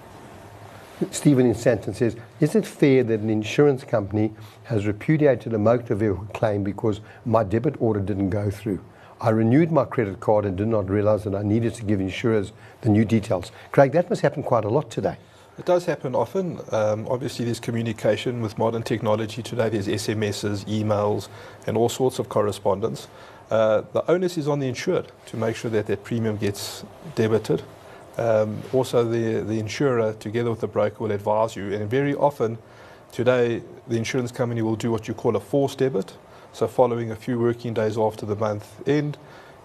Stephen 1.12 1.46
in 1.46 1.54
Sandton 1.54 1.94
says, 1.94 2.16
is 2.40 2.56
it 2.56 2.66
fair 2.66 3.04
that 3.04 3.20
an 3.20 3.30
insurance 3.30 3.84
company 3.84 4.34
has 4.64 4.88
repudiated 4.88 5.54
a 5.54 5.58
motor 5.60 5.94
vehicle 5.94 6.28
claim 6.34 6.64
because 6.64 7.02
my 7.24 7.44
debit 7.44 7.76
order 7.80 8.00
didn't 8.00 8.32
go 8.32 8.50
through? 8.50 8.80
I 9.22 9.30
renewed 9.30 9.72
my 9.72 9.86
credit 9.86 10.20
card 10.20 10.46
and 10.46 10.58
did 10.58 10.68
not 10.68 10.90
realize 10.90 11.24
that 11.26 11.36
I 11.36 11.44
needed 11.44 11.76
to 11.76 11.84
give 11.84 12.00
insurers 12.00 12.52
the 12.82 12.90
new 12.90 13.06
details. 13.06 13.52
Craig, 13.72 13.92
that 13.92 14.10
must 14.10 14.22
happen 14.22 14.42
quite 14.42 14.66
a 14.66 14.70
lot 14.70 14.90
today. 14.90 15.18
It 15.60 15.66
does 15.66 15.86
happen 15.86 16.16
often. 16.16 16.60
Um, 16.72 17.08
obviously, 17.08 17.46
there's 17.46 17.60
communication 17.60 18.42
with 18.42 18.58
modern 18.58 18.82
technology 18.82 19.44
today. 19.44 19.70
There's 19.70 19.88
SMSs, 19.88 20.66
emails, 20.66 21.30
and 21.68 21.78
all 21.78 21.90
sorts 21.90 22.18
of 22.18 22.30
correspondence. 22.30 23.08
Uh, 23.52 23.84
the 23.94 24.10
onus 24.12 24.38
is 24.38 24.48
on 24.48 24.60
the 24.60 24.68
insured 24.68 25.12
to 25.28 25.38
make 25.38 25.56
sure 25.56 25.72
that 25.72 25.86
their 25.86 25.98
premium 25.98 26.38
gets 26.38 26.84
debited 27.16 27.64
um, 28.18 28.62
also, 28.74 29.04
the, 29.04 29.42
the 29.42 29.60
insurer, 29.60 30.14
together 30.14 30.50
with 30.50 30.62
the 30.62 30.68
broker, 30.68 31.04
will 31.04 31.12
advise 31.12 31.56
you. 31.56 31.72
And 31.74 31.90
very 31.90 32.16
often, 32.16 32.58
today, 33.12 33.62
the 33.88 33.96
insurance 33.96 34.32
company 34.32 34.62
will 34.62 34.76
do 34.76 34.92
what 34.92 35.08
you 35.08 35.14
call 35.14 35.36
a 35.36 35.40
forced 35.40 35.78
debit. 35.78 36.18
So, 36.52 36.68
following 36.68 37.12
a 37.12 37.16
few 37.16 37.40
working 37.40 37.76
days 37.76 37.98
after 37.98 38.26
the 38.26 38.36
month 38.36 38.88
end, 38.88 39.18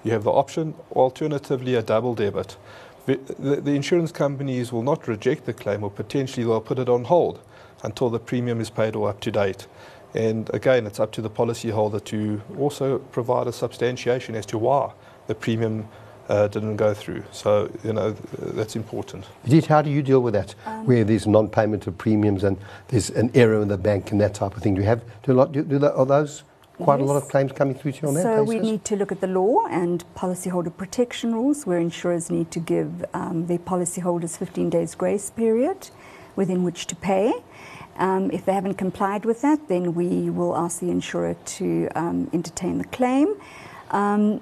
you 0.04 0.12
have 0.12 0.24
the 0.24 0.32
option, 0.32 0.74
alternatively, 0.92 1.74
a 1.74 1.82
double 1.82 2.14
debit. 2.14 2.56
The, 3.06 3.18
the, 3.38 3.56
the 3.56 3.72
insurance 3.72 4.12
companies 4.12 4.70
will 4.70 4.82
not 4.82 5.08
reject 5.08 5.46
the 5.46 5.54
claim, 5.54 5.82
or 5.82 5.90
potentially 5.90 6.44
they'll 6.44 6.60
put 6.60 6.78
it 6.78 6.88
on 6.88 7.04
hold 7.04 7.40
until 7.82 8.10
the 8.10 8.18
premium 8.18 8.60
is 8.60 8.68
paid 8.68 8.94
or 8.94 9.08
up 9.08 9.20
to 9.20 9.30
date. 9.30 9.66
And 10.14 10.50
again, 10.52 10.86
it's 10.86 11.00
up 11.00 11.10
to 11.12 11.22
the 11.22 11.30
policyholder 11.30 12.04
to 12.04 12.42
also 12.58 12.98
provide 12.98 13.46
a 13.46 13.52
substantiation 13.52 14.34
as 14.34 14.44
to 14.46 14.58
why 14.58 14.92
the 15.26 15.34
premium 15.34 15.88
uh, 16.28 16.48
didn't 16.48 16.76
go 16.76 16.94
through. 16.94 17.24
So, 17.32 17.70
you 17.84 17.92
know, 17.92 18.12
that's 18.38 18.76
important. 18.76 19.26
Edite, 19.44 19.66
how 19.66 19.82
do 19.82 19.90
you 19.90 20.02
deal 20.02 20.20
with 20.20 20.34
that? 20.34 20.54
Um, 20.66 20.86
Where 20.86 21.04
there's 21.04 21.26
non 21.26 21.48
payment 21.48 21.86
of 21.86 21.98
premiums 21.98 22.44
and 22.44 22.56
there's 22.88 23.10
an 23.10 23.30
error 23.34 23.60
in 23.62 23.68
the 23.68 23.78
bank 23.78 24.12
and 24.12 24.20
that 24.20 24.34
type 24.34 24.56
of 24.56 24.62
thing. 24.62 24.74
Do 24.74 24.80
you 24.80 24.86
have, 24.86 25.02
do, 25.22 25.32
a 25.32 25.34
lot, 25.34 25.52
do, 25.52 25.62
do 25.62 25.78
that, 25.78 25.94
are 25.94 26.06
those 26.06 26.42
quite 26.78 27.00
yes. 27.00 27.08
a 27.08 27.12
lot 27.12 27.22
of 27.22 27.28
claims 27.28 27.52
coming 27.52 27.74
through 27.74 27.92
to 27.92 28.02
you 28.02 28.08
on 28.08 28.14
that 28.14 28.22
So 28.22 28.44
basis? 28.44 28.48
we 28.48 28.70
need 28.70 28.84
to 28.86 28.96
look 28.96 29.12
at 29.12 29.20
the 29.20 29.26
law 29.26 29.66
and 29.66 30.04
policyholder 30.16 30.76
protection 30.76 31.34
rules 31.34 31.66
where 31.66 31.78
insurers 31.78 32.30
need 32.30 32.50
to 32.52 32.60
give 32.60 33.04
um, 33.14 33.46
their 33.46 33.58
policyholders 33.58 34.36
15 34.36 34.70
days 34.70 34.94
grace 34.94 35.30
period 35.30 35.90
within 36.36 36.62
which 36.62 36.86
to 36.86 36.96
pay. 36.96 37.32
Um, 37.98 38.30
if 38.30 38.46
they 38.46 38.54
haven't 38.54 38.74
complied 38.74 39.24
with 39.24 39.42
that, 39.42 39.68
then 39.68 39.94
we 39.94 40.30
will 40.30 40.56
ask 40.56 40.80
the 40.80 40.90
insurer 40.90 41.34
to 41.34 41.88
um, 41.94 42.30
entertain 42.32 42.78
the 42.78 42.84
claim. 42.84 43.34
Um, 43.90 44.40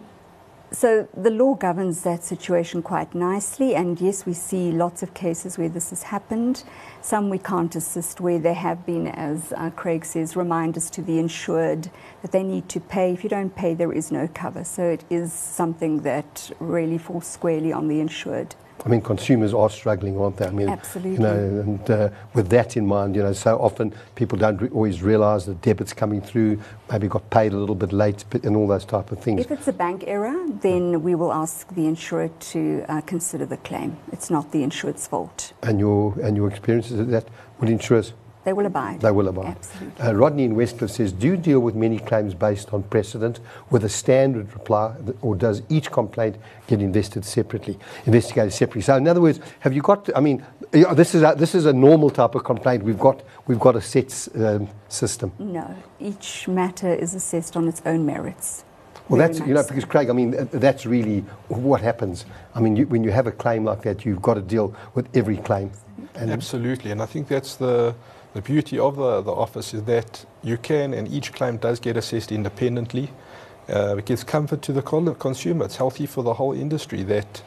so 0.72 1.08
the 1.16 1.30
law 1.30 1.54
governs 1.54 2.02
that 2.02 2.22
situation 2.22 2.82
quite 2.82 3.14
nicely, 3.14 3.74
and 3.74 4.00
yes, 4.00 4.24
we 4.24 4.34
see 4.34 4.70
lots 4.70 5.02
of 5.02 5.14
cases 5.14 5.58
where 5.58 5.68
this 5.68 5.90
has 5.90 6.04
happened. 6.04 6.62
Some 7.02 7.28
we 7.28 7.38
can't 7.38 7.74
assist 7.74 8.20
where 8.20 8.38
there 8.38 8.54
have 8.54 8.86
been, 8.86 9.08
as 9.08 9.52
uh, 9.56 9.70
Craig 9.70 10.04
says, 10.04 10.36
reminders 10.36 10.88
to 10.90 11.02
the 11.02 11.18
insured 11.18 11.90
that 12.22 12.30
they 12.30 12.42
need 12.42 12.68
to 12.68 12.80
pay. 12.80 13.12
If 13.12 13.24
you 13.24 13.30
don't 13.30 13.54
pay, 13.54 13.74
there 13.74 13.92
is 13.92 14.12
no 14.12 14.28
cover. 14.28 14.62
So 14.62 14.84
it 14.90 15.04
is 15.10 15.32
something 15.32 16.02
that 16.02 16.50
really 16.60 16.98
falls 16.98 17.26
squarely 17.26 17.72
on 17.72 17.88
the 17.88 18.00
insured. 18.00 18.54
I 18.84 18.88
mean, 18.88 19.00
consumers 19.02 19.52
are 19.52 19.68
struggling, 19.68 20.18
aren't 20.18 20.36
they? 20.38 20.46
I 20.46 20.50
mean, 20.50 20.68
Absolutely. 20.68 21.12
You 21.12 21.18
know, 21.18 21.34
and 21.34 21.90
uh, 21.90 22.08
with 22.34 22.48
that 22.48 22.76
in 22.76 22.86
mind, 22.86 23.14
you 23.14 23.22
know, 23.22 23.32
so 23.32 23.58
often 23.58 23.94
people 24.14 24.38
don't 24.38 24.60
re- 24.60 24.68
always 24.70 25.02
realise 25.02 25.44
the 25.44 25.54
debits 25.54 25.92
coming 25.92 26.20
through, 26.20 26.60
maybe 26.90 27.08
got 27.08 27.28
paid 27.30 27.52
a 27.52 27.56
little 27.56 27.74
bit 27.74 27.92
late, 27.92 28.24
and 28.42 28.56
all 28.56 28.66
those 28.66 28.84
type 28.84 29.12
of 29.12 29.22
things. 29.22 29.40
If 29.40 29.50
it's 29.50 29.68
a 29.68 29.72
bank 29.72 30.04
error, 30.06 30.46
then 30.62 31.02
we 31.02 31.14
will 31.14 31.32
ask 31.32 31.68
the 31.74 31.86
insurer 31.86 32.28
to 32.28 32.84
uh, 32.88 33.00
consider 33.02 33.46
the 33.46 33.58
claim. 33.58 33.96
It's 34.12 34.30
not 34.30 34.50
the 34.52 34.62
insured's 34.62 35.06
fault. 35.06 35.52
And 35.62 35.78
your 35.78 36.18
and 36.22 36.36
your 36.36 36.48
experience 36.48 36.90
is 36.90 37.06
that 37.08 37.26
would 37.60 37.68
insurers 37.68 38.14
they 38.44 38.52
will 38.52 38.66
abide. 38.66 39.00
They 39.00 39.10
will 39.10 39.28
abide. 39.28 39.56
Absolutely. 39.58 40.00
Uh, 40.02 40.12
Rodney 40.12 40.44
in 40.44 40.54
Westcliff 40.54 40.90
says, 40.90 41.12
do 41.12 41.26
you 41.26 41.36
deal 41.36 41.60
with 41.60 41.74
many 41.74 41.98
claims 41.98 42.32
based 42.32 42.72
on 42.72 42.82
precedent 42.84 43.38
with 43.70 43.84
a 43.84 43.88
standard 43.88 44.52
reply, 44.54 44.94
or 45.20 45.36
does 45.36 45.62
each 45.68 45.90
complaint 45.90 46.36
get 46.66 46.80
invested 46.80 47.24
separately, 47.24 47.78
investigated 48.06 48.52
separately? 48.52 48.82
So 48.82 48.96
in 48.96 49.06
other 49.06 49.20
words, 49.20 49.40
have 49.60 49.74
you 49.74 49.82
got, 49.82 50.08
I 50.16 50.20
mean, 50.20 50.44
this 50.70 51.14
is 51.14 51.22
a, 51.22 51.34
this 51.36 51.54
is 51.54 51.66
a 51.66 51.72
normal 51.72 52.08
type 52.08 52.34
of 52.34 52.44
complaint. 52.44 52.82
We've 52.82 52.98
got, 52.98 53.22
we've 53.46 53.60
got 53.60 53.76
a 53.76 53.80
set 53.82 54.28
um, 54.36 54.68
system. 54.88 55.32
No, 55.38 55.76
each 55.98 56.48
matter 56.48 56.94
is 56.94 57.14
assessed 57.14 57.56
on 57.56 57.68
its 57.68 57.82
own 57.84 58.06
merits. 58.06 58.64
Well, 59.08 59.18
that's, 59.18 59.40
you 59.40 59.54
know, 59.54 59.64
because 59.64 59.84
Craig, 59.84 60.08
I 60.08 60.12
mean, 60.12 60.48
that's 60.52 60.86
really 60.86 61.20
what 61.48 61.80
happens. 61.80 62.26
I 62.54 62.60
mean, 62.60 62.76
you, 62.76 62.86
when 62.86 63.02
you 63.02 63.10
have 63.10 63.26
a 63.26 63.32
claim 63.32 63.64
like 63.64 63.82
that, 63.82 64.04
you've 64.04 64.22
got 64.22 64.34
to 64.34 64.40
deal 64.40 64.72
with 64.94 65.08
every 65.16 65.36
claim. 65.36 65.72
And 66.14 66.30
Absolutely, 66.30 66.92
and 66.92 67.02
I 67.02 67.06
think 67.06 67.26
that's 67.26 67.56
the, 67.56 67.94
the 68.34 68.42
beauty 68.42 68.78
of 68.78 68.96
the, 68.96 69.22
the 69.22 69.32
office 69.32 69.74
is 69.74 69.84
that 69.84 70.24
you 70.42 70.56
can, 70.56 70.94
and 70.94 71.08
each 71.08 71.32
claim 71.32 71.56
does 71.56 71.80
get 71.80 71.96
assessed 71.96 72.30
independently. 72.32 73.10
Uh, 73.68 73.96
it 73.96 74.06
gives 74.06 74.24
comfort 74.24 74.62
to 74.62 74.72
the 74.72 74.82
consumer. 74.82 75.64
It's 75.64 75.76
healthy 75.76 76.06
for 76.06 76.22
the 76.22 76.34
whole 76.34 76.52
industry 76.52 77.02
that 77.04 77.42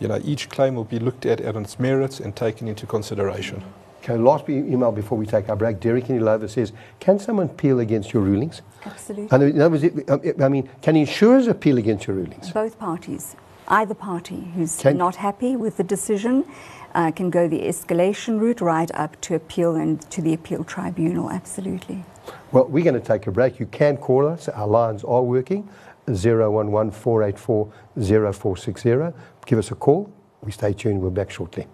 you 0.00 0.08
know, 0.08 0.20
each 0.24 0.48
claim 0.48 0.74
will 0.74 0.84
be 0.84 0.98
looked 0.98 1.26
at 1.26 1.40
at 1.40 1.56
its 1.56 1.78
merits 1.78 2.20
and 2.20 2.34
taken 2.34 2.68
into 2.68 2.86
consideration. 2.86 3.62
Okay, 4.02 4.16
last 4.16 4.48
email 4.48 4.92
before 4.92 5.18
we 5.18 5.26
take 5.26 5.48
our 5.48 5.56
break. 5.56 5.80
Derek 5.80 6.08
in 6.08 6.20
Illovo 6.20 6.48
says, 6.48 6.72
can 7.00 7.18
someone 7.18 7.46
appeal 7.46 7.80
against 7.80 8.12
your 8.12 8.22
rulings? 8.22 8.62
Absolutely. 8.84 9.28
And 9.32 9.42
in 9.42 9.60
other 9.60 9.70
words, 9.70 9.84
it, 10.24 10.40
I 10.40 10.48
mean, 10.48 10.68
can 10.82 10.96
insurers 10.96 11.48
appeal 11.48 11.78
against 11.78 12.06
your 12.06 12.16
rulings? 12.16 12.50
Both 12.52 12.78
parties. 12.78 13.34
Either 13.68 13.94
party 13.94 14.50
who's 14.54 14.78
can 14.78 14.96
not 14.96 15.16
happy 15.16 15.54
with 15.54 15.76
the 15.76 15.84
decision 15.84 16.44
uh, 16.94 17.10
can 17.10 17.28
go 17.30 17.46
the 17.46 17.60
escalation 17.60 18.40
route 18.40 18.60
right 18.60 18.90
up 18.94 19.20
to 19.20 19.34
appeal 19.34 19.76
and 19.76 20.00
to 20.10 20.22
the 20.22 20.32
appeal 20.32 20.64
tribunal, 20.64 21.30
absolutely. 21.30 22.02
Well, 22.50 22.64
we're 22.64 22.84
going 22.84 23.00
to 23.00 23.06
take 23.06 23.26
a 23.26 23.30
break. 23.30 23.60
You 23.60 23.66
can 23.66 23.98
call 23.98 24.26
us. 24.26 24.48
Our 24.48 24.66
lines 24.66 25.04
are 25.04 25.22
working. 25.22 25.68
011 26.06 26.90
484 26.90 27.72
0460. 27.94 29.12
Give 29.44 29.58
us 29.58 29.70
a 29.70 29.74
call. 29.74 30.10
We 30.42 30.52
stay 30.52 30.72
tuned. 30.72 31.02
We're 31.02 31.10
back 31.10 31.30
shortly. 31.30 31.66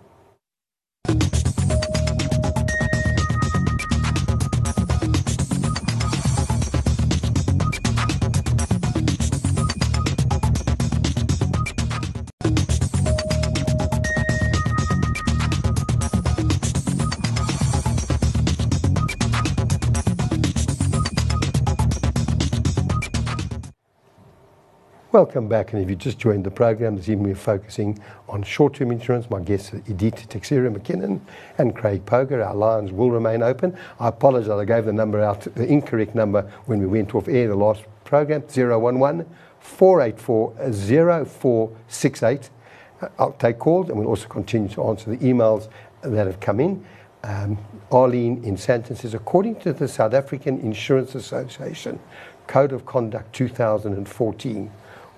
Welcome 25.14 25.46
back, 25.46 25.72
and 25.72 25.80
if 25.80 25.88
you 25.88 25.94
just 25.94 26.18
joined 26.18 26.42
the 26.42 26.50
program, 26.50 26.96
this 26.96 27.08
evening 27.08 27.28
we're 27.28 27.36
focusing 27.36 28.00
on 28.28 28.42
short-term 28.42 28.90
insurance. 28.90 29.30
My 29.30 29.38
guests 29.38 29.72
are 29.72 29.80
Edite 29.86 30.28
Teixeira 30.28 30.68
McKinnon 30.68 31.20
and 31.56 31.72
Craig 31.72 32.04
Poger. 32.04 32.44
Our 32.44 32.56
lines 32.56 32.90
will 32.90 33.12
remain 33.12 33.40
open. 33.40 33.78
I 34.00 34.08
apologise, 34.08 34.50
I 34.50 34.64
gave 34.64 34.86
the 34.86 34.92
number 34.92 35.20
out, 35.20 35.42
the 35.54 35.68
incorrect 35.68 36.16
number 36.16 36.50
when 36.66 36.80
we 36.80 36.86
went 36.88 37.14
off 37.14 37.28
air 37.28 37.46
the 37.46 37.54
last 37.54 37.84
program, 38.02 38.42
011 38.52 39.24
484 39.60 40.52
0468. 41.24 42.50
I'll 43.16 43.32
take 43.34 43.60
calls 43.60 43.90
and 43.90 43.98
we'll 44.00 44.08
also 44.08 44.26
continue 44.26 44.68
to 44.70 44.82
answer 44.82 45.10
the 45.10 45.18
emails 45.18 45.68
that 46.02 46.26
have 46.26 46.40
come 46.40 46.58
in. 46.58 46.84
Um, 47.22 47.56
Arlene 47.92 48.42
in 48.42 48.56
Sandton 48.56 48.96
says, 48.96 49.14
according 49.14 49.60
to 49.60 49.72
the 49.72 49.86
South 49.86 50.12
African 50.12 50.58
Insurance 50.58 51.14
Association 51.14 52.00
Code 52.48 52.72
of 52.72 52.84
Conduct 52.84 53.32
2014, 53.32 54.72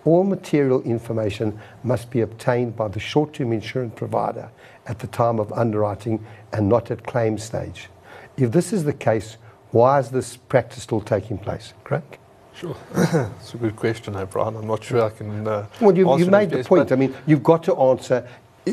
all 0.07 0.24
material 0.24 0.80
information 0.82 1.59
must 1.82 2.11
be 2.11 2.20
obtained 2.20 2.76
by 2.76 2.88
the 2.88 3.00
short 3.00 3.34
term 3.34 3.52
insurance 3.52 3.92
provider 3.96 4.48
at 4.86 5.00
the 5.00 5.07
time 5.09 5.38
of 5.40 5.52
underwriting 5.52 6.24
and 6.52 6.68
not 6.68 6.90
at 6.90 7.04
claim 7.04 7.36
stage. 7.36 7.88
If 8.36 8.52
this 8.52 8.72
is 8.72 8.84
the 8.84 8.92
case, 8.92 9.36
why 9.72 9.98
is 9.98 10.11
this 10.11 10.36
practice 10.36 10.84
still 10.84 11.00
taking 11.00 11.38
place? 11.38 11.74
Craig? 11.84 12.18
Sure. 12.54 12.76
It's 13.40 13.52
a 13.52 13.59
good 13.59 13.76
question, 13.76 14.16
O'Brien. 14.16 14.57
I'm 14.57 14.66
not 14.66 14.82
sure 14.82 15.02
I 15.02 15.11
can. 15.11 15.46
Uh, 15.46 15.66
well, 15.80 15.96
you, 15.96 16.18
you 16.18 16.26
made 16.26 16.50
the 16.50 16.64
point. 16.64 16.92
I 16.92 16.96
mean, 16.96 17.14
you've 17.26 17.42
got 17.42 17.62
to 17.64 17.76
answer 17.76 18.26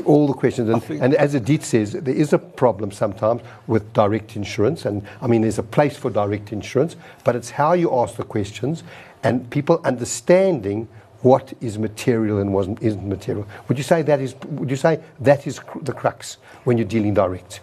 all 0.06 0.28
the 0.28 0.34
questions. 0.34 0.70
And, 0.70 1.02
and 1.02 1.16
as 1.16 1.36
Edite 1.36 1.64
says, 1.64 1.94
there 1.94 2.16
is 2.16 2.34
a 2.34 2.40
problem 2.40 2.92
sometimes 2.92 3.42
with 3.68 3.92
direct 3.94 4.36
insurance. 4.36 4.86
And 4.86 5.06
I 5.22 5.28
mean, 5.28 5.42
there's 5.42 5.60
a 5.60 5.64
place 5.64 5.98
for 5.98 6.10
direct 6.10 6.52
insurance, 6.52 6.96
but 7.24 7.36
it's 7.36 7.52
how 7.52 7.74
you 7.74 7.94
ask 7.94 8.16
the 8.16 8.24
questions 8.24 8.84
and 9.24 9.50
people 9.50 9.82
understanding 9.84 10.88
what 11.24 11.54
is 11.62 11.80
material 11.80 12.38
and 12.38 12.54
what 12.54 12.68
isn't 12.82 13.08
material. 13.08 13.48
Would 13.68 13.78
you 13.78 13.84
say 13.84 14.02
that 14.04 14.20
is? 14.22 14.36
Would 14.50 14.70
you 14.70 14.76
say 14.76 15.02
that 15.22 15.48
is 15.48 15.60
cr- 15.60 15.80
the 15.80 15.94
crux 15.94 16.38
when 16.66 16.78
you're 16.78 16.88
dealing 16.88 17.14
direct? 17.14 17.62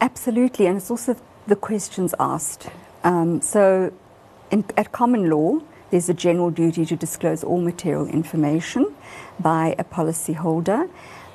Absolutely, 0.00 0.66
and 0.66 0.76
it's 0.76 0.90
also 0.90 1.16
the 1.46 1.56
questions 1.56 2.14
asked. 2.18 2.68
Um, 3.04 3.40
so, 3.40 3.92
in, 4.50 4.64
at 4.76 4.92
common 4.92 5.30
law, 5.30 5.60
there's 5.90 6.08
a 6.08 6.14
general 6.14 6.50
duty 6.50 6.84
to 6.86 6.96
disclose 6.96 7.44
all 7.44 7.60
material 7.60 8.06
information 8.06 8.94
by 9.38 9.74
a 9.78 9.84
policyholder. 9.84 10.90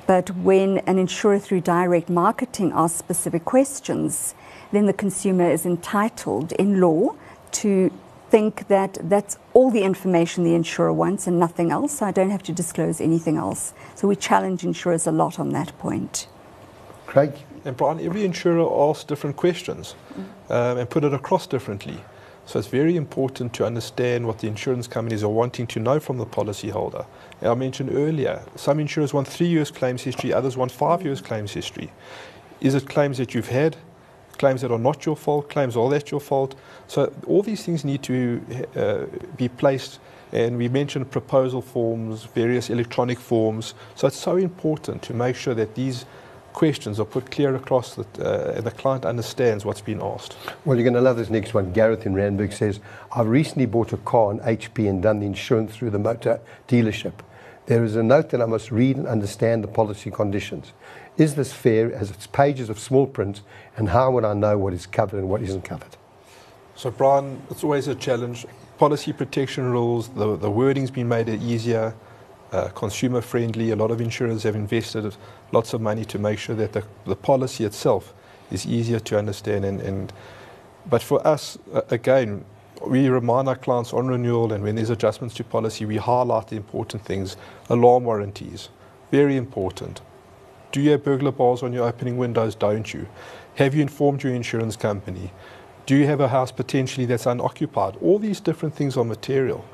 But 0.06 0.30
when 0.36 0.78
an 0.78 0.98
insurer 0.98 1.38
through 1.38 1.62
direct 1.62 2.08
marketing 2.08 2.72
asks 2.74 2.98
specific 2.98 3.44
questions, 3.44 4.34
then 4.72 4.86
the 4.86 4.92
consumer 4.92 5.50
is 5.50 5.66
entitled 5.66 6.52
in 6.52 6.80
law 6.80 7.16
to 7.52 7.90
think 8.30 8.68
that 8.68 8.98
that's 9.02 9.38
all 9.52 9.70
the 9.70 9.82
information 9.82 10.44
the 10.44 10.54
insurer 10.54 10.92
wants 10.92 11.26
and 11.26 11.38
nothing 11.38 11.70
else. 11.70 11.98
So 11.98 12.06
I 12.06 12.10
don't 12.10 12.30
have 12.30 12.42
to 12.44 12.52
disclose 12.52 13.00
anything 13.00 13.36
else. 13.36 13.72
So 13.94 14.08
we 14.08 14.16
challenge 14.16 14.64
insurers 14.64 15.06
a 15.06 15.12
lot 15.12 15.38
on 15.38 15.50
that 15.50 15.76
point. 15.78 16.28
Craig? 17.06 17.32
And 17.64 17.76
Brian, 17.76 18.00
every 18.00 18.24
insurer 18.24 18.68
asks 18.90 19.04
different 19.04 19.36
questions 19.36 19.94
um, 20.50 20.78
and 20.78 20.88
put 20.88 21.02
it 21.02 21.12
across 21.12 21.46
differently. 21.46 21.98
So 22.46 22.60
it's 22.60 22.68
very 22.68 22.94
important 22.94 23.52
to 23.54 23.66
understand 23.66 24.24
what 24.24 24.38
the 24.38 24.46
insurance 24.46 24.86
companies 24.86 25.24
are 25.24 25.28
wanting 25.28 25.66
to 25.68 25.80
know 25.80 25.98
from 25.98 26.18
the 26.18 26.26
policyholder. 26.26 27.04
And 27.40 27.50
I 27.50 27.54
mentioned 27.54 27.90
earlier, 27.92 28.40
some 28.54 28.78
insurers 28.78 29.12
want 29.12 29.26
three 29.26 29.48
years 29.48 29.72
claims 29.72 30.02
history, 30.02 30.32
others 30.32 30.56
want 30.56 30.70
five 30.70 31.02
years 31.02 31.20
claims 31.20 31.52
history. 31.52 31.92
Is 32.60 32.76
it 32.76 32.88
claims 32.88 33.18
that 33.18 33.34
you've 33.34 33.48
had? 33.48 33.76
Claims 34.38 34.60
that 34.62 34.70
are 34.70 34.78
not 34.78 35.04
your 35.06 35.16
fault, 35.16 35.48
claims 35.50 35.76
are 35.76 35.88
that 35.90 36.10
your 36.10 36.20
fault. 36.20 36.54
So 36.86 37.12
all 37.26 37.42
these 37.42 37.64
things 37.64 37.84
need 37.84 38.02
to 38.04 38.42
uh, 38.74 39.04
be 39.36 39.48
placed. 39.48 39.98
And 40.32 40.58
we 40.58 40.68
mentioned 40.68 41.10
proposal 41.10 41.62
forms, 41.62 42.24
various 42.24 42.68
electronic 42.68 43.18
forms. 43.18 43.74
So 43.94 44.06
it's 44.08 44.18
so 44.18 44.36
important 44.36 45.02
to 45.02 45.14
make 45.14 45.36
sure 45.36 45.54
that 45.54 45.74
these 45.74 46.04
questions 46.52 46.98
are 46.98 47.04
put 47.04 47.30
clear 47.30 47.54
across 47.54 47.94
that 47.96 48.18
uh, 48.18 48.60
the 48.62 48.70
client 48.70 49.04
understands 49.04 49.64
what's 49.64 49.82
been 49.82 50.00
asked. 50.02 50.36
Well, 50.64 50.76
you're 50.76 50.84
going 50.84 50.94
to 50.94 51.02
love 51.02 51.18
this 51.18 51.28
next 51.28 51.52
one. 51.52 51.72
Gareth 51.72 52.06
in 52.06 52.14
Randburg 52.14 52.52
says, 52.52 52.80
I've 53.12 53.28
recently 53.28 53.66
bought 53.66 53.92
a 53.92 53.98
car 53.98 54.30
on 54.30 54.40
HP 54.40 54.88
and 54.88 55.02
done 55.02 55.20
the 55.20 55.26
insurance 55.26 55.76
through 55.76 55.90
the 55.90 55.98
motor 55.98 56.40
dealership. 56.66 57.12
There 57.66 57.84
is 57.84 57.96
a 57.96 58.02
note 58.02 58.30
that 58.30 58.40
I 58.40 58.46
must 58.46 58.70
read 58.70 58.96
and 58.96 59.06
understand 59.08 59.64
the 59.64 59.68
policy 59.68 60.10
conditions. 60.10 60.72
Is 61.16 61.34
this 61.34 61.52
fair 61.52 61.92
as 61.92 62.10
it's 62.10 62.26
pages 62.26 62.68
of 62.68 62.78
small 62.78 63.06
print 63.06 63.42
and 63.76 63.88
how 63.88 64.12
would 64.12 64.24
I 64.24 64.34
know 64.34 64.56
what 64.56 64.72
is 64.72 64.86
covered 64.86 65.18
and 65.18 65.28
what 65.28 65.42
isn't 65.42 65.62
covered? 65.62 65.96
So, 66.76 66.90
Brian, 66.90 67.42
it's 67.50 67.64
always 67.64 67.88
a 67.88 67.94
challenge. 67.94 68.46
Policy 68.78 69.12
protection 69.12 69.70
rules, 69.72 70.08
the, 70.10 70.36
the 70.36 70.50
wording's 70.50 70.90
been 70.90 71.08
made 71.08 71.28
easier, 71.28 71.94
uh, 72.52 72.68
consumer 72.68 73.20
friendly. 73.20 73.70
A 73.70 73.76
lot 73.76 73.90
of 73.90 74.00
insurers 74.00 74.44
have 74.44 74.54
invested 74.54 75.16
lots 75.52 75.72
of 75.74 75.80
money 75.80 76.04
to 76.04 76.18
make 76.18 76.38
sure 76.38 76.54
that 76.54 76.72
the, 76.72 76.84
the 77.06 77.16
policy 77.16 77.64
itself 77.64 78.14
is 78.50 78.66
easier 78.66 79.00
to 79.00 79.18
understand. 79.18 79.64
And, 79.64 79.80
and 79.80 80.12
But 80.88 81.02
for 81.02 81.26
us, 81.26 81.58
uh, 81.74 81.80
again, 81.90 82.44
we 82.84 83.08
remind 83.08 83.48
our 83.48 83.56
clients 83.56 83.92
on 83.92 84.08
renewal 84.08 84.52
and 84.52 84.62
when 84.62 84.76
there's 84.76 84.90
adjustments 84.90 85.34
to 85.36 85.44
policy, 85.44 85.84
we 85.84 85.96
highlight 85.96 86.48
the 86.48 86.56
important 86.56 87.04
things. 87.04 87.36
Alarm 87.68 88.04
warranties, 88.04 88.68
very 89.10 89.36
important. 89.36 90.00
Do 90.72 90.80
you 90.80 90.90
have 90.90 91.04
burglar 91.04 91.32
bars 91.32 91.62
on 91.62 91.72
your 91.72 91.86
opening 91.86 92.16
windows? 92.16 92.54
Don't 92.54 92.92
you? 92.92 93.08
Have 93.54 93.74
you 93.74 93.82
informed 93.82 94.22
your 94.22 94.34
insurance 94.34 94.76
company? 94.76 95.32
Do 95.86 95.96
you 95.96 96.06
have 96.06 96.20
a 96.20 96.28
house 96.28 96.52
potentially 96.52 97.06
that's 97.06 97.26
unoccupied? 97.26 97.96
All 98.02 98.18
these 98.18 98.40
different 98.40 98.74
things 98.74 98.96
are 98.96 99.04
material 99.04 99.64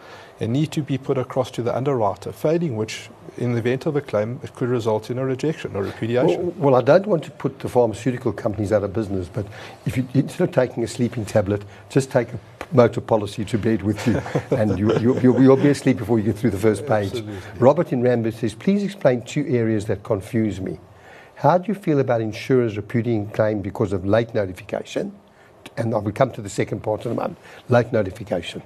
and 0.43 0.53
need 0.53 0.73
to 0.73 0.83
be 0.83 0.99
put 0.99 1.17
across 1.17 1.53
to 1.53 1.63
the 1.63 1.75
underwriter, 1.75 2.33
failing 2.33 2.75
which, 2.75 3.09
in 3.39 3.53
the 3.53 3.59
event 3.59 3.87
of 3.87 3.95
a 3.95 4.01
claim, 4.01 4.41
it 4.43 4.53
could 4.57 4.69
result 4.69 5.09
in 5.09 5.17
a 5.19 5.25
rejection 5.25 5.77
or 5.77 5.85
repudiation. 5.85 6.43
Well, 6.43 6.73
well, 6.73 6.75
I 6.75 6.83
don't 6.83 7.07
want 7.07 7.23
to 7.25 7.31
put 7.31 7.61
the 7.61 7.69
pharmaceutical 7.69 8.33
companies 8.33 8.73
out 8.73 8.83
of 8.83 8.93
business, 8.93 9.29
but 9.33 9.47
if 9.87 9.97
you, 9.97 10.07
instead 10.15 10.49
of 10.49 10.53
taking 10.53 10.83
a 10.83 10.89
sleeping 10.89 11.25
tablet, 11.25 11.63
just 11.91 12.11
take 12.11 12.33
a 12.33 12.41
motor 12.73 13.01
policy 13.01 13.45
to 13.45 13.57
bed 13.57 13.85
with 13.85 14.05
you, 14.05 14.21
and 14.57 14.77
you, 14.77 14.93
you, 14.99 15.21
you'll, 15.21 15.41
you'll, 15.41 15.57
be 15.57 15.69
asleep 15.69 15.99
before 15.99 16.19
you 16.19 16.25
get 16.25 16.37
through 16.37 16.51
the 16.51 16.59
first 16.59 16.87
page. 16.87 17.11
Absolutely. 17.11 17.39
Robert 17.61 17.93
in 17.93 18.03
Randburg 18.03 18.35
says, 18.35 18.53
please 18.53 18.83
explain 18.83 19.23
two 19.23 19.47
areas 19.47 19.87
that 19.87 20.03
confuse 20.03 20.61
me. 20.61 20.81
How 21.37 21.57
do 21.57 21.69
you 21.69 21.75
feel 21.75 22.01
about 22.01 22.21
insurers 22.21 22.77
repudiating 22.77 23.31
claim 23.31 23.63
because 23.63 23.93
of 23.93 24.05
late 24.05 24.35
notification? 24.35 25.17
and 25.77 25.95
I 25.95 25.99
will 25.99 26.13
come 26.13 26.31
to 26.33 26.43
the 26.43 26.51
second 26.51 26.83
part 26.83 27.07
in 27.07 27.13
a 27.13 27.15
moment, 27.15 27.39
late 27.69 27.93
notification. 27.93 28.63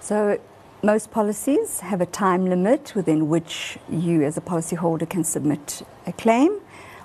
So 0.00 0.38
most 0.84 1.10
policies 1.10 1.80
have 1.80 2.02
a 2.02 2.06
time 2.06 2.44
limit 2.44 2.94
within 2.94 3.30
which 3.30 3.78
you 3.88 4.22
as 4.22 4.36
a 4.36 4.40
policyholder 4.42 5.08
can 5.08 5.24
submit 5.24 5.82
a 6.06 6.12
claim. 6.12 6.60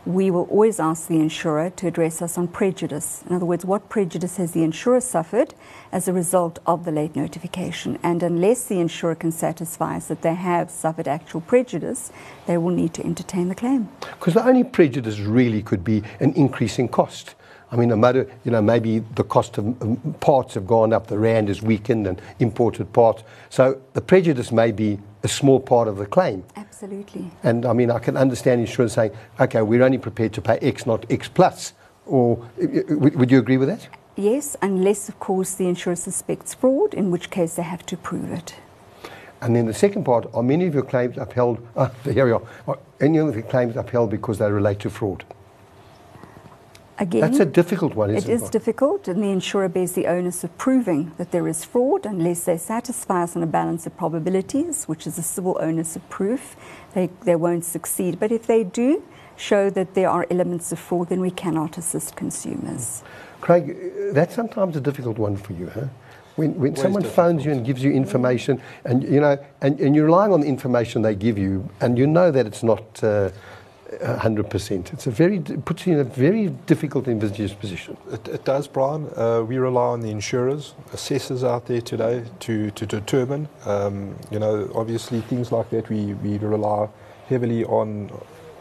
We 0.05 0.31
will 0.31 0.47
always 0.49 0.81
ask 0.81 1.07
the 1.07 1.19
insurer 1.19 1.69
to 1.69 1.87
address 1.87 2.21
us 2.21 2.37
on 2.37 2.49
prejudice. 2.49 3.23
In 3.29 3.35
other 3.35 3.45
words, 3.45 3.63
what 3.63 3.87
prejudice 3.87 4.35
has 4.35 4.51
the 4.51 4.63
insurer 4.63 4.99
suffered 4.99 5.53
as 5.93 6.09
a 6.09 6.13
result 6.13 6.59
of 6.65 6.83
the 6.83 6.91
late 6.91 7.15
notification? 7.15 7.99
And 8.03 8.21
unless 8.21 8.65
the 8.65 8.79
insurer 8.79 9.15
can 9.15 9.31
satisfy 9.31 9.95
us 9.95 10.07
that 10.07 10.23
they 10.23 10.35
have 10.35 10.69
suffered 10.71 11.07
actual 11.07 11.41
prejudice, 11.41 12.11
they 12.47 12.57
will 12.57 12.75
need 12.75 12.93
to 12.95 13.05
entertain 13.05 13.47
the 13.47 13.55
claim. 13.55 13.87
Because 14.01 14.33
the 14.33 14.45
only 14.45 14.65
prejudice 14.65 15.19
really 15.19 15.61
could 15.61 15.85
be 15.85 16.03
an 16.19 16.33
increase 16.33 16.79
in 16.79 16.89
cost. 16.89 17.35
I 17.71 17.75
mean, 17.75 17.89
you 17.89 18.51
know, 18.51 18.61
maybe 18.61 18.99
the 18.99 19.23
cost 19.23 19.57
of 19.59 19.81
um, 19.81 20.15
parts 20.19 20.55
have 20.55 20.65
gone 20.65 20.91
up, 20.91 21.07
the 21.07 21.19
rand 21.19 21.49
is 21.49 21.61
weakened 21.61 22.07
and 22.07 22.19
imported 22.39 22.91
parts. 22.93 23.23
So 23.49 23.79
the 23.93 24.01
prejudice 24.01 24.51
may 24.51 24.71
be 24.71 24.99
a 25.23 25.27
small 25.27 25.59
part 25.59 25.87
of 25.87 25.97
the 25.97 26.05
claim. 26.05 26.43
Absolutely. 26.55 27.29
And 27.43 27.65
I 27.65 27.73
mean, 27.73 27.91
I 27.91 27.99
can 27.99 28.17
understand 28.17 28.61
insurance 28.61 28.93
saying, 28.93 29.11
okay, 29.39 29.61
we're 29.61 29.83
only 29.83 29.99
prepared 29.99 30.33
to 30.33 30.41
pay 30.41 30.57
X, 30.59 30.85
not 30.85 31.05
X 31.11 31.27
plus. 31.27 31.73
Or 32.05 32.43
would 32.57 33.29
you 33.29 33.37
agree 33.37 33.57
with 33.57 33.69
that? 33.69 33.87
Yes, 34.15 34.57
unless, 34.61 35.07
of 35.07 35.19
course, 35.19 35.53
the 35.53 35.67
insurer 35.67 35.95
suspects 35.95 36.55
fraud, 36.55 36.93
in 36.93 37.11
which 37.11 37.29
case 37.29 37.55
they 37.55 37.63
have 37.63 37.85
to 37.85 37.95
prove 37.95 38.31
it. 38.31 38.55
And 39.41 39.55
then 39.55 39.67
the 39.67 39.73
second 39.73 40.03
part, 40.03 40.25
are 40.33 40.43
many 40.43 40.65
of 40.65 40.73
your 40.73 40.83
claims 40.83 41.17
upheld? 41.17 41.65
Uh, 41.75 41.89
here 42.03 42.25
we 42.25 42.31
are. 42.31 42.41
Are 42.67 42.79
any 42.99 43.19
of 43.19 43.33
your 43.35 43.43
claims 43.43 43.75
upheld 43.77 44.09
because 44.09 44.39
they 44.39 44.51
relate 44.51 44.79
to 44.79 44.89
fraud? 44.89 45.23
Again, 46.99 47.21
that's 47.21 47.39
a 47.39 47.45
difficult 47.45 47.95
one, 47.95 48.09
isn't 48.09 48.29
it? 48.29 48.33
It 48.33 48.43
is 48.43 48.49
difficult, 48.49 49.07
and 49.07 49.23
the 49.23 49.29
insurer 49.29 49.69
bears 49.69 49.93
the 49.93 50.05
onus 50.07 50.43
of 50.43 50.55
proving 50.57 51.13
that 51.17 51.31
there 51.31 51.47
is 51.47 51.63
fraud 51.63 52.05
unless 52.05 52.43
they 52.43 52.57
satisfy 52.57 53.23
us 53.23 53.37
on 53.37 53.43
a 53.43 53.47
balance 53.47 53.87
of 53.87 53.95
probabilities, 53.95 54.83
which 54.83 55.07
is 55.07 55.17
a 55.17 55.23
civil 55.23 55.57
onus 55.61 55.95
of 55.95 56.07
proof. 56.09 56.57
They, 56.93 57.09
they 57.23 57.37
won't 57.37 57.63
succeed. 57.63 58.19
But 58.19 58.33
if 58.33 58.47
they 58.47 58.65
do 58.65 59.01
show 59.37 59.69
that 59.69 59.93
there 59.93 60.09
are 60.09 60.27
elements 60.29 60.73
of 60.73 60.79
fraud, 60.79 61.07
then 61.07 61.21
we 61.21 61.31
cannot 61.31 61.77
assist 61.77 62.17
consumers. 62.17 63.01
Craig, 63.39 63.77
that's 64.13 64.35
sometimes 64.35 64.75
a 64.75 64.81
difficult 64.81 65.17
one 65.17 65.37
for 65.37 65.53
you, 65.53 65.69
huh? 65.69 65.85
When, 66.35 66.57
when 66.59 66.75
someone 66.75 67.03
phones 67.03 67.45
you 67.45 67.51
and 67.51 67.65
gives 67.65 67.81
you 67.83 67.91
information, 67.91 68.61
and 68.85 69.03
you 69.03 69.19
know, 69.19 69.37
and, 69.61 69.79
and 69.79 69.95
you're 69.95 70.05
relying 70.05 70.31
on 70.31 70.41
the 70.41 70.47
information 70.47 71.01
they 71.01 71.15
give 71.15 71.37
you, 71.37 71.69
and 71.79 71.97
you 71.97 72.07
know 72.07 72.29
that 72.31 72.45
it's 72.45 72.63
not. 72.63 73.03
Uh, 73.03 73.29
100%. 73.91 74.93
It's 74.93 75.07
a 75.07 75.11
very, 75.11 75.37
it 75.37 75.65
puts 75.65 75.87
you 75.87 75.93
in 75.93 75.99
a 75.99 76.03
very 76.03 76.49
difficult 76.67 77.07
investors 77.07 77.53
position. 77.53 77.97
It, 78.11 78.27
it 78.27 78.45
does, 78.45 78.67
Brian. 78.67 79.09
Uh, 79.15 79.43
we 79.47 79.57
rely 79.57 79.87
on 79.87 80.01
the 80.01 80.11
insurers, 80.11 80.75
assessors 80.93 81.43
out 81.43 81.65
there 81.65 81.81
today 81.81 82.23
to, 82.41 82.71
to 82.71 82.85
determine. 82.85 83.47
Um, 83.65 84.15
you 84.31 84.39
know, 84.39 84.71
obviously 84.75 85.21
things 85.21 85.51
like 85.51 85.69
that 85.71 85.89
we, 85.89 86.13
we 86.15 86.37
rely 86.37 86.89
heavily 87.27 87.63
on 87.65 88.11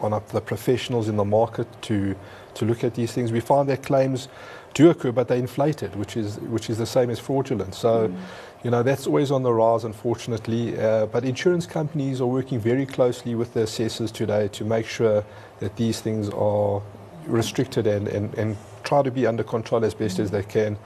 on 0.01 0.11
the 0.31 0.39
professionals 0.39 1.09
in 1.09 1.17
the 1.17 1.25
market 1.25 1.67
to 1.81 2.15
to 2.53 2.63
look 2.65 2.85
at 2.85 2.95
these 2.95 3.11
things. 3.11 3.33
We 3.33 3.41
find 3.41 3.67
that 3.67 3.83
claims 3.83 4.29
do 4.73 4.89
occur, 4.89 5.11
but 5.11 5.27
they're 5.27 5.37
inflated, 5.37 5.93
which 5.97 6.15
is 6.15 6.39
which 6.39 6.69
is 6.69 6.77
the 6.77 6.85
same 6.85 7.09
as 7.09 7.19
fraudulent. 7.19 7.75
So. 7.75 8.07
Mm 8.07 8.15
you 8.63 8.71
know, 8.71 8.83
that's 8.83 9.07
always 9.07 9.31
on 9.31 9.43
the 9.43 9.53
rise, 9.53 9.85
unfortunately. 9.85 10.77
Uh, 10.77 11.05
but 11.05 11.23
insurance 11.23 11.65
companies 11.65 12.19
are 12.19 12.27
working 12.27 12.59
very 12.59 12.85
closely 12.85 13.35
with 13.35 13.53
the 13.53 13.61
assessors 13.61 14.11
today 14.11 14.49
to 14.49 14.65
make 14.65 14.85
sure 14.85 15.23
that 15.59 15.75
these 15.77 16.01
things 16.01 16.29
are 16.29 16.81
restricted 17.25 17.87
and, 17.87 18.07
and, 18.09 18.33
and 18.35 18.57
try 18.83 19.01
to 19.01 19.11
be 19.11 19.25
under 19.25 19.43
control 19.43 19.85
as 19.85 19.93
best 19.93 20.19
as 20.19 20.31
they 20.31 20.43
can. 20.43 20.77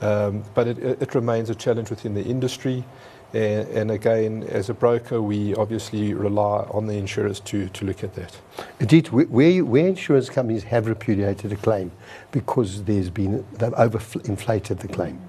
Um, 0.00 0.44
but 0.54 0.68
it, 0.68 0.78
it, 0.78 1.14
remains 1.14 1.48
a 1.48 1.54
challenge 1.54 1.88
within 1.88 2.14
the 2.14 2.22
industry. 2.22 2.84
And, 3.32 3.90
again, 3.90 4.44
as 4.44 4.68
a 4.68 4.74
broker, 4.74 5.20
we 5.20 5.56
obviously 5.56 6.14
rely 6.14 6.68
on 6.70 6.86
the 6.86 6.94
insurers 6.94 7.40
to, 7.40 7.68
to 7.70 7.84
look 7.84 8.04
at 8.04 8.14
that. 8.14 8.36
Indeed, 8.78 9.08
where, 9.08 9.64
where 9.64 9.88
insurance 9.88 10.28
companies 10.28 10.62
have 10.64 10.86
repudiated 10.86 11.50
a 11.50 11.56
claim 11.56 11.90
because 12.30 12.84
there's 12.84 13.10
been, 13.10 13.44
they've 13.54 13.72
overinflated 13.72 14.78
the 14.78 14.88
claim. 14.88 15.20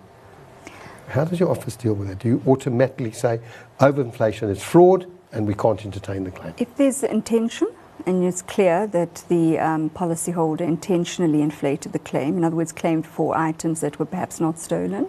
How 1.08 1.24
does 1.26 1.40
your 1.40 1.50
office 1.50 1.76
deal 1.76 1.94
with 1.94 2.10
it? 2.10 2.20
Do 2.20 2.28
you 2.28 2.42
automatically 2.48 3.12
say 3.12 3.40
overinflation 3.80 4.50
is 4.50 4.62
fraud 4.62 5.06
and 5.32 5.48
we 5.48 5.54
can't 5.54 5.84
entertain 5.86 6.24
the 6.24 6.32
claim? 6.32 6.54
If 6.58 6.76
there's 6.76 7.04
intention 7.04 7.70
and 8.06 8.24
it's 8.24 8.42
clear 8.42 8.88
that 8.88 9.24
the 9.30 9.58
um, 9.60 9.90
policyholder 9.90 10.62
intentionally 10.62 11.42
inflated 11.42 11.94
the 11.94 12.00
claim, 12.00 12.38
in 12.38 12.44
other 12.44 12.56
words, 12.56 12.72
claimed 12.72 13.06
for 13.06 13.38
items 13.38 13.82
that 13.82 14.00
were 14.00 14.06
perhaps 14.06 14.40
not 14.40 14.60
stolen, 14.60 15.08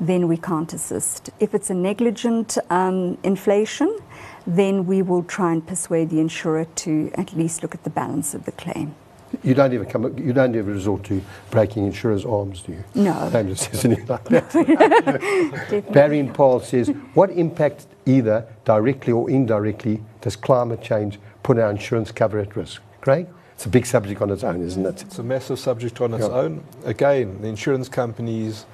then 0.00 0.28
we 0.28 0.36
can't 0.36 0.72
assist. 0.72 1.30
If 1.38 1.54
it's 1.54 1.70
a 1.70 1.74
negligent 1.74 2.58
um, 2.70 3.18
inflation, 3.22 3.98
then 4.46 4.86
we 4.86 5.02
will 5.02 5.22
try 5.22 5.52
and 5.52 5.66
persuade 5.66 6.10
the 6.10 6.20
insurer 6.20 6.64
to 6.64 7.10
at 7.14 7.34
least 7.34 7.62
look 7.62 7.74
at 7.74 7.84
the 7.84 7.90
balance 7.90 8.34
of 8.34 8.44
the 8.44 8.52
claim. 8.52 8.94
You 9.42 9.54
don't 9.54 9.72
ever 9.72 9.84
come. 9.84 10.16
You 10.18 10.32
don't 10.32 10.54
ever 10.54 10.70
resort 10.70 11.04
to 11.04 11.22
breaking 11.50 11.86
insurers' 11.86 12.24
arms, 12.24 12.62
do 12.62 12.72
you? 12.72 12.84
No. 12.94 13.28
Don't 13.32 13.56
says 13.56 13.84
anything 13.84 14.06
like 14.06 14.24
that. 14.24 15.84
Barry 15.92 16.18
and 16.18 16.32
Paul 16.32 16.60
says, 16.60 16.88
"What 17.14 17.30
impact, 17.30 17.86
either 18.06 18.46
directly 18.64 19.12
or 19.12 19.30
indirectly, 19.30 20.02
does 20.20 20.36
climate 20.36 20.82
change 20.82 21.18
put 21.42 21.58
our 21.58 21.70
insurance 21.70 22.10
cover 22.12 22.38
at 22.38 22.54
risk?" 22.56 22.82
Craig, 23.00 23.26
it's 23.54 23.66
a 23.66 23.68
big 23.68 23.86
subject 23.86 24.22
on 24.22 24.30
its 24.30 24.44
own, 24.44 24.62
isn't 24.62 24.86
it? 24.86 25.02
It's 25.02 25.18
a 25.18 25.22
massive 25.22 25.58
subject 25.58 26.00
on 26.00 26.14
its 26.14 26.24
own. 26.24 26.62
Again, 26.84 27.40
the 27.40 27.48
insurance 27.48 27.88
companies 27.88 28.66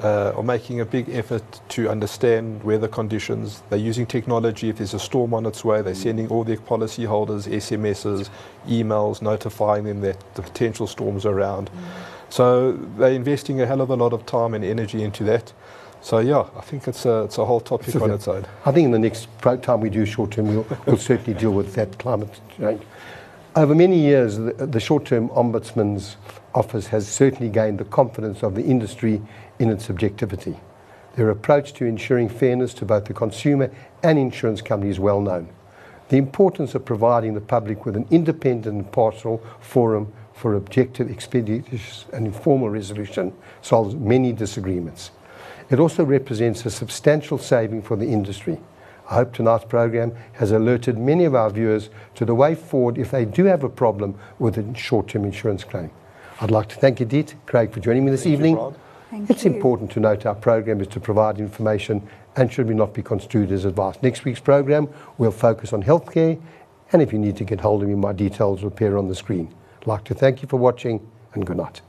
uh, 0.00 0.32
are 0.36 0.42
making 0.42 0.80
a 0.80 0.84
big 0.84 1.08
effort 1.10 1.42
to 1.70 1.88
understand 1.88 2.62
weather 2.62 2.88
conditions. 2.88 3.62
They're 3.68 3.78
using 3.78 4.06
technology. 4.06 4.68
If 4.68 4.78
there's 4.78 4.94
a 4.94 4.98
storm 4.98 5.34
on 5.34 5.46
its 5.46 5.64
way, 5.64 5.82
they're 5.82 5.94
sending 5.94 6.28
all 6.28 6.44
their 6.44 6.56
policyholders 6.56 7.48
SMSs, 7.48 8.30
emails 8.66 9.22
notifying 9.22 9.84
them 9.84 10.00
that 10.02 10.34
the 10.34 10.42
potential 10.42 10.86
storms 10.86 11.26
are 11.26 11.32
around. 11.32 11.70
Mm. 11.70 11.84
So 12.30 12.72
they're 12.72 13.12
investing 13.12 13.60
a 13.60 13.66
hell 13.66 13.80
of 13.80 13.90
a 13.90 13.96
lot 13.96 14.12
of 14.12 14.26
time 14.26 14.54
and 14.54 14.64
energy 14.64 15.02
into 15.02 15.24
that. 15.24 15.52
So 16.00 16.18
yeah, 16.18 16.48
I 16.56 16.60
think 16.60 16.86
it's 16.86 17.04
a, 17.04 17.24
it's 17.24 17.38
a 17.38 17.44
whole 17.44 17.60
topic 17.60 17.90
so 17.90 18.04
on 18.04 18.10
its 18.10 18.28
own. 18.28 18.46
I 18.64 18.72
think 18.72 18.84
in 18.84 18.92
the 18.92 18.98
next 18.98 19.28
time 19.40 19.80
we 19.80 19.90
do 19.90 20.06
short 20.06 20.30
term, 20.30 20.46
we'll, 20.46 20.66
we'll 20.86 20.96
certainly 20.96 21.38
deal 21.38 21.52
with 21.52 21.74
that 21.74 21.98
climate 21.98 22.40
change. 22.56 22.82
Over 23.56 23.74
many 23.74 23.98
years, 23.98 24.36
the, 24.36 24.52
the 24.52 24.78
short 24.78 25.06
term 25.06 25.30
ombudsman's 25.30 26.16
office 26.54 26.86
has 26.88 27.08
certainly 27.08 27.50
gained 27.50 27.78
the 27.78 27.84
confidence 27.84 28.42
of 28.42 28.54
the 28.54 28.62
industry 28.62 29.20
in 29.58 29.70
its 29.70 29.90
objectivity. 29.90 30.58
Their 31.16 31.30
approach 31.30 31.72
to 31.74 31.84
ensuring 31.84 32.28
fairness 32.28 32.72
to 32.74 32.84
both 32.84 33.06
the 33.06 33.14
consumer 33.14 33.70
and 34.02 34.18
insurance 34.18 34.62
company 34.62 34.90
is 34.90 35.00
well 35.00 35.20
known. 35.20 35.48
The 36.10 36.16
importance 36.16 36.74
of 36.74 36.84
providing 36.84 37.34
the 37.34 37.40
public 37.40 37.84
with 37.84 37.96
an 37.96 38.06
independent 38.10 38.66
and 38.66 38.84
impartial 38.86 39.42
forum 39.60 40.12
for 40.32 40.54
objective, 40.54 41.10
expeditious, 41.10 42.06
and 42.12 42.26
informal 42.26 42.70
resolution 42.70 43.32
solves 43.60 43.94
many 43.94 44.32
disagreements. 44.32 45.10
It 45.70 45.80
also 45.80 46.04
represents 46.04 46.64
a 46.64 46.70
substantial 46.70 47.36
saving 47.36 47.82
for 47.82 47.96
the 47.96 48.06
industry. 48.06 48.58
I 49.10 49.16
hope 49.16 49.34
tonight's 49.34 49.64
program 49.64 50.14
has 50.34 50.52
alerted 50.52 50.98
many 50.98 51.24
of 51.24 51.34
our 51.34 51.50
viewers 51.50 51.90
to 52.14 52.24
the 52.24 52.34
way 52.34 52.54
forward 52.54 52.96
if 52.96 53.10
they 53.10 53.24
do 53.24 53.44
have 53.44 53.64
a 53.64 53.68
problem 53.68 54.14
with 54.38 54.56
a 54.56 54.74
short-term 54.74 55.24
insurance 55.24 55.64
claim. 55.64 55.90
I'd 56.40 56.50
like 56.50 56.68
to 56.68 56.76
thank 56.76 57.00
Edite, 57.00 57.34
Craig, 57.46 57.72
for 57.72 57.80
joining 57.80 58.04
me 58.04 58.10
this 58.10 58.22
Thank 58.22 58.34
evening. 58.34 58.54
Brad. 58.54 58.76
Thank 59.10 59.30
it's 59.30 59.44
you. 59.44 59.52
important 59.52 59.90
to 59.92 60.00
note 60.00 60.26
our 60.26 60.34
program 60.34 60.80
is 60.80 60.88
to 60.88 61.00
provide 61.00 61.38
information 61.38 62.06
and 62.36 62.52
should 62.52 62.68
we 62.68 62.74
not 62.74 62.92
be 62.92 63.02
construed 63.02 63.50
as 63.52 63.64
advice. 63.64 63.96
Next 64.02 64.24
week's 64.24 64.40
program 64.40 64.88
will 65.16 65.30
focus 65.30 65.72
on 65.72 65.82
healthcare, 65.82 66.40
and 66.92 67.02
if 67.02 67.12
you 67.12 67.18
need 67.18 67.36
to 67.38 67.44
get 67.44 67.60
hold 67.60 67.82
of 67.82 67.88
me, 67.88 67.94
my 67.94 68.12
details 68.12 68.62
will 68.62 68.68
appear 68.68 68.96
on 68.96 69.08
the 69.08 69.14
screen. 69.14 69.54
I'd 69.80 69.86
like 69.86 70.04
to 70.04 70.14
thank 70.14 70.42
you 70.42 70.48
for 70.48 70.58
watching, 70.58 71.06
and 71.34 71.46
good 71.46 71.56
night. 71.56 71.80